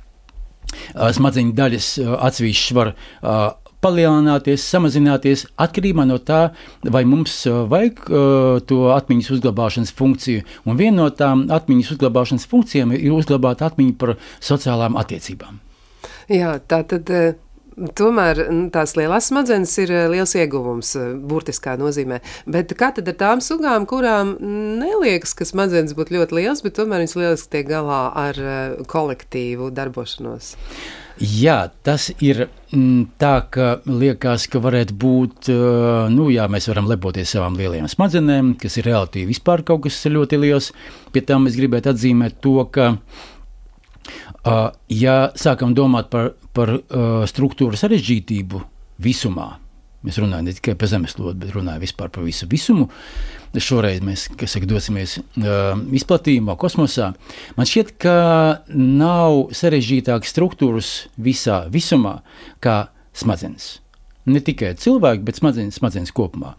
Smadzeņu 0.92 1.52
daļas 1.56 1.88
atsevišķi 2.00 2.76
var 2.78 2.94
uh, 2.94 3.42
palielināties, 3.82 4.64
samazināties 4.72 5.44
atkarībā 5.60 6.06
no 6.08 6.18
tā, 6.22 6.42
vai 6.84 7.02
mums 7.08 7.34
vajag 7.46 8.02
uh, 8.06 8.60
to 8.68 8.86
atmiņas 8.94 9.32
uzglabāšanas 9.36 9.94
funkciju. 9.98 10.46
Un 10.64 10.78
viena 10.80 11.02
no 11.02 11.08
tām 11.10 11.48
atmiņas 11.52 11.94
uzglabāšanas 11.96 12.48
funkcijām 12.50 12.94
ir 12.98 13.12
uzglabāt 13.16 13.64
atmiņu 13.66 13.98
par 14.00 14.16
sociālām 14.40 14.98
attiecībām. 15.00 15.58
Jā, 16.32 16.56
tā 16.70 16.82
tad 16.88 17.10
Tomēr 17.72 18.42
tās 18.72 18.92
lielās 18.98 19.30
smadzenes 19.30 19.72
ir 19.80 19.92
eh, 19.94 20.06
liels 20.12 20.34
ieguvums, 20.36 20.92
eh, 21.00 21.12
burtiskā 21.16 21.78
nozīmē. 21.80 22.20
Bet 22.52 22.74
kā 22.78 22.90
tad 22.96 23.08
ar 23.08 23.16
tām 23.20 23.44
sugām, 23.44 23.86
kurām 23.88 24.34
neliekas, 24.82 25.32
ka 25.38 25.48
smadzenes 25.48 25.96
būtu 25.96 26.18
ļoti 26.18 26.36
liels, 26.40 26.64
bet 26.64 26.76
tomēr 26.76 27.04
viņas 27.04 27.16
lieliski 27.16 27.54
tiek 27.56 27.70
galā 27.70 28.02
ar 28.26 28.40
eh, 28.40 28.82
kolektīvu 28.92 29.70
darbošanos? 29.72 30.56
Jā, 31.22 31.70
tas 31.84 32.08
ir 32.24 32.46
tā, 33.20 33.32
ka 33.52 33.66
liekas, 33.84 34.46
ka 34.50 34.62
varētu 34.64 34.96
būt, 34.96 35.50
nu, 36.10 36.30
jā, 36.32 36.46
mēs 36.50 36.66
varam 36.70 36.88
lepoties 36.88 37.34
savām 37.36 37.58
lielajām 37.60 37.90
smadzenēm, 37.92 38.54
kas 38.58 38.78
ir 38.80 38.88
relatīvi 38.88 39.28
vispār 39.34 39.60
kaut 39.68 39.84
kas 39.84 40.00
ļoti 40.08 40.40
liels. 40.40 40.70
Pie 41.12 41.20
tam 41.28 41.44
es 41.50 41.58
gribētu 41.60 41.92
atzīmēt 41.92 42.40
to, 42.42 42.56
ka 42.72 42.94
ja 44.90 45.16
sākam 45.38 45.74
domāt 45.74 46.10
par, 46.10 46.32
par 46.56 46.74
uh, 46.78 47.24
struktūru 47.30 47.78
sarežģītību 47.78 48.62
visumā, 49.02 49.48
mēs 50.02 50.18
runājam 50.18 50.48
ne 50.48 50.54
tikai 50.56 50.74
par 50.78 50.90
zemeslodes, 50.90 51.38
bet 51.38 51.54
runājam 51.54 51.84
vispār 51.84 52.10
par 52.10 52.26
visu 52.26 52.48
visumu. 52.50 52.88
Šoreiz 53.52 54.00
mēs 54.00 54.30
saka, 54.48 54.66
dosimies 54.66 55.18
uh, 55.20 55.76
izplatījumā, 55.92 56.56
kosmosā. 56.58 57.12
Man 57.58 57.68
šķiet, 57.68 57.94
ka 58.00 58.16
nav 58.72 59.52
sarežģītākas 59.54 60.32
struktūras 60.32 60.92
visā 61.20 61.66
visumā 61.70 62.20
kā 62.64 62.86
smadzenes. 63.12 63.81
Ne 64.30 64.38
tikai 64.44 64.76
cilvēki, 64.78 65.24
bet 65.26 65.40
smadzenes, 65.40 65.80
smadzenes 65.80 66.12
kopumā. 66.14 66.52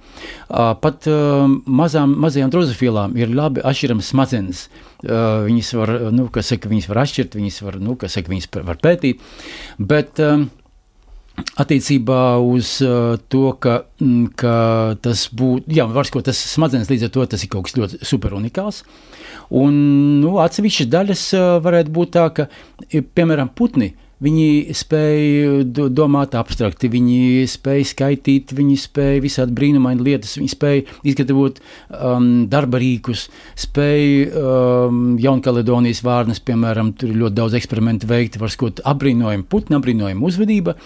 Uh, 0.49 0.73
pat 0.83 1.07
uh, 1.07 1.45
mazām, 1.63 2.17
mazajām 2.19 2.51
drozofilām 2.51 3.15
ir 3.15 3.31
labi 3.31 3.63
atšķiramas 3.63 4.09
smadzenes. 4.11 4.65
Uh, 5.03 5.45
viņas 5.45 5.69
var, 5.79 5.93
nu, 6.11 6.27
saka, 6.43 6.71
viņas 6.71 6.89
var 6.91 7.03
atšķirt, 7.05 7.37
viņas 7.39 7.61
var, 7.63 7.79
nu, 7.79 7.95
saka, 8.03 8.33
viņas 8.33 8.51
var 8.67 8.81
pētīt. 8.83 9.23
Bet, 9.79 10.19
um, 10.19 10.49
Attiecībā 11.33 12.37
uz 12.45 12.75
uh, 12.85 13.15
to, 13.33 13.47
ka, 13.57 13.79
mm, 13.97 14.35
ka 14.37 14.57
tas 15.01 15.23
būtu, 15.33 15.71
jā, 15.73 15.87
var 15.89 16.05
sakot, 16.05 16.27
tas 16.27 16.37
smadzenes 16.37 16.91
līdz 16.91 17.07
ar 17.07 17.11
to 17.15 17.25
tas 17.31 17.41
ir 17.41 17.49
kaut 17.49 17.65
kas 17.65 17.73
ļoti 17.73 18.05
super 18.05 18.35
unikāls. 18.37 18.83
Un, 19.49 19.73
nu, 20.21 20.35
atsevišķas 20.43 20.91
daļas 20.93 21.23
uh, 21.33 21.47
varētu 21.65 21.93
būt 21.95 22.13
tā, 22.13 22.27
ka, 22.37 22.45
piemēram, 23.17 23.49
putni 23.57 23.95
Viņi 24.23 24.73
spēja 24.77 25.87
domāt 25.91 26.35
abstrakti, 26.39 26.89
viņi 26.91 27.43
spēja 27.51 27.87
skaitīt, 27.89 28.53
viņi 28.55 28.77
spēja 28.79 29.23
visādi 29.23 29.55
brīnumaini 29.57 30.05
lietas, 30.05 30.37
viņi 30.39 30.51
spēja 30.53 30.85
izgatavot 31.11 31.59
um, 31.59 32.29
darba 32.51 32.79
rīkus, 32.79 33.25
spēja 33.59 34.29
um, 34.39 35.01
Jaunkaledonijas 35.19 36.03
vārnas, 36.05 36.39
piemēram, 36.45 36.93
tur 36.95 37.11
ir 37.11 37.19
ļoti 37.23 37.37
daudz 37.41 37.57
eksperimentu 37.59 38.07
veikti, 38.09 38.39
var 38.41 38.53
skot 38.53 38.79
apbrīnojumu 38.93 39.47
putnu, 39.51 39.79
apbrīnojumu 39.81 40.29
uzvedība, 40.31 40.77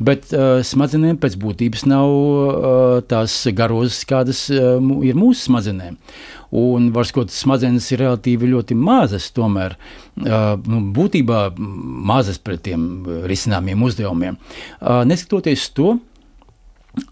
bet 0.00 0.32
uh, 0.32 0.62
smadzenēm 0.64 1.20
pēc 1.20 1.36
būtības 1.42 1.84
nav 1.90 2.08
uh, 2.08 2.98
tās 3.08 3.36
garozas, 3.52 4.00
kādas 4.08 4.46
uh, 4.54 4.80
ir 5.04 5.18
mūsu 5.18 5.50
smadzenēm 5.50 6.00
un 6.50 6.90
var 6.94 7.08
skot, 7.08 7.32
smadzenes 7.34 7.88
ir 7.92 8.04
relatīvi 8.04 8.52
ļoti 8.52 8.76
mazas, 8.78 9.30
tomēr 9.36 9.76
nu, 10.18 10.82
būtībā 10.96 11.48
mazas 11.58 12.40
pret 12.40 12.64
tiem 12.68 12.84
risināmiem 13.28 13.82
uzdevumiem. 13.88 14.38
Neskatoties 15.08 15.68
to, 15.76 15.98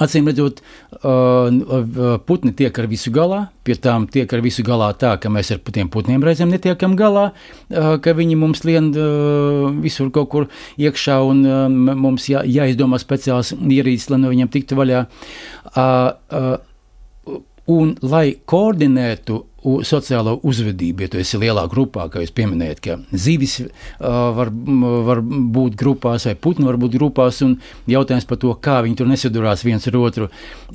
Acīm 0.03 0.27
redzot, 0.27 0.61
putni 2.27 2.53
tiek 2.59 2.79
ar 2.81 2.89
visu 2.91 3.13
galā, 3.15 3.43
pie 3.63 3.77
tām 3.79 4.09
tiek 4.11 4.33
ar 4.35 4.43
visu 4.43 4.65
galā 4.67 4.89
tā, 4.99 5.13
ka 5.21 5.31
mēs 5.31 5.53
ar 5.55 5.61
tiem 5.63 5.91
putniem 5.93 6.25
reizēm 6.27 6.51
netiekam 6.51 6.97
galā, 6.99 7.29
ka 7.71 8.15
viņi 8.19 8.39
mums 8.41 8.65
lien 8.67 8.91
visur 9.85 10.11
kaut 10.15 10.31
kur 10.33 10.49
iekšā 10.81 11.21
un 11.29 11.45
mums 12.03 12.27
jā, 12.33 12.43
jāizdomā 12.43 12.99
speciāls 13.03 13.53
ierīces, 13.55 14.11
lai 14.11 14.23
no 14.25 14.33
viņiem 14.33 14.51
tiktu 14.57 14.79
vaļā. 14.81 15.05
Un, 17.67 17.97
lai 18.07 18.37
koordinētu 18.47 19.41
sociālo 19.87 20.37
uzvedību, 20.47 21.03
ja 21.03 21.11
tu 21.11 21.19
esi 21.19 21.39
lielā 21.43 21.65
grupā, 21.71 22.05
kā 22.11 22.21
jūs 22.23 22.31
pieminējat, 22.37 22.83
ka 22.85 22.97
zivis 23.11 23.57
uh, 23.59 23.71
var, 24.37 24.53
var 25.09 25.23
būt 25.25 25.75
grupās 25.79 26.29
vai 26.29 26.37
putni 26.39 26.69
var 26.69 26.79
būt 26.79 26.95
grupās, 26.95 27.41
un 27.43 27.57
jautājums 27.91 28.29
par 28.31 28.39
to, 28.43 28.53
kā 28.63 28.79
viņi 28.87 29.01
tur 29.01 29.11
nesadurās 29.11 29.65
viens 29.67 29.89
ar 29.91 29.99
otru, 29.99 30.29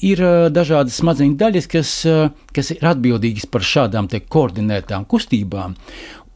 ir 0.04 0.24
uh, 0.26 0.50
dažādas 0.52 1.00
smadzeņu 1.00 1.38
daļas, 1.40 1.70
kas, 1.72 1.94
uh, 2.12 2.26
kas 2.52 2.74
ir 2.76 2.84
atbildīgas 2.92 3.48
par 3.48 3.64
šādām 3.64 4.12
koordinētām 4.12 5.08
kustībām, 5.08 5.78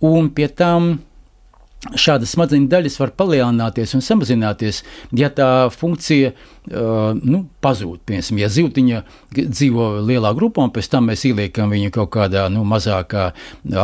un 0.08 0.32
pie 0.32 0.48
tām 0.48 0.96
šādas 1.94 2.34
smadzeņu 2.34 2.70
daļas 2.72 2.98
var 3.00 3.12
palielināties 3.18 3.94
un 3.98 4.04
samazināties, 4.04 4.82
ja 5.16 5.30
tā 5.34 5.70
funkcija 5.74 6.32
uh, 6.34 7.14
nu, 7.20 7.44
pazūd. 7.64 8.02
Piemēram, 8.08 8.40
ja 8.42 8.50
zivtiņa 8.52 9.02
dzīvo 9.36 9.90
lielā 10.06 10.32
grupā, 10.38 10.66
un 10.66 10.74
pēc 10.74 10.90
tam 10.92 11.10
mēs 11.12 11.26
ieliekam 11.30 11.74
viņu 11.74 11.94
kaut 11.96 12.12
kādā 12.16 12.48
nu, 12.54 12.64
mazākā 12.68 13.28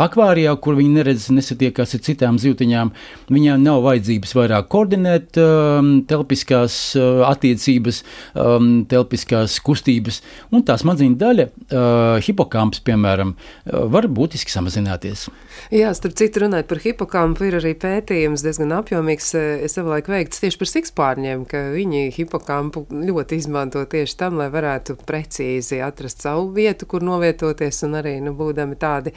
akvārijā, 0.01 0.55
kur 0.63 0.79
viņi 0.79 0.95
neredz, 0.97 1.27
nesatiekās 1.35 1.95
ar 1.97 2.03
citām 2.07 2.39
zivtiņām, 2.41 2.93
viņām 3.31 3.65
nav 3.65 3.83
vajadzības 3.85 4.35
vairāk 4.39 4.69
koordinēt 4.73 5.37
um, 5.41 5.93
telpiskās 6.09 6.79
uh, 6.97 7.21
attiecības, 7.29 8.01
um, 8.33 8.71
telpiskās 8.89 9.59
kustības, 9.61 10.21
un 10.51 10.65
tā 10.65 10.77
smadzeņu 10.81 11.19
daļa, 11.21 11.49
uh, 11.51 12.17
hipokamps, 12.25 12.81
piemēram, 12.87 13.35
uh, 13.35 13.85
var 13.93 14.09
būtiski 14.09 14.53
samazināties. 14.53 15.27
Jā, 15.71 15.91
starp 15.95 16.15
citu, 16.19 16.41
runājot 16.43 16.67
par 16.67 16.81
hipokampu, 16.83 17.45
ir 17.47 17.55
arī 17.61 17.71
pētījums 17.79 18.43
diezgan 18.43 18.73
apjomīgs, 18.75 19.29
eh, 19.39 19.63
savulaik 19.71 20.09
veikts 20.11 20.41
tieši 20.43 20.59
par 20.59 20.69
sikspārņiem, 20.71 21.45
ka 21.47 21.61
viņi 21.71 22.11
hipokampu 22.15 22.85
ļoti 22.91 23.39
izmanto 23.39 23.83
tieši 23.87 24.17
tam, 24.19 24.35
lai 24.41 24.49
varētu 24.51 24.97
precīzi 25.07 25.81
atrast 25.85 26.25
savu 26.25 26.49
vietu, 26.55 26.87
kur 26.91 27.05
novietoties, 27.05 27.83
un 27.87 27.99
arī, 28.01 28.17
nu, 28.23 28.33
būdami 28.35 28.75
tādi 28.79 29.13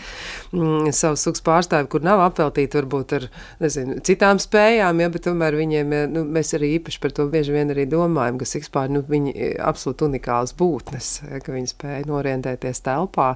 mm, 0.53 0.93
savus 0.95 1.25
sugas 1.27 1.43
pārstāvi, 1.43 1.89
kur 1.91 2.07
nav 2.07 2.23
apveltīti 2.27 2.79
varbūt 2.79 3.17
ar, 3.19 3.29
nezinu, 3.63 3.99
citām 4.07 4.39
spējām, 4.43 5.03
ja, 5.03 5.11
bet 5.11 5.27
tomēr 5.27 5.59
viņiem, 5.59 5.93
eh, 5.93 6.07
nu, 6.11 6.25
mēs 6.27 6.55
arī 6.59 6.75
īpaši 6.79 7.03
par 7.03 7.17
to 7.19 7.29
bieži 7.33 7.57
vien 7.57 7.75
arī 7.75 7.89
domājam, 7.91 8.39
ka 8.39 8.49
sikspārņi, 8.49 8.99
nu, 8.99 9.05
viņi 9.11 9.35
eh, 9.35 9.55
absolūti 9.59 10.09
unikāls 10.09 10.55
būtnes, 10.59 11.11
ka 11.43 11.57
viņi 11.57 11.73
spēja 11.75 12.07
norientēties 12.11 12.85
telpā 12.85 13.35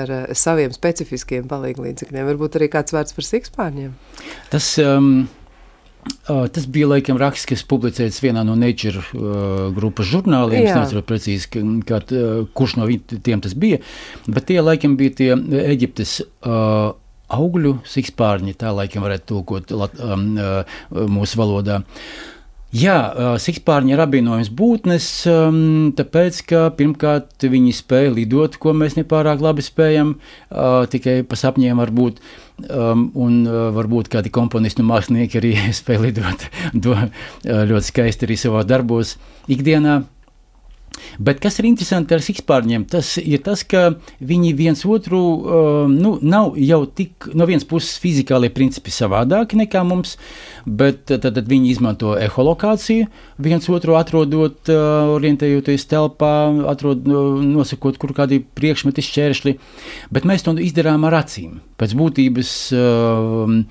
ar 0.00 0.14
saviem 0.36 0.72
specifiskiem 0.74 1.48
palīglīdzekļiem. 1.50 2.29
Varbūt 2.30 2.60
arī 2.60 2.70
kāds 2.72 2.94
vārds 2.96 3.16
par 3.16 3.26
sikspārņiem? 3.26 3.92
Tas, 4.52 4.72
um, 4.82 5.28
Uh, 6.00 6.46
tas 6.48 6.64
bija 6.64 6.86
laikam 6.88 7.18
raksts, 7.20 7.44
kas 7.44 7.60
publicēts 7.68 8.22
vienā 8.24 8.40
no 8.46 8.54
Nature 8.56 9.02
uh, 9.02 9.66
grupas 9.76 10.08
žurnāliem. 10.08 10.62
Jā. 10.64 10.72
Es 10.72 10.78
nezinu 10.86 11.02
precīzi, 11.04 11.50
kā, 11.84 11.98
uh, 12.00 12.46
kurš 12.56 12.78
no 12.80 12.86
tiem 13.10 13.42
tas 13.44 13.52
bija, 13.52 13.82
bet 14.24 14.46
tie 14.48 14.62
laikam 14.64 14.94
bija 14.96 15.12
tie 15.18 15.28
Eģiptes 15.60 16.14
uh, 16.24 16.94
augļu 17.30 17.74
sikspārņi, 17.88 18.56
tā 18.62 18.72
laikam 18.74 19.04
varētu 19.04 19.28
tulkot 19.28 19.74
lat, 19.76 20.00
um, 20.00 20.30
uh, 20.40 20.80
mūsu 21.18 21.42
valodā. 21.42 21.82
Jā, 22.70 22.96
sikspārņi 23.42 23.96
ir 23.96 24.00
apvienojums 24.04 24.52
būtnes, 24.54 25.06
tāpēc, 25.98 26.36
ka 26.46 26.60
pirmkārt 26.78 27.42
viņi 27.50 27.72
spēja 27.74 28.12
lidot, 28.14 28.54
ko 28.62 28.76
mēs 28.78 28.94
nepārāk 28.94 29.42
labi 29.42 29.64
spējam, 29.66 30.12
tikai 30.92 31.16
pa 31.26 31.38
sapņiem 31.40 31.82
varbūt. 31.82 32.20
būt 32.22 32.48
un 32.68 33.42
varbūt 33.74 34.10
kādi 34.12 34.32
komponisti 34.32 34.82
un 34.82 34.90
mākslinieki 34.90 35.40
arī 35.40 35.52
spēj 35.80 36.00
lidot 36.06 36.46
do, 36.86 36.96
uh, 36.96 37.62
ļoti 37.70 37.92
skaisti 37.92 38.28
arī 38.28 38.38
savā 38.40 38.64
darbos 38.66 39.16
ikdienā. 39.50 40.02
Bet 41.20 41.40
kas 41.42 41.58
ir 41.60 41.68
interesanti 41.68 42.14
ar 42.16 42.22
sikspārņiem, 42.24 42.84
tas 42.90 43.14
ir 43.20 43.42
tas, 43.44 43.62
ka 43.68 43.94
viņi 44.24 44.52
viens 44.58 44.82
otru 44.88 45.20
um, 45.20 45.94
nu, 45.94 46.14
nav 46.22 46.56
jau 46.60 46.82
tik 46.86 47.28
no 47.36 47.46
vienas 47.48 47.66
puses 47.68 47.98
fizikālie 48.02 48.50
principi 48.54 48.92
savādāki 48.94 49.58
nekā 49.60 49.82
mums, 49.86 50.16
bet 50.64 51.04
tad, 51.10 51.28
tad 51.36 51.50
viņi 51.50 51.72
izmanto 51.74 52.14
eholokāciju, 52.20 53.08
viens 53.42 53.68
otru 53.72 53.96
atrodot, 54.00 54.72
uh, 54.72 55.12
orientējoties 55.16 55.86
telpā, 55.90 56.34
atrod, 56.72 57.06
nosakot, 57.06 58.00
kur 58.00 58.14
kādi 58.16 58.42
priekšmeti 58.42 59.04
šķēršļi, 59.06 59.56
bet 60.14 60.28
mēs 60.28 60.46
to 60.46 60.56
izdarām 60.60 61.06
ar 61.08 61.20
acīm. 61.22 61.60
Pēc 61.80 61.94
būtības 61.96 62.56
um, 62.76 63.62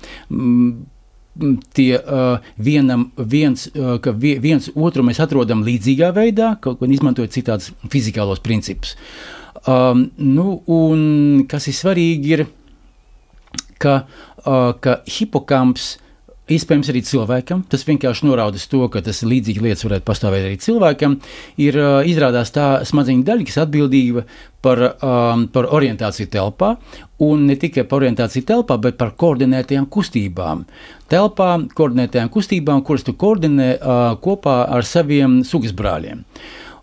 tie 1.76 1.98
uh, 1.98 2.38
vienam, 2.60 3.08
viens, 3.16 3.66
uh, 3.74 3.96
ka 4.02 4.12
viens 4.16 4.70
otru 4.74 5.04
mēs 5.06 5.20
atrodam 5.22 5.64
līdzīgā 5.66 6.12
veidā, 6.16 6.54
kaut 6.62 6.80
gan 6.82 6.92
izmantojot 6.94 7.34
citādus 7.34 7.72
fizikālos 7.92 8.42
principus. 8.44 8.96
Um, 9.68 10.08
nu, 10.16 10.60
un 10.70 11.44
kas 11.50 11.68
ir 11.68 11.76
svarīgi, 11.76 12.36
ir, 12.36 12.46
ka, 13.82 14.04
uh, 14.44 14.70
ka 14.80 15.00
hipokamps 15.08 15.96
Iespējams, 16.50 16.88
arī 16.90 17.00
cilvēkam. 17.06 17.62
Tas 17.70 17.84
vienkārši 17.86 18.26
norāda 18.26 18.58
to, 18.70 18.82
ka 18.90 19.02
tas 19.06 19.22
līdzīgi 19.22 19.62
lietas 19.62 19.84
varētu 19.86 20.06
pastāvēt 20.08 20.48
arī 20.48 20.56
cilvēkam. 20.58 21.18
Ir 21.62 21.78
uh, 21.78 21.90
izrādās 22.10 22.50
tā 22.54 22.68
smadzeņu 22.88 23.22
daļa, 23.28 23.46
kas 23.46 23.60
atbildīga 23.62 24.24
par, 24.64 24.82
um, 24.98 25.44
par 25.54 25.68
orientāciju 25.78 26.30
telpā, 26.32 26.72
un 27.22 27.46
ne 27.46 27.56
tikai 27.60 27.84
par 27.86 28.02
orientāciju 28.02 28.48
telpā, 28.48 28.80
bet 28.82 28.98
par 28.98 29.14
koordinētajām 29.20 29.86
kustībām. 29.94 30.64
Telpā 31.10 31.52
koordinētajām 31.78 32.32
kustībām, 32.34 32.82
kuras 32.86 33.06
tu 33.06 33.14
koordinē 33.20 33.70
uh, 33.76 34.00
kopā 34.24 34.64
ar 34.74 34.86
saviem 34.86 35.40
sugas 35.46 35.76
brāļiem. 35.76 36.26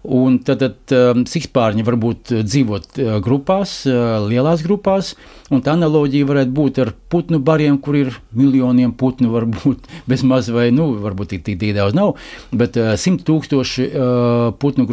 Un 0.07 0.37
tad, 0.39 0.61
tad 0.61 0.93
um, 0.95 1.25
sikspārņi 1.27 1.83
var 1.83 1.97
uh, 1.99 2.13
dzīvot 2.47 2.99
uh, 3.01 3.15
grupās, 3.23 3.81
uh, 3.89 4.21
lielās 4.23 4.61
grupās, 4.63 5.09
un 5.51 5.59
tā 5.65 5.73
analoģija 5.75 6.29
varētu 6.29 6.53
būt 6.55 6.79
ar 6.79 6.93
putnu 7.11 7.41
bariem, 7.43 7.75
kur 7.83 7.97
ir 7.99 8.13
miljoniem 8.31 8.93
putnu, 8.95 9.33
varbūt 9.33 9.89
bez 10.11 10.23
maz 10.23 10.47
vai, 10.53 10.69
nu, 10.71 10.93
varbūt 11.03 11.35
tik, 11.35 11.43
tik, 11.49 11.65
daudz 11.75 11.97
nav, 11.97 12.15
bet 12.55 12.79
simt 13.01 13.25
tūkstoši 13.27 13.89
putnu, 14.63 14.87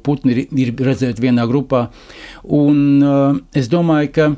putnu 0.00 0.32
ir, 0.32 0.42
ir 0.48 0.72
redzēti 0.88 1.26
vienā 1.26 1.44
grupā. 1.50 1.86
Un 2.48 3.04
es 3.52 3.70
domāju, 3.72 4.12
ka 4.16 4.32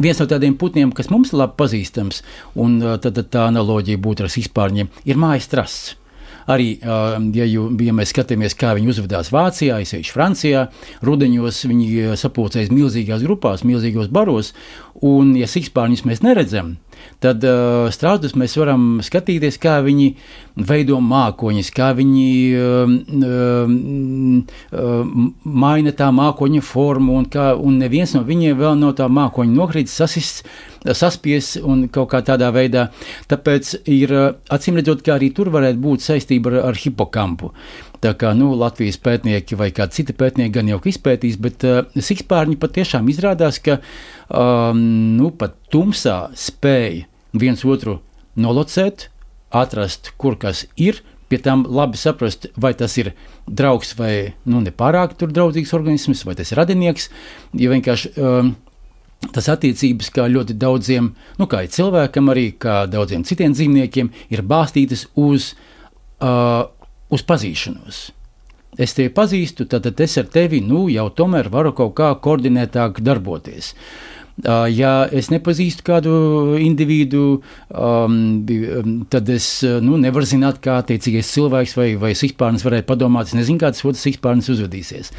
Viens 0.00 0.16
no 0.16 0.24
tādiem 0.24 0.54
putniem, 0.56 0.94
kas 0.96 1.10
mums 1.12 1.34
ir 1.34 1.42
labi 1.42 1.58
pazīstams, 1.60 2.22
un 2.56 2.78
tad, 2.80 3.18
tad 3.18 3.28
tā 3.28 3.42
analoģija 3.50 4.00
būtu 4.00 4.24
ar 4.24 4.32
izpārņiem, 4.40 4.88
ir 5.04 5.20
mājas 5.20 5.50
trasts. 5.52 5.92
Arī, 6.50 6.74
ja, 6.82 7.46
jū, 7.48 7.68
ja 7.80 7.94
mēs 7.96 8.12
skatāmies, 8.12 8.56
kā 8.58 8.74
viņi 8.76 8.90
uzvedās 8.92 9.30
Vācijā, 9.32 9.78
īpaši 9.84 10.12
Francijā, 10.12 10.66
rudeņos 11.06 11.62
viņi 11.70 12.16
sapulcējas 12.20 12.72
milzīgās 12.74 13.24
grupās, 13.24 13.64
milzīgos 13.64 14.10
baros, 14.12 14.52
un, 15.04 15.32
ja 15.38 15.48
sikspārņus 15.50 16.04
mēs 16.08 16.22
neredzam, 16.24 16.76
tad 17.24 17.44
uh, 17.48 17.88
strādus 17.92 18.36
mēs 18.38 18.56
varam 18.60 19.00
skatīties, 19.04 19.58
kā 19.62 19.78
viņi 19.84 20.14
veido 20.54 21.00
mākoņus, 21.02 21.70
kā 21.74 21.90
viņi 21.98 22.26
uh, 22.54 22.92
uh, 23.26 23.66
maina 25.42 25.94
tā 25.96 26.10
mākoņa 26.14 26.62
formu, 26.62 27.16
un, 27.18 27.26
kā, 27.30 27.52
un 27.58 27.80
neviens 27.82 28.14
no 28.14 28.22
viņiem 28.26 28.58
vēl 28.60 28.78
no 28.78 28.92
tā 28.94 29.08
mākoņa 29.10 29.54
nokritis, 29.54 29.96
sasists 29.98 30.44
saspies 30.84 31.54
un 31.64 31.86
kaut 31.88 32.10
kā 32.12 32.20
tādā 32.26 32.50
veidā. 32.54 32.90
Tāpēc 33.30 33.72
ir 33.88 34.12
acīm 34.52 34.78
redzot, 34.78 35.02
ka 35.04 35.16
arī 35.16 35.30
tur 35.34 35.48
varētu 35.54 35.80
būt 35.80 36.04
saistība 36.04 36.52
ar, 36.52 36.60
ar 36.70 36.78
hipokampu. 36.78 37.54
Tā 38.04 38.12
kā 38.20 38.34
nu, 38.36 38.50
Latvijas 38.60 38.98
pētnieki 39.00 39.56
vai 39.56 39.70
kādi 39.72 39.96
citi 39.96 40.12
pētnieki 40.16 40.52
gan 40.58 40.68
jau 40.68 40.80
izpētīs, 40.92 41.40
bet 41.40 41.64
uh, 41.64 41.82
sikspārņi 41.96 42.60
patiešām 42.60 43.08
izrādās, 43.08 43.58
ka 43.64 43.78
um, 44.28 44.84
nu, 45.16 45.32
pat 45.32 45.56
tumsā 45.72 46.28
spēja 46.36 47.08
viens 47.32 47.64
otru 47.64 47.98
nolocēt, 48.36 49.08
atrast, 49.54 50.12
kur 50.18 50.36
kas 50.40 50.64
ir, 50.80 51.00
pie 51.28 51.38
tam 51.42 51.64
labi 51.68 51.98
saprast, 51.98 52.48
vai 52.60 52.74
tas 52.78 52.96
ir 53.00 53.12
draugs 53.46 53.94
vai 53.98 54.34
nu, 54.44 54.60
nepārāk 54.64 55.16
draudzīgs 55.20 55.72
organisms, 55.76 56.24
vai 56.28 56.36
tas 56.38 56.52
ir 56.52 56.60
radinieks. 56.60 57.08
Ja 57.58 57.72
vienkārši 57.72 58.12
um, 58.20 58.52
tas 59.34 59.48
attiecības, 59.52 60.10
kā 60.14 60.26
ļoti 60.30 60.56
daudziem, 60.60 61.12
nu, 61.40 61.48
kā 61.50 61.64
cilvēkam, 61.64 62.32
arī 62.32 62.50
kā 62.60 62.84
daudziem 62.90 63.24
citiem 63.24 63.56
dzīvniekiem, 63.56 64.12
ir 64.34 64.44
balstītas 64.44 65.06
uz, 65.16 65.54
uh, 66.20 66.66
uz 67.10 67.24
pazīšanos. 67.26 68.04
Es 68.74 68.96
tevi 68.96 69.12
pazīstu, 69.14 69.68
tad 69.70 69.86
es 70.02 70.18
ar 70.18 70.26
tevi 70.34 70.58
nu, 70.60 70.88
jau 70.90 71.06
tomēr 71.14 71.46
varu 71.48 71.70
kaut 71.78 71.94
kā 71.98 72.10
koordinētāk 72.20 72.98
darboties. 73.06 73.70
Uh, 73.70 74.13
Ja 74.42 75.04
es 75.14 75.28
nepazīstu 75.30 75.84
kādu 75.86 76.12
individu, 76.58 77.38
tad 77.70 79.28
es 79.30 79.46
nu, 79.62 79.98
nevaru 80.02 80.26
zināt, 80.26 80.58
kā 80.64 80.80
attiecīgais 80.82 81.30
cilvēks 81.36 81.76
vai, 81.78 81.88
vai 82.00 82.10
sikspārnis 82.18 82.66
varētu 82.66 82.88
padomāt. 82.88 83.30
Es 83.30 83.36
nezinu, 83.38 83.60
kā 83.62 83.70
tas 83.70 83.84
otrs 83.86 84.02
sikspārnis 84.02 84.50
uzvedīsies. 84.50 85.12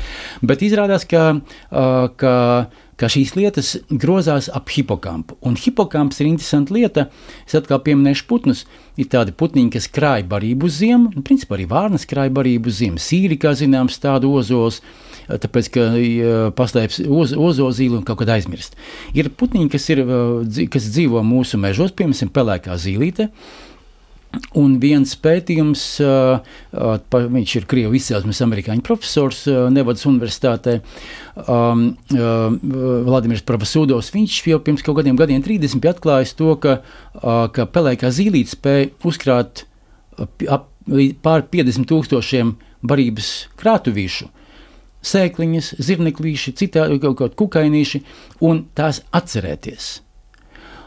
Bet 0.43 0.65
izrādās, 0.67 1.07
ka, 1.07 1.29
uh, 1.39 2.09
ka, 2.19 2.35
ka 2.99 3.11
šīs 3.11 3.31
lietas 3.39 3.71
grozās 3.87 4.51
ap 4.51 4.67
hipokampu. 4.75 5.39
Un 5.47 5.55
hipokamps 5.63 6.19
ir 6.19 6.33
interesanta 6.33 6.75
lieta. 6.75 7.07
Es 7.47 7.55
atkal 7.55 7.79
pieminēšu 7.87 8.27
putnus. 8.27 8.65
Ir 8.99 9.07
tādi 9.15 9.31
putniņi, 9.31 9.71
kas 9.77 9.87
krāj 9.95 10.27
barību 10.27 10.67
uz 10.67 10.81
ziemu, 10.83 11.15
un 11.15 11.23
principā 11.23 11.55
arī 11.55 11.71
vārnas 11.71 12.07
krāj 12.07 12.29
barību 12.35 12.67
uz 12.71 12.83
ziemu. 12.83 12.99
Sīri, 12.99 13.39
kā 13.39 13.55
zināms, 13.55 13.99
tādu 14.03 14.35
ozols 14.35 14.83
tāpēc, 15.29 15.69
ka 15.73 15.85
paslēpjas 16.57 17.03
oz, 17.09 17.35
ozozīli 17.35 17.99
un 17.99 18.07
kaut 18.07 18.21
kad 18.21 18.33
aizmirst. 18.37 18.77
Ir 19.17 19.31
putniņi, 19.33 19.69
kas, 19.73 19.87
ir, 19.93 20.03
kas 20.73 20.89
dzīvo 20.91 21.23
mūsu 21.25 21.59
mežos, 21.61 21.95
piemēram, 21.95 22.33
pelēkā 22.35 22.77
zīlīte. 22.81 23.31
Un 24.59 24.73
viens 24.83 25.13
pētījums, 25.23 25.83
viņš 26.75 27.53
ir 27.55 27.67
krievu 27.71 27.95
izcelsmes 27.95 28.41
amerikāņu 28.43 28.83
profesors 28.83 29.45
Nevadas 29.71 30.03
Universitātē, 30.09 30.81
Vladimirs 33.07 33.45
Pravasūdovs. 33.47 34.11
Viņš 34.11 34.41
jau 34.51 34.59
pirms 34.65 34.83
kaut 34.83 34.99
kādiem 34.99 35.15
gadiem, 35.19 35.43
30, 35.45 35.79
bija 35.79 35.95
atklājis 35.95 36.35
to, 36.35 36.51
ka, 36.59 36.81
ka 37.55 37.67
pelēkā 37.71 38.11
zīlīte 38.11 38.57
spēja 38.57 38.91
uzkrāt 39.07 39.63
ap 40.19 40.71
pār 41.25 41.45
50 41.49 41.87
tūkstošiem 41.89 42.55
barības 42.85 43.29
krātuvīšu 43.57 44.29
sēkliņas, 45.05 45.75
zirneklīši, 45.85 46.55
citādi 46.61 47.01
kaut 47.03 47.19
kādi 47.21 47.39
kukainīši, 47.43 48.03
un 48.45 48.65
tās 48.77 49.03
atcerēties. 49.15 49.93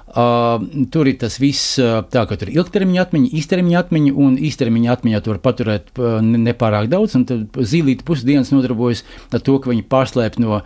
Uh, 0.09 0.63
tur 0.89 1.05
ir 1.11 1.19
tas 1.21 1.35
viss, 1.37 1.77
tā 2.09 2.23
ka 2.25 2.37
tur 2.41 2.49
ir 2.49 2.63
ilgtermiņa 2.63 3.03
atmiņa, 3.05 3.29
īstermiņa 3.39 3.83
atmiņa, 3.83 4.13
un 4.17 4.39
īstermiņa 4.49 4.95
atmiņā 4.95 5.21
tur 5.27 5.41
paturēt 5.45 5.91
uh, 6.01 6.17
nepārāk 6.25 6.89
daudz. 6.89 7.19
Tad 7.29 7.59
zīlīte 7.61 8.07
pusdienas 8.09 8.49
nodarbojas 8.55 9.05
ar 9.37 9.45
to, 9.45 9.59
ka 9.61 9.69
viņi 9.69 9.85
pārslēp 9.93 10.41
no 10.41 10.63
uh, 10.63 10.65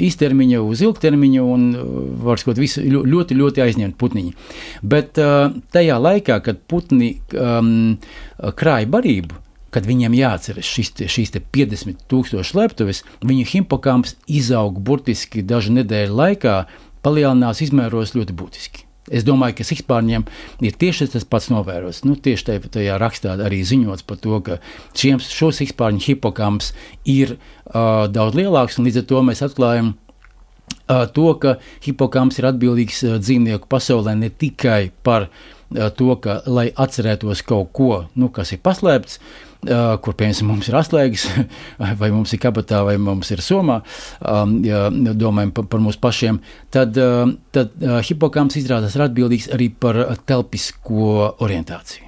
īstermiņa 0.00 0.64
uz 0.64 0.82
ilgtermiņu 0.88 1.46
un 1.52 1.66
var 2.24 2.40
skot 2.40 2.56
visu 2.62 2.80
ļoti, 2.86 3.36
ļoti 3.36 3.66
aizņemt 3.66 4.00
putniņi. 4.00 4.32
Bet 4.80 5.20
uh, 5.20 5.52
tajā 5.76 6.00
laikā, 6.00 6.40
kad 6.48 6.64
putni 6.64 7.18
um, 7.36 7.98
krāja 8.56 8.88
barību, 8.88 9.42
kad 9.76 9.84
viņiem 9.84 10.16
jāatceras 10.16 10.64
šis, 10.64 10.94
šīs 11.12 11.34
50,000 11.36 12.56
leptuves, 12.56 13.02
viņu 13.20 13.44
hipokamps 13.50 14.16
izaug 14.24 14.80
burtiski 14.80 15.44
dažu 15.44 15.74
nedēļu 15.76 16.16
laikā, 16.16 16.56
palielinās 17.04 17.60
izmēros 17.66 18.14
ļoti 18.16 18.36
būtiski. 18.36 18.86
Es 19.12 19.22
domāju, 19.22 19.58
ka 19.60 19.66
sikspārņiem 19.66 20.24
ir 20.66 20.78
tieši 20.80 21.10
tas 21.12 21.26
pats 21.28 21.50
novērots. 21.52 22.00
Nu, 22.08 22.16
tieši 22.18 22.48
tajā, 22.48 22.62
tajā 22.74 22.96
rakstā 22.98 23.36
arī 23.36 23.60
ziņots 23.68 24.06
par 24.08 24.18
to, 24.22 24.40
ka 24.42 24.56
šiem, 24.98 25.20
šo 25.22 25.52
sikspārņu 25.54 26.02
hipokamps 26.08 26.72
ir 27.06 27.36
uh, 27.36 28.08
daudz 28.10 28.38
lielāks, 28.38 28.80
un 28.80 28.88
līdz 28.88 29.04
ar 29.04 29.06
to 29.12 29.22
mēs 29.28 29.44
atklājam 29.46 29.92
uh, 29.92 31.04
to, 31.14 31.28
ka 31.42 31.58
hipokamps 31.84 32.40
ir 32.40 32.48
atbildīgs 32.50 33.04
uh, 33.04 33.20
dzīvnieku 33.22 33.70
pasaulē 33.70 34.16
ne 34.18 34.32
tikai 34.32 34.88
par 35.06 35.28
uh, 35.28 35.86
to, 35.94 36.10
ka, 36.22 36.40
lai 36.50 36.72
atcerētos 36.74 37.44
kaut 37.46 37.70
ko, 37.76 37.92
nu, 38.18 38.32
kas 38.34 38.56
ir 38.56 38.64
paslēpts, 38.66 39.20
kur 39.64 40.16
piemēram 40.18 40.52
mums 40.52 40.70
ir 40.70 40.78
atslēgas, 40.78 41.26
vai 42.00 42.10
mums 42.14 42.34
ir 42.34 42.42
kabatā, 42.42 42.82
vai 42.86 42.96
mums 43.02 43.30
ir 43.34 43.42
somā, 43.44 43.80
ja 44.66 44.86
domājam 44.92 45.54
par, 45.56 45.70
par 45.72 45.84
mūsu 45.84 46.02
pašiem, 46.02 46.40
tad, 46.74 46.98
tad 47.56 47.86
hipokāms 48.10 48.58
izrādās 48.60 48.96
ir 48.98 49.06
atbildīgs 49.08 49.52
arī 49.56 49.70
par 49.72 50.02
telpisko 50.28 51.32
orientāciju. 51.44 52.05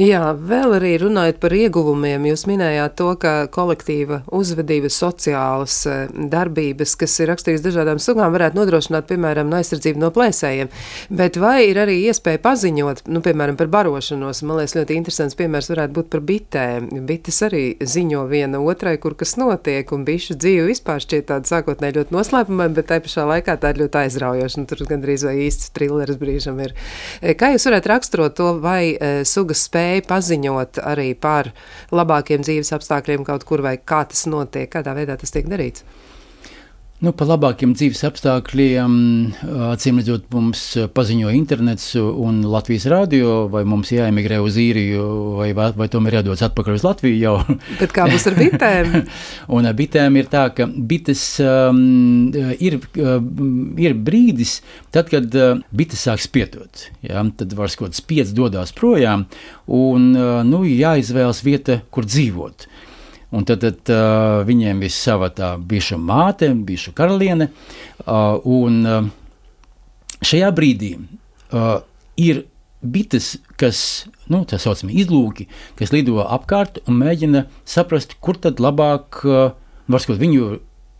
Jā, 0.00 0.32
vēl 0.32 0.76
arī 0.78 0.94
runājot 1.02 1.38
par 1.42 1.52
ieguvumiem, 1.52 2.24
jūs 2.30 2.46
minējāt 2.48 2.94
to, 2.96 3.10
ka 3.20 3.32
kolektīva 3.52 4.22
uzvedība, 4.32 4.88
sociālas 4.92 5.76
eh, 5.90 6.06
darbības, 6.32 6.94
kas 7.00 7.18
ir 7.20 7.28
rakstīts 7.32 7.64
dažādām 7.64 8.00
sugām, 8.02 8.32
varētu 8.32 8.56
nodrošināt, 8.56 9.08
piemēram, 9.10 9.52
aizsardzību 9.58 10.00
no 10.00 10.08
plēsējiem. 10.14 10.72
Bet 11.12 11.36
vai 11.40 11.68
ir 11.68 11.80
arī 11.82 11.98
iespēja 12.08 12.40
paziņot, 12.44 13.04
nu, 13.12 13.22
piemēram, 13.24 13.58
par 13.60 13.68
barošanos? 13.72 14.42
Man 14.48 14.62
liekas, 14.62 14.76
ļoti 14.78 14.96
interesants 14.96 15.36
piemērs 15.38 15.70
varētu 15.72 15.96
būt 15.98 16.10
par 16.14 16.24
bitēm. 16.30 16.88
Bites 17.08 17.42
arī 17.44 17.62
ziņo 17.78 18.24
viena 18.32 18.62
otrai, 18.64 18.96
kur 19.02 19.16
kas 19.18 19.36
notiek, 19.40 19.92
un 19.92 20.06
bišu 20.08 20.38
dzīve 20.40 20.70
vispār 20.70 21.04
šķiet 21.04 21.28
tāda 21.30 21.52
sākotnēji 21.52 21.98
ļoti 22.00 22.16
noslēpumaina, 22.16 22.76
bet 22.78 22.88
tai 22.90 23.02
pašā 23.04 23.28
laikā 23.28 23.58
tā 23.60 23.74
ir 23.74 23.84
ļoti 23.84 24.02
aizraujoša, 24.06 24.62
un 24.62 24.68
tur 24.70 24.84
gandrīz 24.88 25.26
vai 25.28 25.36
īsts 25.46 25.72
trilleris 25.76 26.20
brīžam 26.20 26.58
ir. 26.64 26.74
Eh, 27.20 27.36
kā 27.38 27.52
jūs 27.52 27.68
varētu 27.68 27.92
raksturot 27.92 28.36
to, 28.38 28.48
vai 28.62 28.94
e, 28.94 29.12
sugas 29.52 29.68
spēja 29.68 30.02
paziņot 30.08 30.80
arī 30.82 31.12
par 31.14 31.52
labākiem 31.92 32.42
dzīves 32.42 32.72
apstākļiem 32.72 33.24
kaut 33.24 33.44
kur 33.44 33.62
vai 33.62 33.76
kā 33.78 34.04
tas 34.08 34.26
notiek, 34.26 34.70
kādā 34.72 34.94
veidā 34.96 35.16
tas 35.16 35.30
tiek 35.30 35.46
darīts? 35.48 35.84
Nu, 37.02 37.10
par 37.10 37.26
labākiem 37.32 37.72
dzīves 37.74 38.04
apstākļiem, 38.06 38.92
acīm 39.72 39.96
redzot, 39.98 40.28
mums 40.30 40.60
paziņo 40.94 41.32
internets 41.34 41.88
un 41.98 42.36
Latvijas 42.46 42.86
rādio, 42.92 43.48
vai 43.50 43.64
mums 43.66 43.90
jāemigrē 43.90 44.38
uz 44.38 44.54
īriju, 44.62 45.06
vai, 45.40 45.48
vai 45.50 45.88
tomēr 45.90 46.20
jādodas 46.20 46.44
atpakaļ 46.46 46.78
uz 46.78 46.84
Latviju 46.86 47.18
jau. 47.18 47.34
Bet 47.80 47.90
kā 47.96 48.06
būs 48.06 48.28
ar 48.30 48.38
bitēm? 48.38 48.94
un 49.58 49.66
ar 49.66 49.74
bitēm 49.80 50.20
ir 50.20 50.30
tā, 50.30 50.44
ka 50.54 50.68
bites 50.70 51.24
um, 51.42 52.30
ir, 52.62 52.78
ir 53.82 53.98
brīdis, 53.98 54.60
tad, 54.94 55.10
kad 55.10 55.34
bites 55.74 56.06
sāk 56.06 56.22
spietot. 56.22 56.86
Ja, 57.02 57.26
tad 57.34 57.58
var 57.58 57.74
skot 57.74 57.98
spiedz 57.98 58.30
dodās 58.30 58.70
projām 58.78 59.26
un 59.66 60.12
nu, 60.46 60.62
jāizvēlas 60.70 61.42
vieta, 61.42 61.82
kur 61.90 62.06
dzīvot. 62.06 62.70
Un 63.32 63.46
tad, 63.48 63.62
tad 63.64 63.88
uh, 63.88 64.42
viņiem 64.44 64.82
ir 64.84 64.92
sava 64.92 65.30
tā 65.32 65.54
bišu 65.56 65.96
māte, 65.96 66.50
bišu 66.52 66.92
karaliene. 66.96 67.48
Uh, 68.04 68.36
un 68.44 68.80
uh, 68.84 69.06
šajā 70.20 70.50
brīdī 70.52 70.90
uh, 70.98 71.78
ir 72.20 72.44
bites, 72.82 73.36
kas, 73.56 74.04
nu, 74.28 74.42
tā 74.48 74.58
saucamie 74.60 74.98
izlūki, 75.00 75.46
kas 75.78 75.94
lido 75.94 76.20
apkārt 76.24 76.82
un 76.84 76.98
mēģina 77.00 77.46
saprast, 77.68 78.18
kur 78.20 78.36
tad 78.42 78.60
labāk, 78.60 79.22
uh, 79.24 79.54
varbūt 79.88 80.20
viņu, 80.20 80.50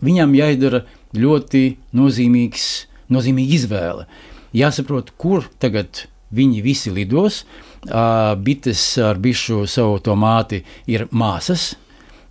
viņam 0.01 0.33
jāizdara 0.39 0.85
ļoti 1.13 1.65
nozīmīgs, 1.99 2.69
nozīmīga 3.13 3.59
izvēle. 3.59 4.09
Jāsaprot, 4.57 5.13
kur 5.21 5.49
tagad 5.61 6.07
viņi 6.33 6.65
visi 6.65 6.93
lidos. 6.95 7.43
Uh, 7.83 8.33
bites 8.39 8.81
ar 9.03 9.19
bišu 9.21 9.67
savu 9.67 9.99
to 10.01 10.15
māti 10.17 10.63
ir 10.89 11.09
māsas, 11.11 11.73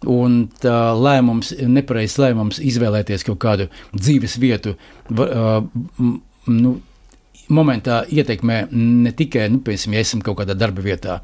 Un 0.10 0.48
tā 0.62 0.78
lēmums, 0.98 1.52
nepareizs 1.70 2.18
lēmums 2.18 2.58
izvēlēties 2.58 3.26
kaut 3.28 3.38
kādu 3.44 3.68
dzīves 3.94 4.40
vietu, 4.42 4.74
uh, 5.14 5.60
nu, 6.50 6.72
momentā 7.54 8.02
ietekmē 8.10 8.64
ne 8.72 9.12
tikai, 9.14 9.46
nu, 9.54 9.62
piemēram, 9.62 9.94
ja 9.94 10.02
esam 10.02 10.24
kaut 10.26 10.40
kādā 10.40 10.56
darba 10.58 10.82
vietā, 10.86 11.20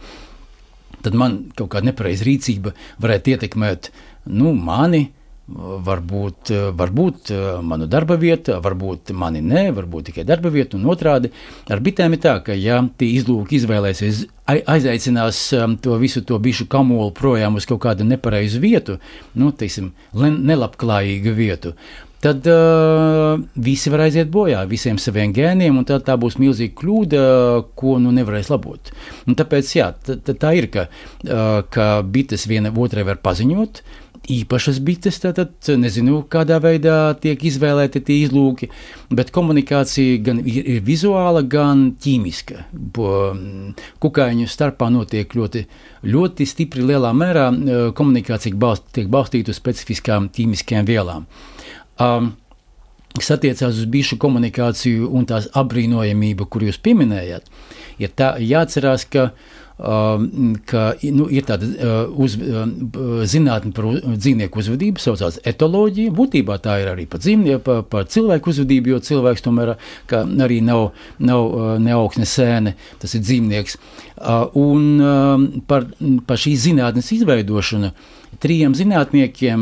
tad 1.01 1.17
man 1.17 1.39
kaut 1.57 1.71
kāda 1.73 1.89
nepareiza 1.89 2.27
rīcība 2.27 2.75
varētu 3.01 3.33
ietekmēt 3.33 3.89
nu, 4.29 4.53
mani, 4.53 5.07
varbūt, 5.47 6.51
varbūt 6.75 7.31
manu 7.63 7.87
darba 7.87 8.17
vieta, 8.19 8.57
varbūt 8.63 9.13
mani 9.15 9.39
ne, 9.41 9.69
varbūt 9.75 10.09
tikai 10.09 10.25
darba 10.27 10.51
vieta, 10.51 10.75
un 10.77 10.89
otrādi. 10.91 11.31
Ar 11.71 11.79
bitēm 11.83 12.17
ir 12.17 12.23
tā, 12.23 12.37
ka, 12.43 12.55
ja 12.57 12.81
tie 12.99 13.13
izlūki 13.15 13.61
izvēlēsies, 13.61 14.25
aizaicinās 14.47 15.39
um, 15.55 15.77
to 15.79 15.95
visu 16.01 16.23
to 16.27 16.39
bišu 16.39 16.67
kamolu 16.71 17.13
projām 17.15 17.55
uz 17.59 17.67
kaut 17.69 17.81
kādu 17.85 18.07
nepareizu 18.07 18.59
vietu, 18.63 18.99
nu, 19.39 19.53
teiksim, 19.55 19.93
nelabklājīgu 20.17 21.33
vietu, 21.37 21.73
tad 22.23 22.47
uh, 22.49 23.39
visi 23.55 23.91
var 23.93 24.07
aiziet 24.07 24.31
bojā, 24.33 24.63
visiem 24.69 24.97
saviem 25.01 25.33
gēniem, 25.35 25.77
un 25.77 25.85
tā, 25.87 25.99
tā 26.03 26.17
būs 26.19 26.39
milzīga 26.41 26.75
kļūda, 26.79 27.21
ko 27.77 27.97
nu 28.03 28.11
nevarēs 28.15 28.49
labot. 28.51 28.91
Un 29.29 29.37
tāpēc 29.37 29.71
jā, 29.77 29.91
tā, 30.03 30.17
tā 30.33 30.53
ir, 30.57 30.67
ka, 30.73 30.87
uh, 30.89 31.61
ka 31.71 31.87
bites 32.03 32.47
viena 32.49 32.73
otrai 32.73 33.05
var 33.07 33.21
paziņot, 33.23 33.83
īpašas 34.31 34.79
bites, 34.83 35.19
tad 35.23 35.69
nezinu, 35.79 36.21
kādā 36.31 36.59
veidā 36.63 37.15
tiek 37.21 37.41
izvēlēti 37.49 38.01
tie 38.05 38.17
izlūki, 38.25 38.69
bet 39.15 39.31
komunikācija 39.35 40.21
gan 40.25 40.41
ir, 40.43 40.81
vizuāla, 40.85 41.43
gan 41.47 41.87
ķīmiska. 42.03 42.65
Kukaiņu 44.03 44.49
starpā 44.51 44.89
notiek 44.93 45.37
ļoti, 45.37 45.63
ļoti 46.07 46.49
stipri 46.49 46.85
lielā 46.87 47.13
mērā 47.15 47.49
komunikācija 47.97 48.57
balst, 48.59 48.89
tiek 48.95 49.11
balstīta 49.11 49.53
uz 49.53 49.61
specifiskām 49.61 50.31
ķīmiskajām 50.35 50.89
vielām. 50.89 51.27
Um, 52.03 52.33
kas 53.17 53.31
attiecās 53.33 53.79
uz 53.79 53.87
bišu 53.89 54.19
komunikāciju 54.21 55.07
un 55.17 55.25
tās 55.29 55.47
apbrīnojamību, 55.57 56.45
kur 56.51 56.67
jūs 56.67 56.77
pieminējāt, 56.83 57.47
ir 58.03 58.11
tā 58.13 58.35
jāatcerās, 58.43 59.07
ka 59.09 59.31
uh, 59.31 59.55
ka 59.77 60.83
nu, 61.13 61.27
ir 61.29 61.45
tāda 61.45 61.67
uh, 61.69 62.15
uz, 62.17 62.33
um, 62.41 62.71
zinātne 63.29 63.73
par 63.77 63.85
dzīvnieku 64.07 64.63
uzvedību, 64.63 65.01
saucās 65.01 65.37
etoloģija. 65.45 66.13
Būtībā 66.17 66.57
tā 66.63 66.79
ir 66.81 66.89
arī 66.93 67.05
par 67.09 67.21
dzīvnieku, 67.21 67.61
par, 67.65 67.83
par 67.91 68.07
cilvēku 68.09 68.49
uzvedību, 68.53 68.95
jo 68.95 69.01
cilvēks 69.05 69.45
tomēr 69.45 69.75
arī 70.17 70.59
nav, 70.65 70.89
nav 71.21 71.45
uh, 71.45 71.73
ne 71.81 71.93
augs, 71.93 72.17
ne 72.17 72.25
sēne, 72.29 72.73
tas 73.01 73.13
ir 73.13 73.25
dzīvnieks. 73.27 73.77
Uh, 74.17 74.47
un 74.57 74.87
um, 74.97 75.49
par, 75.69 75.85
par 76.25 76.41
šīs 76.41 76.65
zinātnes 76.65 77.13
izveidošanu 77.19 77.93
Trijiem 78.43 78.75
zinātniekiem, 78.77 79.61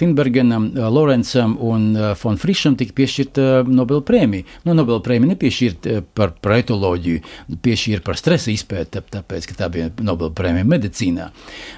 Tinbergenam, 0.00 0.70
Lorencam 0.94 1.56
un 1.60 1.88
Fon 2.16 2.38
Frišam, 2.40 2.76
tika 2.80 2.94
piešķirta 2.96 3.46
Nobela 3.68 4.00
prēmija. 4.06 4.46
Nu, 4.64 4.76
Nobela 4.78 5.02
prēmija 5.04 5.34
nepiešķirta 5.34 6.00
par, 6.16 6.32
par 6.40 6.56
etoloģiju, 6.60 7.22
piešķirta 7.66 8.06
par 8.06 8.20
stresa 8.20 8.52
izpēti, 8.54 9.02
tāpēc, 9.12 9.48
ka 9.50 9.58
tā 9.58 9.68
bija 9.74 9.90
Nobela 10.00 10.32
prēmija 10.32 10.68
medicīnā. 10.70 11.30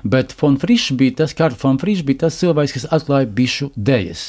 Bet 0.04 0.36
Fon 0.36 0.60
Frišs 0.62 0.92
bija 1.00 1.22
tas, 1.22 1.34
Karls 1.38 1.58
Fon 1.62 1.80
Frišs 1.82 2.06
bija 2.06 2.26
tas 2.26 2.38
cilvēks, 2.42 2.76
kas 2.78 2.90
atklāja 3.00 3.30
bišu 3.32 3.72
dēļas 3.76 4.26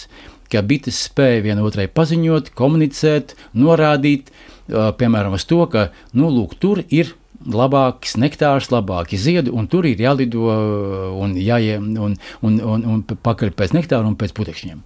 ka 0.54 0.62
bites 0.62 0.99
spēja 1.08 1.41
vienotrai 1.47 1.88
paziņot, 1.89 2.51
komunicēt, 2.58 3.34
norādīt, 3.58 4.30
piemēram, 4.70 5.34
uz 5.39 5.47
to, 5.49 5.64
ka, 5.72 5.88
nu, 6.14 6.30
lūk, 6.30 6.54
tur 6.62 6.84
ir 6.93 7.16
labāks 7.49 8.17
nektārs, 8.19 8.69
labāki 8.73 9.19
ziedi, 9.19 9.51
un 9.51 9.67
tur 9.67 9.87
ir 9.89 9.99
jālido 9.99 10.47
un 11.19 11.35
jāiem 11.39 11.93
un, 11.97 12.17
un, 12.41 12.57
un, 12.61 12.87
un 12.95 13.03
pakaļ 13.03 13.53
pēc 13.57 13.75
nektāra 13.75 14.07
un 14.07 14.17
pēc 14.19 14.35
putekšņiem. 14.37 14.81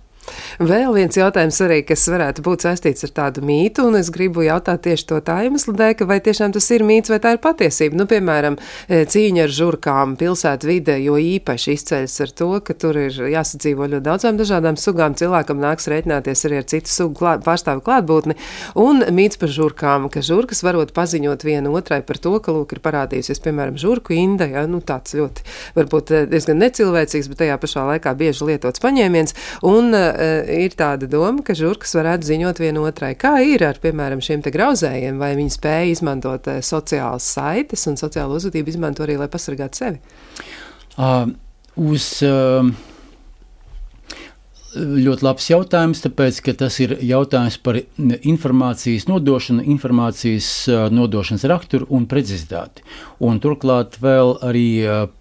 Vēl 0.59 0.93
viens 0.95 1.17
jautājums 1.17 1.59
arī, 1.65 1.81
kas 1.87 2.05
varētu 2.11 2.43
būt 2.45 2.65
saistīts 2.65 3.05
ar 3.07 3.13
tādu 3.21 3.43
mītu, 3.45 3.85
un 3.87 3.99
es 3.99 4.09
gribu 4.13 4.43
jautāt 4.45 4.83
tieši 4.87 5.07
to 5.11 5.19
tā 5.25 5.39
iemesla 5.47 5.75
dēļ, 5.77 5.93
ka 5.99 6.07
vai 6.09 6.19
tiešām 6.23 6.53
tas 6.55 6.67
ir 6.73 6.85
mīts 6.87 7.11
vai 7.11 7.19
tā 7.23 7.35
ir 7.35 7.41
patiesība. 7.43 7.97
Nu, 7.99 8.07
piemēram, 8.09 8.57
e, 8.87 9.03
cīņa 9.09 9.45
ar 9.45 9.53
žurkām 9.53 10.15
pilsētu 10.19 10.69
vidē, 10.69 10.97
jo 11.03 11.17
īpaši 11.21 11.75
izceļas 11.77 12.17
ar 12.25 12.33
to, 12.41 12.49
ka 12.65 12.75
tur 12.77 12.99
ir 13.01 13.19
jāsadzīvo 13.33 13.89
ļoti 13.93 14.05
daudzām 14.07 14.39
dažādām 14.39 14.79
sugām. 14.81 15.15
Cilvēkam 15.17 15.61
nāks 15.61 15.89
rēķināties 15.91 16.45
arī 16.49 16.61
ar 16.61 16.67
citu 16.69 16.91
sugu 16.91 17.17
klāt, 17.21 17.45
pārstāvu 17.45 17.83
klātbūtni, 17.85 18.37
un 18.81 19.05
mīts 19.13 19.39
par 19.39 19.53
žurkām, 19.53 20.09
ka 20.13 20.23
žurkas 20.25 20.63
varot 20.65 20.93
paziņot 20.97 21.45
viena 21.47 21.71
otrai 21.73 22.01
par 22.05 22.19
to, 22.21 22.35
ka, 22.43 22.55
lūk, 22.55 22.75
ir 22.75 22.83
parādījusies, 22.85 23.41
piemēram, 23.45 23.77
žurku 23.81 24.15
inda, 24.17 24.49
ja, 24.51 24.65
nu, 24.69 24.81
tāds 24.85 25.15
ļoti, 25.17 25.45
varbūt 25.77 26.13
e, 26.13 26.23
diezgan 26.31 26.61
necilvēcīgs, 26.63 27.29
bet 27.31 27.43
tajā 27.43 27.57
pašā 27.61 27.85
laikā 27.91 28.13
bieži 28.17 28.49
lietots 28.51 28.83
paņēmiens, 28.83 29.35
un 29.67 29.93
e, 29.95 30.03
ir 30.17 30.75
tāda 30.77 31.07
doma, 31.09 31.43
ka 31.45 31.55
žurkas 31.57 31.95
varētu 31.97 32.27
ziņot 32.31 32.61
vienotrai. 32.61 33.13
Kā 33.19 33.37
ir 33.45 33.63
ar, 33.67 33.79
piemēram, 33.83 34.21
šiem 34.23 34.43
te 34.45 34.53
grauzējiem, 34.53 35.19
vai 35.21 35.33
viņi 35.37 35.53
spēja 35.53 35.93
izmantot 35.93 36.49
uh, 36.51 36.59
sociālas 36.65 37.27
saites 37.37 37.87
un 37.89 37.99
sociālo 37.99 38.37
uzvedību 38.39 38.73
izmanto 38.73 39.05
arī, 39.05 39.17
lai 39.19 39.29
pasargātu 39.31 39.81
sevi? 39.81 39.99
Uh, 40.97 41.29
uz, 41.77 42.07
uh, 42.25 42.69
ļoti 44.77 45.25
labs 45.27 45.49
jautājums, 45.51 46.01
tāpēc, 46.05 46.39
ka 46.45 46.55
tas 46.63 46.79
ir 46.83 46.95
jautājums 47.05 47.59
par 47.61 47.81
informācijas 48.17 49.07
nodošanu, 49.09 49.65
informācijas 49.75 50.49
nodošanas 50.93 51.45
raksturu 51.51 51.89
un 51.93 52.07
precizitāti. 52.09 52.85
Un 53.23 53.41
turklāt 53.43 53.99
vēl 54.03 54.37
arī 54.45 54.67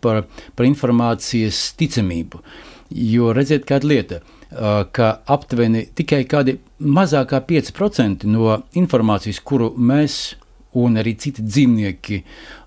par, 0.05 0.25
par 0.57 0.69
informācijas 0.69 1.71
ticamību. 1.81 2.43
Jo 2.93 3.33
redziet, 3.35 3.65
kāda 3.67 3.89
lieta 3.91 4.21
ir 4.21 4.36
ka 4.51 5.11
aptuveni 5.27 5.87
tikai 5.97 6.23
kādi 6.31 6.57
mazākā 6.79 7.41
5% 7.49 8.27
no 8.31 8.61
informācijas, 8.79 9.41
kuru 9.43 9.73
mēs 9.77 10.37
un 10.77 11.01
arī 11.01 11.17
citi 11.19 11.45
dzīvnieki 11.45 12.21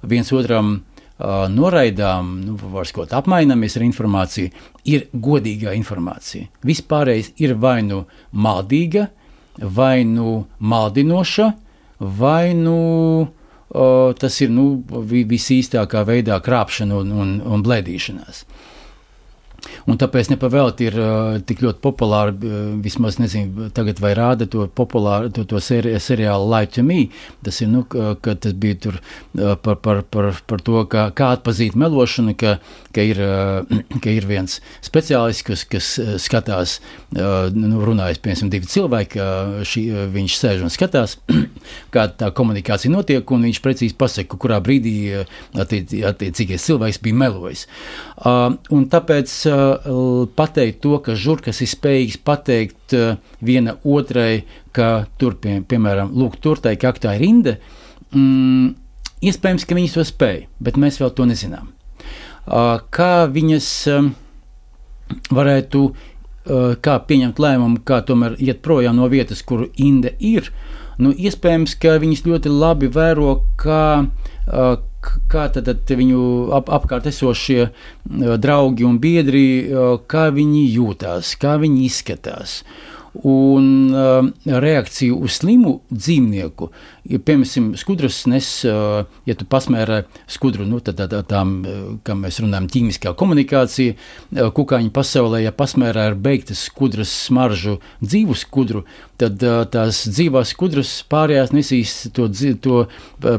viens 0.10 0.32
otram 0.34 0.74
uh, 0.76 1.46
noraidām, 1.52 2.34
nu, 2.46 2.58
varbūt 2.60 3.14
apmainamies 3.16 3.78
ar 3.78 3.86
informāciju, 3.86 4.52
ir 4.90 5.08
godīgā 5.14 5.76
informācija. 5.78 6.50
Vispārējais 6.66 7.34
ir 7.44 7.56
vai 7.62 7.80
nu 7.86 8.04
maldīga, 8.32 9.10
vai 9.60 10.04
nu 10.08 10.46
maldinoša, 10.60 11.50
vai 12.00 12.54
nu 12.58 12.80
uh, 13.22 14.16
tas 14.20 14.42
ir 14.42 14.54
nu, 14.56 14.72
visīstākā 15.10 16.06
veidā 16.08 16.40
krāpšana 16.44 17.04
un, 17.04 17.14
un, 17.14 17.38
un 17.46 17.66
blēdīšanās. 17.66 18.46
Un 19.89 19.97
tāpēc 19.99 20.30
nepavēlti 20.34 20.88
ir 20.89 20.97
uh, 20.99 21.38
tik 21.45 21.64
ļoti 21.64 21.82
populāri, 21.84 22.36
uh, 22.45 22.57
vismaz 22.84 23.18
nezinu, 23.22 23.70
tagad 23.76 24.01
vai 24.03 24.14
rāda 24.18 24.47
to 24.49 24.68
populāru, 24.76 25.32
to, 25.34 25.45
to 25.49 25.62
seri, 25.64 25.95
seriālu 26.01 26.49
Light 26.49 26.76
to 26.78 26.84
Me. 26.86 27.07
Tas 27.45 27.60
ir, 27.64 27.72
nu, 27.72 27.84
ka 27.89 28.36
tas 28.36 28.55
bija 28.60 28.78
tur 28.86 28.99
uh, 28.99 29.55
par, 29.60 29.80
par, 29.84 30.03
par, 30.03 30.32
par 30.49 30.64
to, 30.66 30.84
kā, 30.91 31.10
kā 31.16 31.32
atpazīt 31.38 31.78
melošanu, 31.80 32.36
ka, 32.39 32.57
ka, 32.95 33.05
ir, 33.05 33.22
uh, 33.24 33.80
ka 34.03 34.14
ir 34.14 34.28
viens 34.30 34.60
speciālists, 34.86 35.45
kas, 35.47 35.66
kas 35.70 35.91
skatās, 36.22 36.78
uh, 37.18 37.49
nu, 37.55 37.82
runājas, 37.86 38.22
piemēram, 38.24 38.53
divi 38.53 38.70
cilvēki, 38.70 39.24
uh, 39.24 39.60
šī, 39.68 39.86
uh, 39.93 40.05
viņš 40.14 40.39
sēž 40.39 40.66
un 40.68 40.74
skatās, 40.74 41.18
kā 41.95 42.07
tā 42.20 42.32
komunikācija 42.36 42.93
notiek, 42.93 43.36
un 43.36 43.49
viņš 43.49 43.64
precīzi 43.66 43.97
pasaka, 43.99 44.39
kurā 44.39 44.62
brīdī 44.64 44.95
uh, 45.22 45.38
attiec, 45.60 45.93
attiecīgais 46.14 46.70
cilvēks 46.70 47.01
bija 47.03 47.22
melojis. 47.26 47.66
Uh, 48.20 48.57
un 48.76 48.88
tāpēc 48.91 49.34
pateikt 50.36 50.82
to, 50.84 50.97
ka 51.04 51.16
žurkas 51.18 51.62
ir 51.64 51.70
spējīgs 51.72 52.20
pateikt 52.26 52.95
uh, 52.97 53.18
viena 53.45 53.78
otrai, 53.84 54.43
ka 54.76 55.08
tur, 55.22 55.38
pie, 55.41 55.60
piemēram, 55.62 56.14
lūk, 56.16 56.39
tur 56.43 56.62
tai 56.64 56.76
kaktā 56.80 57.16
ir 57.18 57.24
rinda, 57.26 57.56
mm, 58.14 58.74
iespējams, 59.30 59.68
ka 59.68 59.78
viņas 59.78 59.97
to 59.97 60.06
spēj, 60.08 60.41
bet 60.64 60.80
mēs 60.82 61.00
vēl 61.02 61.14
to 61.18 61.28
nezinām. 61.30 61.72
Uh, 62.50 62.80
kā 62.93 63.28
viņas 63.30 63.70
uh, 63.93 64.10
varētu, 65.36 65.86
uh, 65.89 66.74
kā 66.82 66.97
pieņemt 67.10 67.41
lēmumu, 67.41 67.84
kā 67.86 68.02
tomēr 68.08 68.39
iet 68.39 68.64
projām 68.66 68.97
no 68.97 69.10
vietas, 69.12 69.43
kur 69.45 69.68
inde 69.78 70.16
ir, 70.20 70.50
nu, 71.00 71.14
iespējams, 71.14 71.78
ka 71.82 72.00
viņas 72.02 72.26
ļoti 72.26 72.54
labi 72.54 72.89
vēro, 72.95 73.39
kā, 73.60 73.84
uh, 74.06 74.30
kā 75.32 75.47
tad, 75.54 75.70
viņu 76.00 76.22
ap, 76.58 76.72
apkārt 76.80 77.08
esošie 77.10 77.70
draugi 78.41 78.88
un 78.88 79.00
biedri, 79.02 79.45
kā 80.10 80.30
viņi 80.36 80.64
jūtās, 80.76 81.36
kā 81.39 81.58
viņi 81.62 81.86
izskatās. 81.88 82.64
Un 83.14 83.89
uh, 83.89 84.28
reakcija 84.45 85.16
uz 85.18 85.39
slimu 85.39 85.80
dzīvnieku, 85.89 86.68
ja, 87.10 87.18
piemēram, 87.26 87.72
skudras 87.80 88.20
nes, 88.30 88.47
uh, 88.70 89.07
ja 89.26 89.36
tu 89.38 89.47
pasmērē 89.49 90.03
skudru, 90.30 90.68
nu, 90.70 90.78
tad 90.86 90.99
tā, 90.99 91.07
tā, 91.10 91.24
tām, 91.26 91.55
kā 92.05 92.14
mēs 92.18 92.38
runājam, 92.43 92.68
ķīmiskā 92.70 93.16
komunikācija, 93.18 93.95
uh, 93.95 94.51
kukaiņu 94.53 94.93
pasaulē, 94.93 95.41
ja 95.41 95.53
pasmērē 95.55 96.10
ar 96.12 96.18
beigtas 96.22 96.68
skudras 96.70 97.12
smaržu 97.26 97.80
dzīvu 98.03 98.38
skudru, 98.38 98.84
tad 99.20 99.41
uh, 99.41 99.64
tās 99.74 100.03
dzīvās 100.05 100.53
skudras 100.53 100.93
pārējās 101.10 101.55
nesīs 101.55 101.95
to, 102.14 102.30
to 102.62 102.86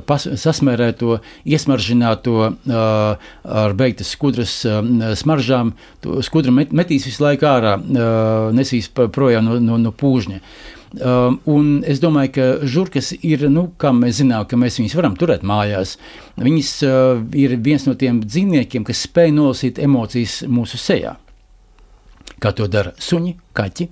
pas, 0.08 0.26
sasmērēto, 0.42 1.20
iesmaržināto 1.46 2.36
uh, 2.42 3.30
ar 3.62 3.78
beigtas 3.78 4.10
skudras 4.16 4.58
uh, 4.66 4.82
smaržām, 5.14 5.76
to 6.02 6.18
skudru 6.26 6.58
met, 6.58 6.74
metīs 6.74 7.06
visu 7.06 7.22
laiku 7.22 7.46
ārā, 7.48 7.76
uh, 7.78 8.50
nesīs 8.56 8.90
projām 8.90 9.46
no 9.46 9.59
no, 9.62 9.78
no 9.80 9.92
pūžņa. 9.94 10.40
Um, 10.90 11.36
un 11.46 11.66
es 11.86 12.00
domāju, 12.02 12.32
ka 12.34 12.46
žurkas 12.66 13.12
ir, 13.14 13.44
nu, 13.52 13.68
kā 13.78 13.92
mēs 13.94 14.18
zinām, 14.18 14.42
ka 14.50 14.58
mēs 14.58 14.80
viņus 14.80 14.96
varam 14.98 15.14
turēt 15.18 15.44
mājās. 15.46 15.94
Viņas 16.40 16.72
uh, 16.86 17.20
ir 17.38 17.54
viens 17.62 17.86
no 17.86 17.94
tiem 17.98 18.18
dzīvniekiem, 18.24 18.86
kas 18.88 19.04
spēj 19.06 19.30
nolasīt 19.36 19.78
emocijas 19.82 20.40
mūsu 20.50 20.80
sejā. 20.82 21.14
Kā 22.42 22.54
to 22.56 22.66
dara 22.72 22.96
suņi, 22.98 23.36
kaķi. 23.54 23.86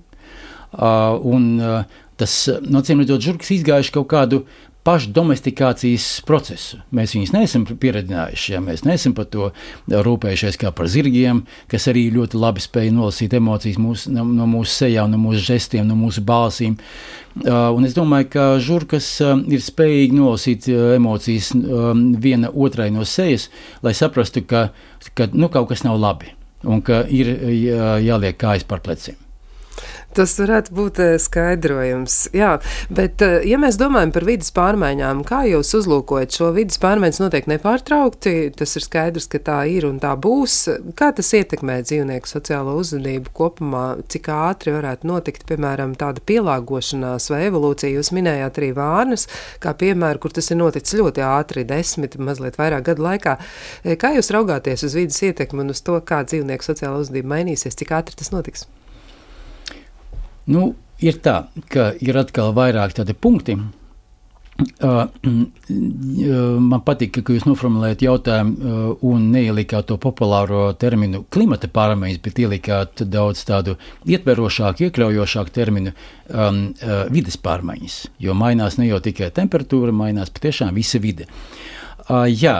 Uh, 0.68 1.14
un, 1.22 1.46
uh, 1.62 2.02
tas, 2.18 2.34
no 2.66 2.82
cīm 2.82 3.04
redzot, 3.04 3.22
žurkas 3.24 3.54
izgājuši 3.54 3.94
kaut 3.94 4.10
kādu 4.10 4.42
pašdomestikācijas 4.88 6.06
procesu. 6.24 6.78
Mēs 6.96 7.12
viņus 7.12 7.32
neesam 7.34 7.66
pieredzinājuši, 7.68 8.54
ja 8.54 8.60
mēs 8.64 8.86
neesam 8.86 9.12
par 9.16 9.26
to 9.28 9.50
rūpējušies 9.92 10.56
kā 10.62 10.72
par 10.72 10.88
zirgiem, 10.88 11.42
kas 11.68 11.90
arī 11.92 12.06
ļoti 12.14 12.40
labi 12.40 12.64
spēja 12.64 12.94
nolasīt 12.96 13.36
emocijas 13.36 13.76
mūs, 13.82 14.06
no, 14.12 14.24
no 14.24 14.48
mūsu 14.48 14.86
sejām, 14.86 15.12
no 15.12 15.20
mūsu 15.20 15.44
žestiem, 15.50 15.84
no 15.88 15.98
mūsu 15.98 16.24
balsīm. 16.24 16.78
Uh, 17.38 17.68
un 17.76 17.84
es 17.86 17.94
domāju, 17.94 18.30
ka 18.32 18.48
žurkas 18.64 19.10
uh, 19.22 19.36
ir 19.52 19.60
spējīgi 19.62 20.16
nolasīt 20.16 20.70
uh, 20.72 20.96
emocijas 20.96 21.52
um, 21.54 22.08
viena 22.18 22.48
otrai 22.50 22.88
no 22.94 23.04
sejas, 23.06 23.50
lai 23.84 23.92
saprastu, 23.94 24.42
ka, 24.48 24.70
ka 25.12 25.28
nu, 25.36 25.52
kaut 25.52 25.68
kas 25.74 25.84
nav 25.86 26.00
labi. 26.00 26.32
un 26.66 26.80
ka 26.82 27.04
ir 27.06 27.28
jā, 27.54 27.96
jāliek 28.02 28.38
kājas 28.40 28.64
par 28.66 28.80
pleciem. 28.82 29.27
Tas 30.16 30.32
varētu 30.40 30.72
būt 30.72 30.98
eh, 31.04 31.14
skaidrojums. 31.20 32.14
Jā, 32.36 32.54
bet, 32.90 33.20
eh, 33.22 33.42
ja 33.46 33.58
mēs 33.60 33.76
domājam 33.78 34.10
par 34.14 34.24
vidas 34.24 34.48
pārmaiņām, 34.56 35.20
kā 35.28 35.42
jūs 35.50 35.74
uzlūkojat 35.78 36.38
šo 36.38 36.48
vidas 36.56 36.80
pārmaiņas 36.80 37.20
notiek 37.20 37.48
nepārtraukti, 37.50 38.32
tas 38.56 38.72
ir 38.78 38.86
skaidrs, 38.86 39.28
ka 39.30 39.40
tā 39.44 39.58
ir 39.68 39.84
un 39.88 40.00
tā 40.02 40.14
būs. 40.16 40.56
Kā 40.98 41.10
tas 41.14 41.32
ietekmē 41.36 41.80
dzīvnieku 41.84 42.30
sociālo 42.30 42.78
uzvedību 42.80 43.34
kopumā, 43.36 43.84
cik 44.08 44.30
ātri 44.32 44.74
varētu 44.78 45.10
notikt, 45.10 45.44
piemēram, 45.50 45.92
tāda 46.00 46.24
pielāgošanās 46.24 47.28
vai 47.34 47.44
evolūcija? 47.50 47.92
Jūs 47.98 48.12
minējāt 48.16 48.62
arī 48.62 48.72
vārnas, 48.80 49.28
kā 49.62 49.76
piemēru, 49.76 50.24
kur 50.24 50.34
tas 50.34 50.48
ir 50.48 50.60
noticis 50.62 50.98
ļoti 51.02 51.26
ātri, 51.28 51.68
desmit, 51.68 52.16
mazliet 52.16 52.56
vairāk 52.58 52.88
gadu 52.90 53.04
laikā. 53.10 53.36
Eh, 53.84 54.00
kā 54.00 54.16
jūs 54.16 54.32
raugāties 54.34 54.88
uz 54.88 54.96
vidas 54.98 55.20
ietekmi 55.20 55.66
un 55.66 55.76
uz 55.76 55.84
to, 55.84 56.00
kā 56.00 56.24
dzīvnieku 56.24 56.72
sociāla 56.72 57.04
uzvedība 57.04 57.36
mainīsies, 57.36 57.76
cik 57.76 57.92
ātri 58.00 58.16
tas 58.18 58.32
notiks? 58.34 58.66
Nu, 60.48 60.70
ir 61.04 61.18
tā, 61.24 61.42
ka 61.72 61.92
ir 62.04 62.16
atkal 62.20 62.54
vairāk 62.56 62.96
tādi 62.98 63.16
punkti. 63.16 63.58
Uh, 64.82 65.04
man 66.58 66.80
patīk, 66.82 67.20
ka 67.22 67.34
jūs 67.36 67.44
noformulējat 67.46 68.00
jautājumu 68.02 68.56
uh, 68.58 68.88
un 69.06 69.28
neielikāt 69.30 69.86
to 69.86 69.94
populāro 70.02 70.64
terminu 70.74 71.20
klimata 71.30 71.70
pārmaiņas, 71.70 72.18
bet 72.24 72.40
ielikāt 72.42 73.04
daudz 73.06 73.44
tādu 73.46 73.76
ietverošāku, 74.10 74.88
iekļaujošāku 74.88 75.54
terminu 75.54 75.94
um, 75.94 76.64
uh, 76.74 77.04
vides 77.14 77.38
pārmaiņas. 77.44 78.00
Jo 78.24 78.34
mainās 78.34 78.80
ne 78.82 78.90
jau 78.90 78.98
tikai 79.04 79.30
temperatūra, 79.36 79.94
mainās 79.94 80.34
patiešām 80.34 80.74
visa 80.74 80.98
vide. 81.06 81.30
Uh, 81.30 81.78
jā, 82.08 82.54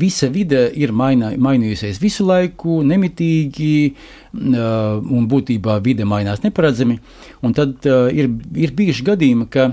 visa 0.00 0.28
vide 0.32 0.66
ir 0.72 0.92
maina, 0.96 1.32
mainījusies 1.36 2.00
visu 2.00 2.24
laiku, 2.24 2.80
nemitīgi, 2.86 3.94
un 4.34 5.26
būtībā 5.30 5.78
vide 5.84 6.06
mainās 6.08 6.44
neparedzami. 6.44 6.98
Un 7.44 7.56
tad 7.56 7.84
ir, 7.84 8.30
ir 8.56 8.76
bijuši 8.76 9.04
gadījumi, 9.10 9.48
ka 9.52 9.72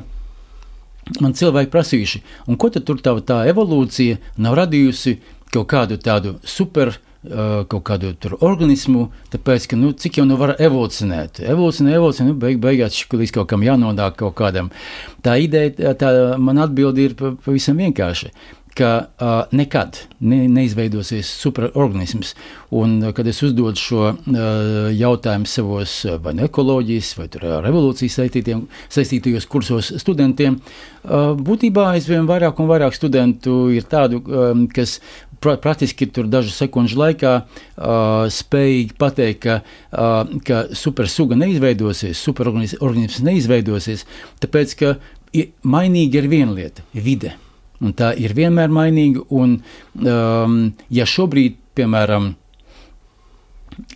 man 1.22 1.38
cilvēki 1.38 1.72
prasījuši, 1.72 2.24
ko 2.58 2.72
tad 2.74 2.86
tur 2.88 3.00
tā, 3.04 3.16
tā 3.26 3.44
evolūcija 3.52 4.20
nav 4.44 4.60
radījusi 4.60 5.18
kaut 5.52 5.72
kādu 5.72 5.98
tādu 6.02 6.38
super 6.44 6.94
kaut 7.22 7.84
kādu 7.86 8.16
organismu, 8.42 9.12
tāpēc, 9.30 9.68
ka, 9.70 9.78
nu, 9.78 9.92
cik 9.94 10.18
jau 10.18 10.24
nu 10.26 10.40
var 10.40 10.56
evolūcionēt. 10.58 11.44
Evolūcionē, 11.46 11.94
evolūcionē, 11.94 12.32
nu, 12.32 12.38
beig, 12.42 12.58
beigās 12.64 12.98
līdz 13.14 13.36
kaut 13.36 13.52
kam 13.52 13.62
jānonāk 13.62 14.18
kaut 14.18 14.34
kādam. 14.40 14.72
Tā 15.22 15.36
ideja, 15.38 15.94
tā 15.94 16.10
man 16.42 16.58
atbildi 16.64 17.06
ir 17.06 17.14
pavisam 17.20 17.78
vienkārši 17.78 18.32
ka 18.78 18.92
uh, 19.02 19.32
nekad 19.56 19.98
ne, 20.20 20.44
neizveidosies 20.52 21.30
superorganisms. 21.42 22.34
Un, 22.72 22.98
uh, 23.04 23.14
kad 23.16 23.28
es 23.28 23.42
uzdodu 23.44 23.80
šo 23.80 24.04
uh, 24.12 24.16
jautājumu 24.96 25.50
savos 25.50 25.96
vai 26.24 26.36
nu 26.38 26.46
ekoloģijas, 26.48 27.12
vai 27.20 27.28
revolūcijas 27.68 28.20
saistītajos 28.92 29.50
kursos 29.52 29.92
studentiem, 30.02 30.60
uh, 31.04 31.34
būtībā 31.36 31.92
aizvien 31.96 32.30
vairāk 32.30 32.62
un 32.62 32.72
vairāk 32.72 32.96
studentu 32.98 33.66
ir 33.76 33.88
tādu, 33.92 34.24
um, 34.26 34.66
kas 34.72 35.00
praktiski 35.42 36.06
tur 36.14 36.28
dažu 36.30 36.54
sekundžu 36.54 37.00
laikā 37.02 37.36
uh, 37.42 38.28
spējīgi 38.32 38.98
pateikt, 39.02 39.42
ka, 39.46 39.62
uh, 39.92 40.20
ka 40.46 40.66
supersuga 40.78 41.38
neizveidosies, 41.40 42.22
superorganisms 42.22 43.24
neizveidosies, 43.26 44.06
tāpēc 44.44 44.76
ka 44.80 44.98
mainīga 45.64 46.22
ir 46.22 46.30
viena 46.32 46.54
lieta- 46.54 46.86
vide. 47.08 47.34
Un 47.82 47.96
tā 47.98 48.12
ir 48.18 48.36
vienmēr 48.38 48.72
mainīga. 48.74 49.26
Un, 49.34 49.58
um, 50.06 50.58
ja 50.94 51.08
šobrīd, 51.10 51.58
piemēram, 51.78 52.34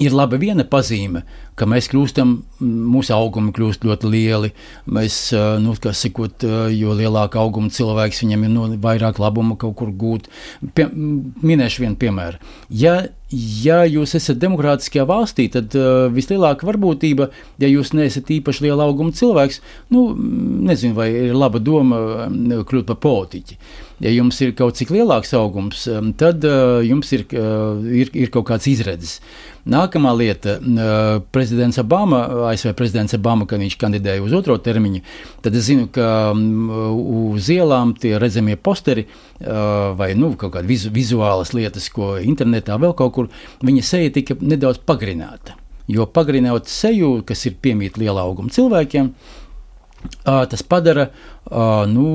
ir 0.02 0.16
laba 0.16 0.40
viena 0.42 0.66
pazīme, 0.68 1.24
ka 1.56 1.68
mēs 1.70 1.88
kļūstam, 1.91 2.32
mūsu 2.62 3.14
augumi 3.16 3.53
kļūst 3.56 3.86
ļoti 3.88 4.12
lieli. 4.12 4.51
Mēs, 4.91 5.20
nu, 5.64 5.76
sakot, 5.76 6.43
jo 6.76 6.95
lielāka 6.97 7.39
auguma 7.39 7.72
cilvēks, 7.72 8.24
viņam 8.26 8.47
ir 8.47 8.51
no, 8.51 8.66
vairāk 8.84 9.22
labuma 9.24 9.56
kaut 9.60 9.78
kur 9.80 9.93
gūt. 9.95 10.28
Pie, 10.76 10.89
minēšu 10.91 11.86
vienu 11.86 11.99
piemēru. 12.01 12.41
Ja, 12.76 12.97
ja 13.32 13.80
jūs 13.88 14.16
esat 14.20 14.39
demokrātiskajā 14.41 15.06
valstī, 15.10 15.47
tad 15.51 15.74
uh, 15.80 16.06
vislielākā 16.14 16.68
varbūtība, 16.68 17.30
ja 17.62 17.72
jūs 17.72 17.93
neesat 17.97 18.30
īpaši 18.38 18.68
liela 18.68 18.86
auguma 18.86 19.16
cilvēks, 19.16 19.62
nu, 19.95 20.08
nezinu, 20.70 20.95
vai 20.97 21.10
ir 21.30 21.36
laba 21.38 21.64
doma 21.64 22.30
kļūt 22.30 22.91
par 22.91 23.01
politiķi. 23.03 23.60
Ja 24.03 24.12
jums 24.12 24.41
ir 24.43 24.51
kaut 24.58 24.76
cik 24.76 24.91
lielāks 24.91 25.32
augums, 25.38 25.86
tad 26.20 26.43
uh, 26.43 26.82
jums 26.84 27.12
ir, 27.16 27.26
uh, 27.32 27.80
ir, 27.88 28.12
ir 28.12 28.32
kaut 28.34 28.49
kāds 28.51 28.68
izredzes. 28.68 29.22
Nākamā 29.66 30.11
lieta, 30.13 30.59
prezidents 31.34 31.80
Obama, 31.82 32.20
ASV 32.51 32.76
prezidents 32.78 33.16
Obama, 33.18 33.47
kad 33.49 33.57
viņš 33.63 33.78
kandidēja 33.82 34.22
uz 34.22 34.34
otro 34.38 34.59
termiņu, 34.61 35.01
tad 35.41 35.57
es 35.57 35.66
zinu, 35.72 35.88
ka 35.89 36.36
uz 36.36 37.49
ielām 37.49 37.95
tie 37.97 38.13
redzamie 38.22 38.59
posteri 38.61 39.07
vai 39.41 40.11
nu, 40.13 40.36
kaut 40.38 40.53
kādas 40.53 40.70
vizu, 40.70 40.91
vizuālas 40.93 41.55
lietas, 41.57 41.89
ko 41.89 42.13
internetā 42.22 42.78
vēl 42.78 42.93
kaut 42.93 43.16
kur, 43.18 43.32
viņa 43.66 43.86
seja 43.86 44.13
tika 44.13 44.38
nedaudz 44.38 44.84
pagarināta. 44.86 45.57
Jo 45.89 46.05
pagarinot 46.09 46.70
seju, 46.70 47.24
kas 47.26 47.45
ir 47.49 47.57
piemīta 47.61 48.01
liela 48.01 48.22
auguma 48.22 48.53
cilvēkiem, 48.53 49.09
tas 50.26 50.61
padara 50.61 51.09
nu, 51.91 52.06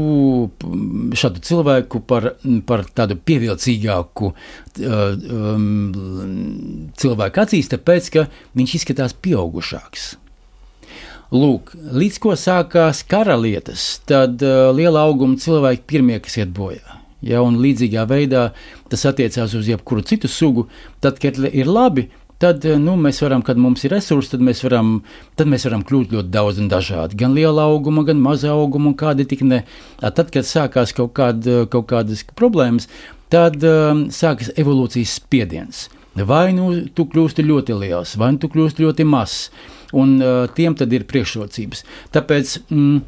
šādu 1.15 1.43
cilvēku 1.47 2.01
par, 2.03 2.33
par 2.67 2.83
tādu 2.91 3.15
pievilcīgāku 3.15 4.33
cilvēku 7.03 7.45
acīs, 7.45 7.71
tāpēc 7.71 8.11
ka 8.17 8.27
viņš 8.59 8.75
izskatās 8.81 9.15
pieaugušāks. 9.15 10.11
Lūk, 11.31 11.77
līdz 11.95 12.17
ko 12.19 12.35
sākās 12.35 13.05
kara 13.07 13.37
lietas, 13.39 14.01
tad 14.03 14.43
uh, 14.43 14.73
liela 14.75 15.05
auguma 15.07 15.39
cilvēki 15.39 15.87
pirmie, 15.87 16.17
kas 16.19 16.41
iet 16.41 16.51
bojā. 16.57 16.97
Ja, 17.23 17.43
un 17.45 17.61
līdzīgā 17.61 18.03
veidā 18.09 18.49
tas 18.91 19.05
attiecās 19.07 19.55
uz 19.55 19.69
jebkuru 19.69 20.03
citu 20.09 20.27
sugu. 20.27 20.67
Tad, 21.05 21.21
kad 21.23 21.37
ir 21.53 21.69
labi, 21.69 22.09
tad 22.41 22.65
eh, 22.69 22.79
nu, 22.81 22.97
mēs 23.01 23.21
varam, 23.25 23.45
kad 23.47 23.61
mums 23.61 23.85
ir 23.85 23.95
resursi, 23.95 24.33
tad 24.35 24.45
mēs 24.45 24.65
varam, 24.65 24.99
tad 25.39 25.51
mēs 25.51 25.67
varam 25.69 25.85
kļūt 25.87 26.15
ļoti 26.17 26.33
daudz 26.33 26.61
un 26.63 26.71
dažādi. 26.73 27.19
Gan 27.21 27.37
liela 27.37 27.69
auguma, 27.69 28.05
gan 28.09 28.21
maza 28.23 28.53
auguma, 28.55 28.91
un 28.91 28.99
kādi 28.99 29.29
tik 29.29 29.45
ne. 29.47 29.63
Tad, 30.01 30.33
kad 30.33 30.49
sākās 30.49 30.95
kaut, 30.97 31.13
kāda, 31.19 31.65
kaut 31.71 31.91
kādas 31.93 32.25
problēmas, 32.39 32.89
tad 33.33 33.61
um, 33.67 34.07
sākas 34.15 34.53
evolūcijas 34.59 35.19
spiediens. 35.21 35.87
Vai 36.27 36.51
nu 36.57 36.73
tu 36.97 37.07
kļūsti 37.07 37.45
ļoti 37.47 37.77
liels, 37.79 38.17
vai 38.19 38.33
nu 38.35 38.41
tu 38.43 38.51
kļūsti 38.51 38.83
ļoti 38.83 39.07
mazs, 39.07 39.47
un 39.97 40.19
uh, 40.19 40.43
tiem 40.57 40.75
tad 40.79 40.93
ir 40.97 41.07
priekšrocības. 41.11 41.87
Tāpēc. 42.17 42.59
Mm, 42.75 43.01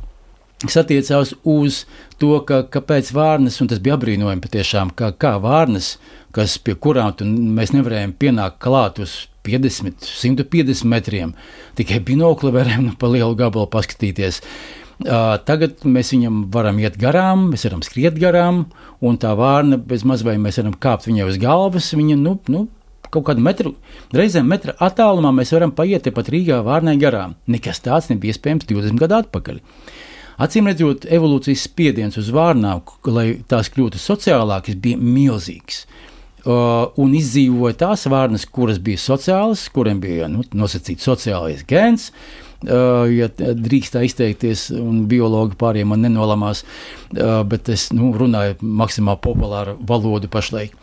kas 0.67 0.81
attiecās 0.83 1.35
uz 1.49 1.83
to, 2.21 2.35
ka, 2.49 2.63
kāpēc 2.73 3.13
vārnas, 3.17 3.59
un 3.63 3.71
tas 3.71 3.81
bija 3.83 3.97
apbrīnojami 3.99 4.45
patiešām, 4.45 4.93
kā, 4.99 5.13
kā 5.15 5.37
vārnas, 5.43 5.97
kas 6.35 6.59
pie 6.63 6.77
kurām 6.79 7.15
mēs 7.57 7.75
nevarējām 7.77 8.15
pienākt 8.19 8.61
klāt 8.63 9.03
uz 9.03 9.17
50, 9.47 10.07
150 10.07 10.87
metriem, 10.89 11.35
tikai 11.79 11.99
binokli 12.05 12.53
varējām 12.55 12.87
nu, 12.91 12.95
pa 12.99 13.11
lielu 13.11 13.35
gabalu 13.39 13.69
paskatīties. 13.73 14.43
Uh, 15.03 15.35
tagad 15.43 15.83
mēs 15.89 16.13
viņam 16.15 16.45
varam 16.55 16.77
iet 16.79 16.95
garām, 17.01 17.49
mēs 17.51 17.67
varam 17.67 17.81
skriet 17.83 18.21
garām, 18.23 18.67
un 19.03 19.17
tā 19.19 19.33
vārna 19.35 19.81
bez 19.81 20.05
mazliet 20.07 20.39
mēs 20.39 20.61
varam 20.61 20.77
kāpt 20.79 21.09
viņai 21.09 21.27
uz 21.27 21.41
galvas. 21.43 21.89
Viņa, 21.99 22.19
nu, 22.21 22.37
nu, 22.53 22.69
kaut 23.13 23.27
kādu 23.29 23.43
metru, 23.45 23.75
reizēm 24.17 24.47
metra 24.49 24.77
attālumā 24.81 25.33
mēs 25.37 25.53
varam 25.57 25.75
paiet 25.77 26.09
pat 26.15 26.31
Rīgā 26.33 26.63
vārnai 26.65 26.97
garām. 27.01 27.37
Nekas 27.51 27.83
tāds 27.85 28.09
nebija 28.13 28.37
iespējams 28.37 28.69
20 28.71 29.03
gadu 29.03 29.19
atpakaļ. 29.21 29.61
Acīm 30.41 30.70
redzot, 30.70 31.05
evolūcijas 31.12 31.66
spiediens 31.68 32.16
uz 32.20 32.30
vārnām, 32.33 32.80
lai 33.12 33.26
tās 33.49 33.68
kļūtu 33.72 34.01
sociālākas, 34.01 34.78
bija 34.80 35.01
milzīgs. 35.01 35.85
Uh, 36.43 36.89
un 36.99 37.12
izdzīvoja 37.14 37.76
tās 37.85 38.09
vārnas, 38.11 38.49
kuras 38.51 38.80
bija 38.83 38.99
sociālas, 38.99 39.68
kuriem 39.70 40.01
bija 40.03 40.26
nu, 40.30 40.43
nosacīts 40.59 41.07
sociālais 41.07 41.62
gēns. 41.68 42.09
Uh, 42.62 43.07
ja 43.11 43.28
drīkst 43.28 43.95
tā 43.95 44.03
izteikties, 44.07 44.68
un 44.74 45.05
biologi 45.11 45.57
pārējiem 45.59 45.93
man 45.95 46.03
nenolamās, 46.03 46.62
uh, 46.64 47.43
bet 47.47 47.70
es 47.74 47.89
nu, 47.95 48.11
runāju 48.18 48.57
maksimāli 48.62 49.22
populāru 49.22 49.76
valodu 49.87 50.30
pašlaik. 50.30 50.74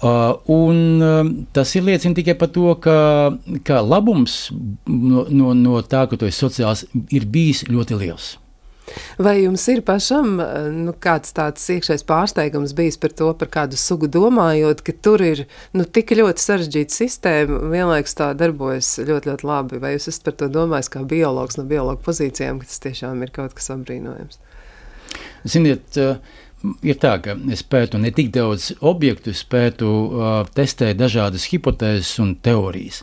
Uh, 0.00 0.36
un, 0.52 0.84
uh, 1.00 1.22
tas 1.56 1.72
ir 1.76 1.84
liecina 1.88 2.16
tikai 2.16 2.36
par 2.40 2.52
to, 2.52 2.74
ka, 2.84 2.98
ka 3.64 3.80
labums 3.84 4.46
no, 4.84 5.26
no, 5.28 5.56
no 5.56 5.80
tā, 5.80 6.06
ka 6.08 6.20
tu 6.20 6.28
esi 6.28 6.44
sociāls, 6.44 6.86
ir 7.08 7.28
bijis 7.28 7.64
ļoti 7.72 8.00
liels. 8.04 8.34
Vai 9.20 9.36
jums 9.42 9.66
ir 9.72 9.82
pašam 9.86 10.36
nu, 10.76 10.94
kāds 11.02 11.34
tāds 11.36 11.66
iekšējs 11.74 12.04
pārsteigums 12.08 12.74
bijis 12.76 12.98
par 13.00 13.14
to, 13.16 13.30
par 13.38 13.50
kādu 13.52 13.78
sugu 13.80 14.08
domājot, 14.10 14.82
ka 14.86 14.94
tur 15.04 15.22
ir 15.24 15.44
nu, 15.76 15.84
tik 15.84 16.14
ļoti 16.16 16.44
sarežģīta 16.44 16.96
sistēma, 16.96 17.60
vienlaikus 17.72 18.16
tā 18.18 18.32
darbojas 18.38 18.92
ļoti, 18.98 19.32
ļoti 19.32 19.48
labi? 19.50 19.80
Vai 19.82 19.94
jūs 19.96 20.10
esat 20.12 20.28
par 20.28 20.38
to 20.42 20.50
domājis 20.52 20.92
kā 20.92 21.04
biologs 21.06 21.60
no 21.60 21.66
biologa 21.70 22.02
pozīcijām, 22.06 22.60
ka 22.60 22.70
tas 22.70 22.84
tiešām 22.86 23.24
ir 23.26 23.34
kaut 23.34 23.56
kas 23.58 23.72
apbrīnojams? 23.74 24.40
Ziniet, 25.48 25.96
ir 26.86 26.98
tā, 27.00 27.16
ka 27.24 27.36
es 27.52 27.62
pētu 27.66 28.00
ne 28.00 28.12
tik 28.14 28.30
daudz 28.34 28.70
objektu, 28.80 29.32
es 29.34 29.42
pētu 29.48 29.88
uh, 29.88 30.30
testēt 30.56 30.98
dažādas 31.00 31.48
hipotēzes 31.52 32.18
un 32.22 32.34
teorijas. 32.36 33.02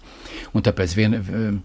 Un 0.53 0.65
tāpēc 0.65 0.95
vien, 0.97 1.17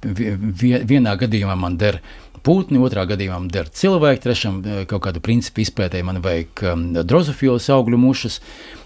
vien, 0.03 0.85
vienā 0.89 1.17
gadījumā 1.21 1.57
man 1.59 1.77
der 1.81 2.01
putni, 2.43 2.81
otrā 2.83 3.05
gadījumā 3.07 3.39
man 3.39 3.51
der 3.53 3.69
cilvēki, 3.71 4.23
trešam 4.25 4.61
kaut 4.91 5.05
kādu 5.07 5.23
principu 5.25 5.63
izpētēji 5.63 6.07
man 6.07 6.23
vajag 6.25 6.65
um, 6.73 6.87
drozofīlas 6.99 7.69
augļu 7.75 8.01
mušas 8.03 8.41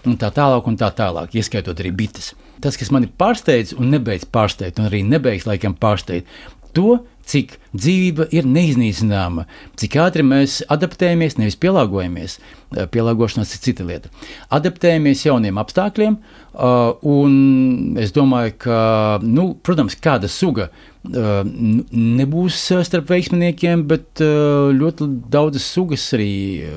un 0.07 0.17
tā 0.21 0.29
tālāk 0.33 0.67
un 0.69 0.77
tā 0.79 0.91
tālāk, 0.95 1.33
ieskaitot 1.39 1.79
arī 1.81 1.93
bites. 2.03 2.33
Tas, 2.61 2.77
kas 2.77 2.91
mani 2.93 3.09
pārsteidz 3.09 3.75
un 3.77 3.91
nebeidz 3.93 4.27
pārsteigt, 4.33 4.81
un 4.81 4.89
arī 4.89 5.03
nebeigs 5.05 5.47
laikam 5.49 5.75
pārsteigt, 5.77 6.29
to, 6.77 6.99
cik 7.27 7.57
dzīvība 7.75 8.29
ir 8.35 8.47
neiznīcināma, 8.47 9.45
cik 9.79 9.97
ātri 10.01 10.23
mēs 10.25 10.61
adaptējamies, 10.73 11.37
nevis 11.39 11.59
pielāgojamies. 11.61 12.37
Eh, 12.75 12.87
pielāgošanās 12.91 13.53
ir 13.55 13.63
cita 13.63 13.87
lieta. 13.87 14.11
Adaptējamies 14.51 15.23
jauniem 15.23 15.59
apstākļiem, 15.61 16.17
uh, 16.17 16.97
un 17.07 17.95
es 18.01 18.11
domāju, 18.15 18.57
ka, 18.65 18.79
nu, 19.23 19.53
protams, 19.63 19.95
kāda 20.03 20.27
suga 20.31 20.67
uh, 20.67 21.43
nebūs 21.47 22.59
starp 22.87 23.07
veiksminiekiem, 23.13 23.85
bet 23.87 24.19
ļoti 24.19 25.07
daudzas 25.31 25.67
sugas 25.71 26.03
arī, 26.17 26.67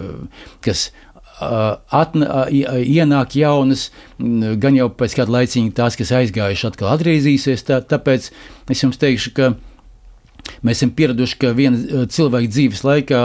kas 0.62 0.90
atna, 1.40 2.44
ienāk 2.52 3.34
jaunas, 3.38 3.88
gan 4.20 4.76
jau 4.76 4.90
pēc 4.92 5.16
kāda 5.16 5.38
laiciņa 5.38 5.72
tās, 5.76 5.96
kas 5.96 6.12
aizgājuši, 6.20 6.66
atkal 6.68 6.90
atgriezīsies. 6.92 7.64
Tā, 7.66 7.80
tāpēc 7.80 8.28
es 8.70 8.82
jums 8.84 9.00
teikšu, 9.00 9.32
ka 9.36 9.50
Mēs 10.66 10.80
esam 10.80 10.92
pieraduši, 10.96 11.38
ka 11.40 11.54
viena 11.56 11.80
eh, 11.80 12.06
cilvēka 12.10 12.52
dzīves 12.54 12.84
laikā 12.86 13.22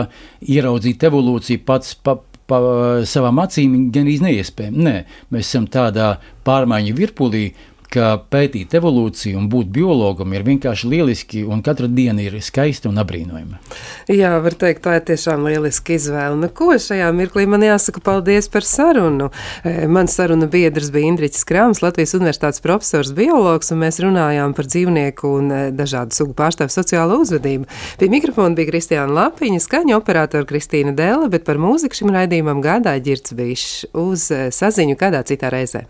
ieraudzīt 0.55 1.05
evolūciju 1.09 1.63
pats 1.67 1.95
pa, 2.05 2.17
pa 2.49 2.61
savām 3.09 3.41
acīm 3.43 3.77
gan 3.95 4.09
arī 4.09 4.17
neiespējami. 4.25 4.85
Nē, 4.87 4.97
mēs 5.33 5.49
esam 5.49 5.69
tādā 5.71 6.15
pārmaiņu 6.47 6.97
virpulī, 6.97 7.47
ka 7.95 8.15
pētīt 8.31 8.73
evolūciju 8.75 9.39
un 9.39 9.47
būt 9.51 9.69
biologam 9.75 10.33
ir 10.35 10.43
vienkārši 10.47 10.89
lieliski, 10.91 11.43
un 11.47 11.61
katra 11.65 11.87
diena 11.91 12.23
ir 12.23 12.35
skaista 12.43 12.89
un 12.91 12.99
apbrīnojama. 13.01 13.59
Jā, 14.11 14.33
var 14.43 14.57
teikt, 14.59 14.83
tā 14.85 14.97
ir 14.99 15.05
tiešām 15.07 15.45
lieliska 15.47 15.95
izvēle. 15.95 16.37
Nu, 16.41 16.49
ko 16.51 16.73
šajā 16.81 17.07
mirklī 17.15 17.45
man 17.49 17.63
jāsaka 17.65 18.03
paldies 18.03 18.49
par 18.51 18.67
sarunu? 18.67 19.29
E, 19.63 19.87
mans 19.91 20.15
saruna 20.17 20.49
biedrs 20.51 20.91
bija 20.93 21.13
Indriķis 21.13 21.47
Krāms, 21.47 21.81
Latvijas 21.85 22.15
Universitātes 22.17 22.63
profesors 22.63 23.13
biologs, 23.15 23.71
un 23.71 23.81
mēs 23.85 24.01
runājām 24.03 24.55
par 24.57 24.69
dzīvnieku 24.69 25.33
un 25.39 25.51
e, 25.51 25.63
dažādu 25.75 26.17
sugu 26.17 26.35
pārstāvu 26.37 26.73
sociālo 26.75 27.21
uzvedību. 27.23 27.69
Pie 28.01 28.11
mikrofona 28.11 28.57
bija 28.57 28.73
Kristiāna 28.73 29.21
Lapiņa, 29.21 29.63
skaņa 29.63 29.97
operatora 29.97 30.47
Kristīna 30.49 30.95
Dēla, 30.97 31.31
bet 31.31 31.47
par 31.47 31.61
mūziku 31.61 32.01
šim 32.01 32.13
raidījumam 32.15 32.63
gādāja 32.65 33.03
Girts 33.07 33.35
Bišs 33.37 33.91
uz 33.95 34.29
e, 34.33 34.47
saziņu 34.55 34.99
kādā 34.99 35.23
citā 35.27 35.53
reizē. 35.53 35.87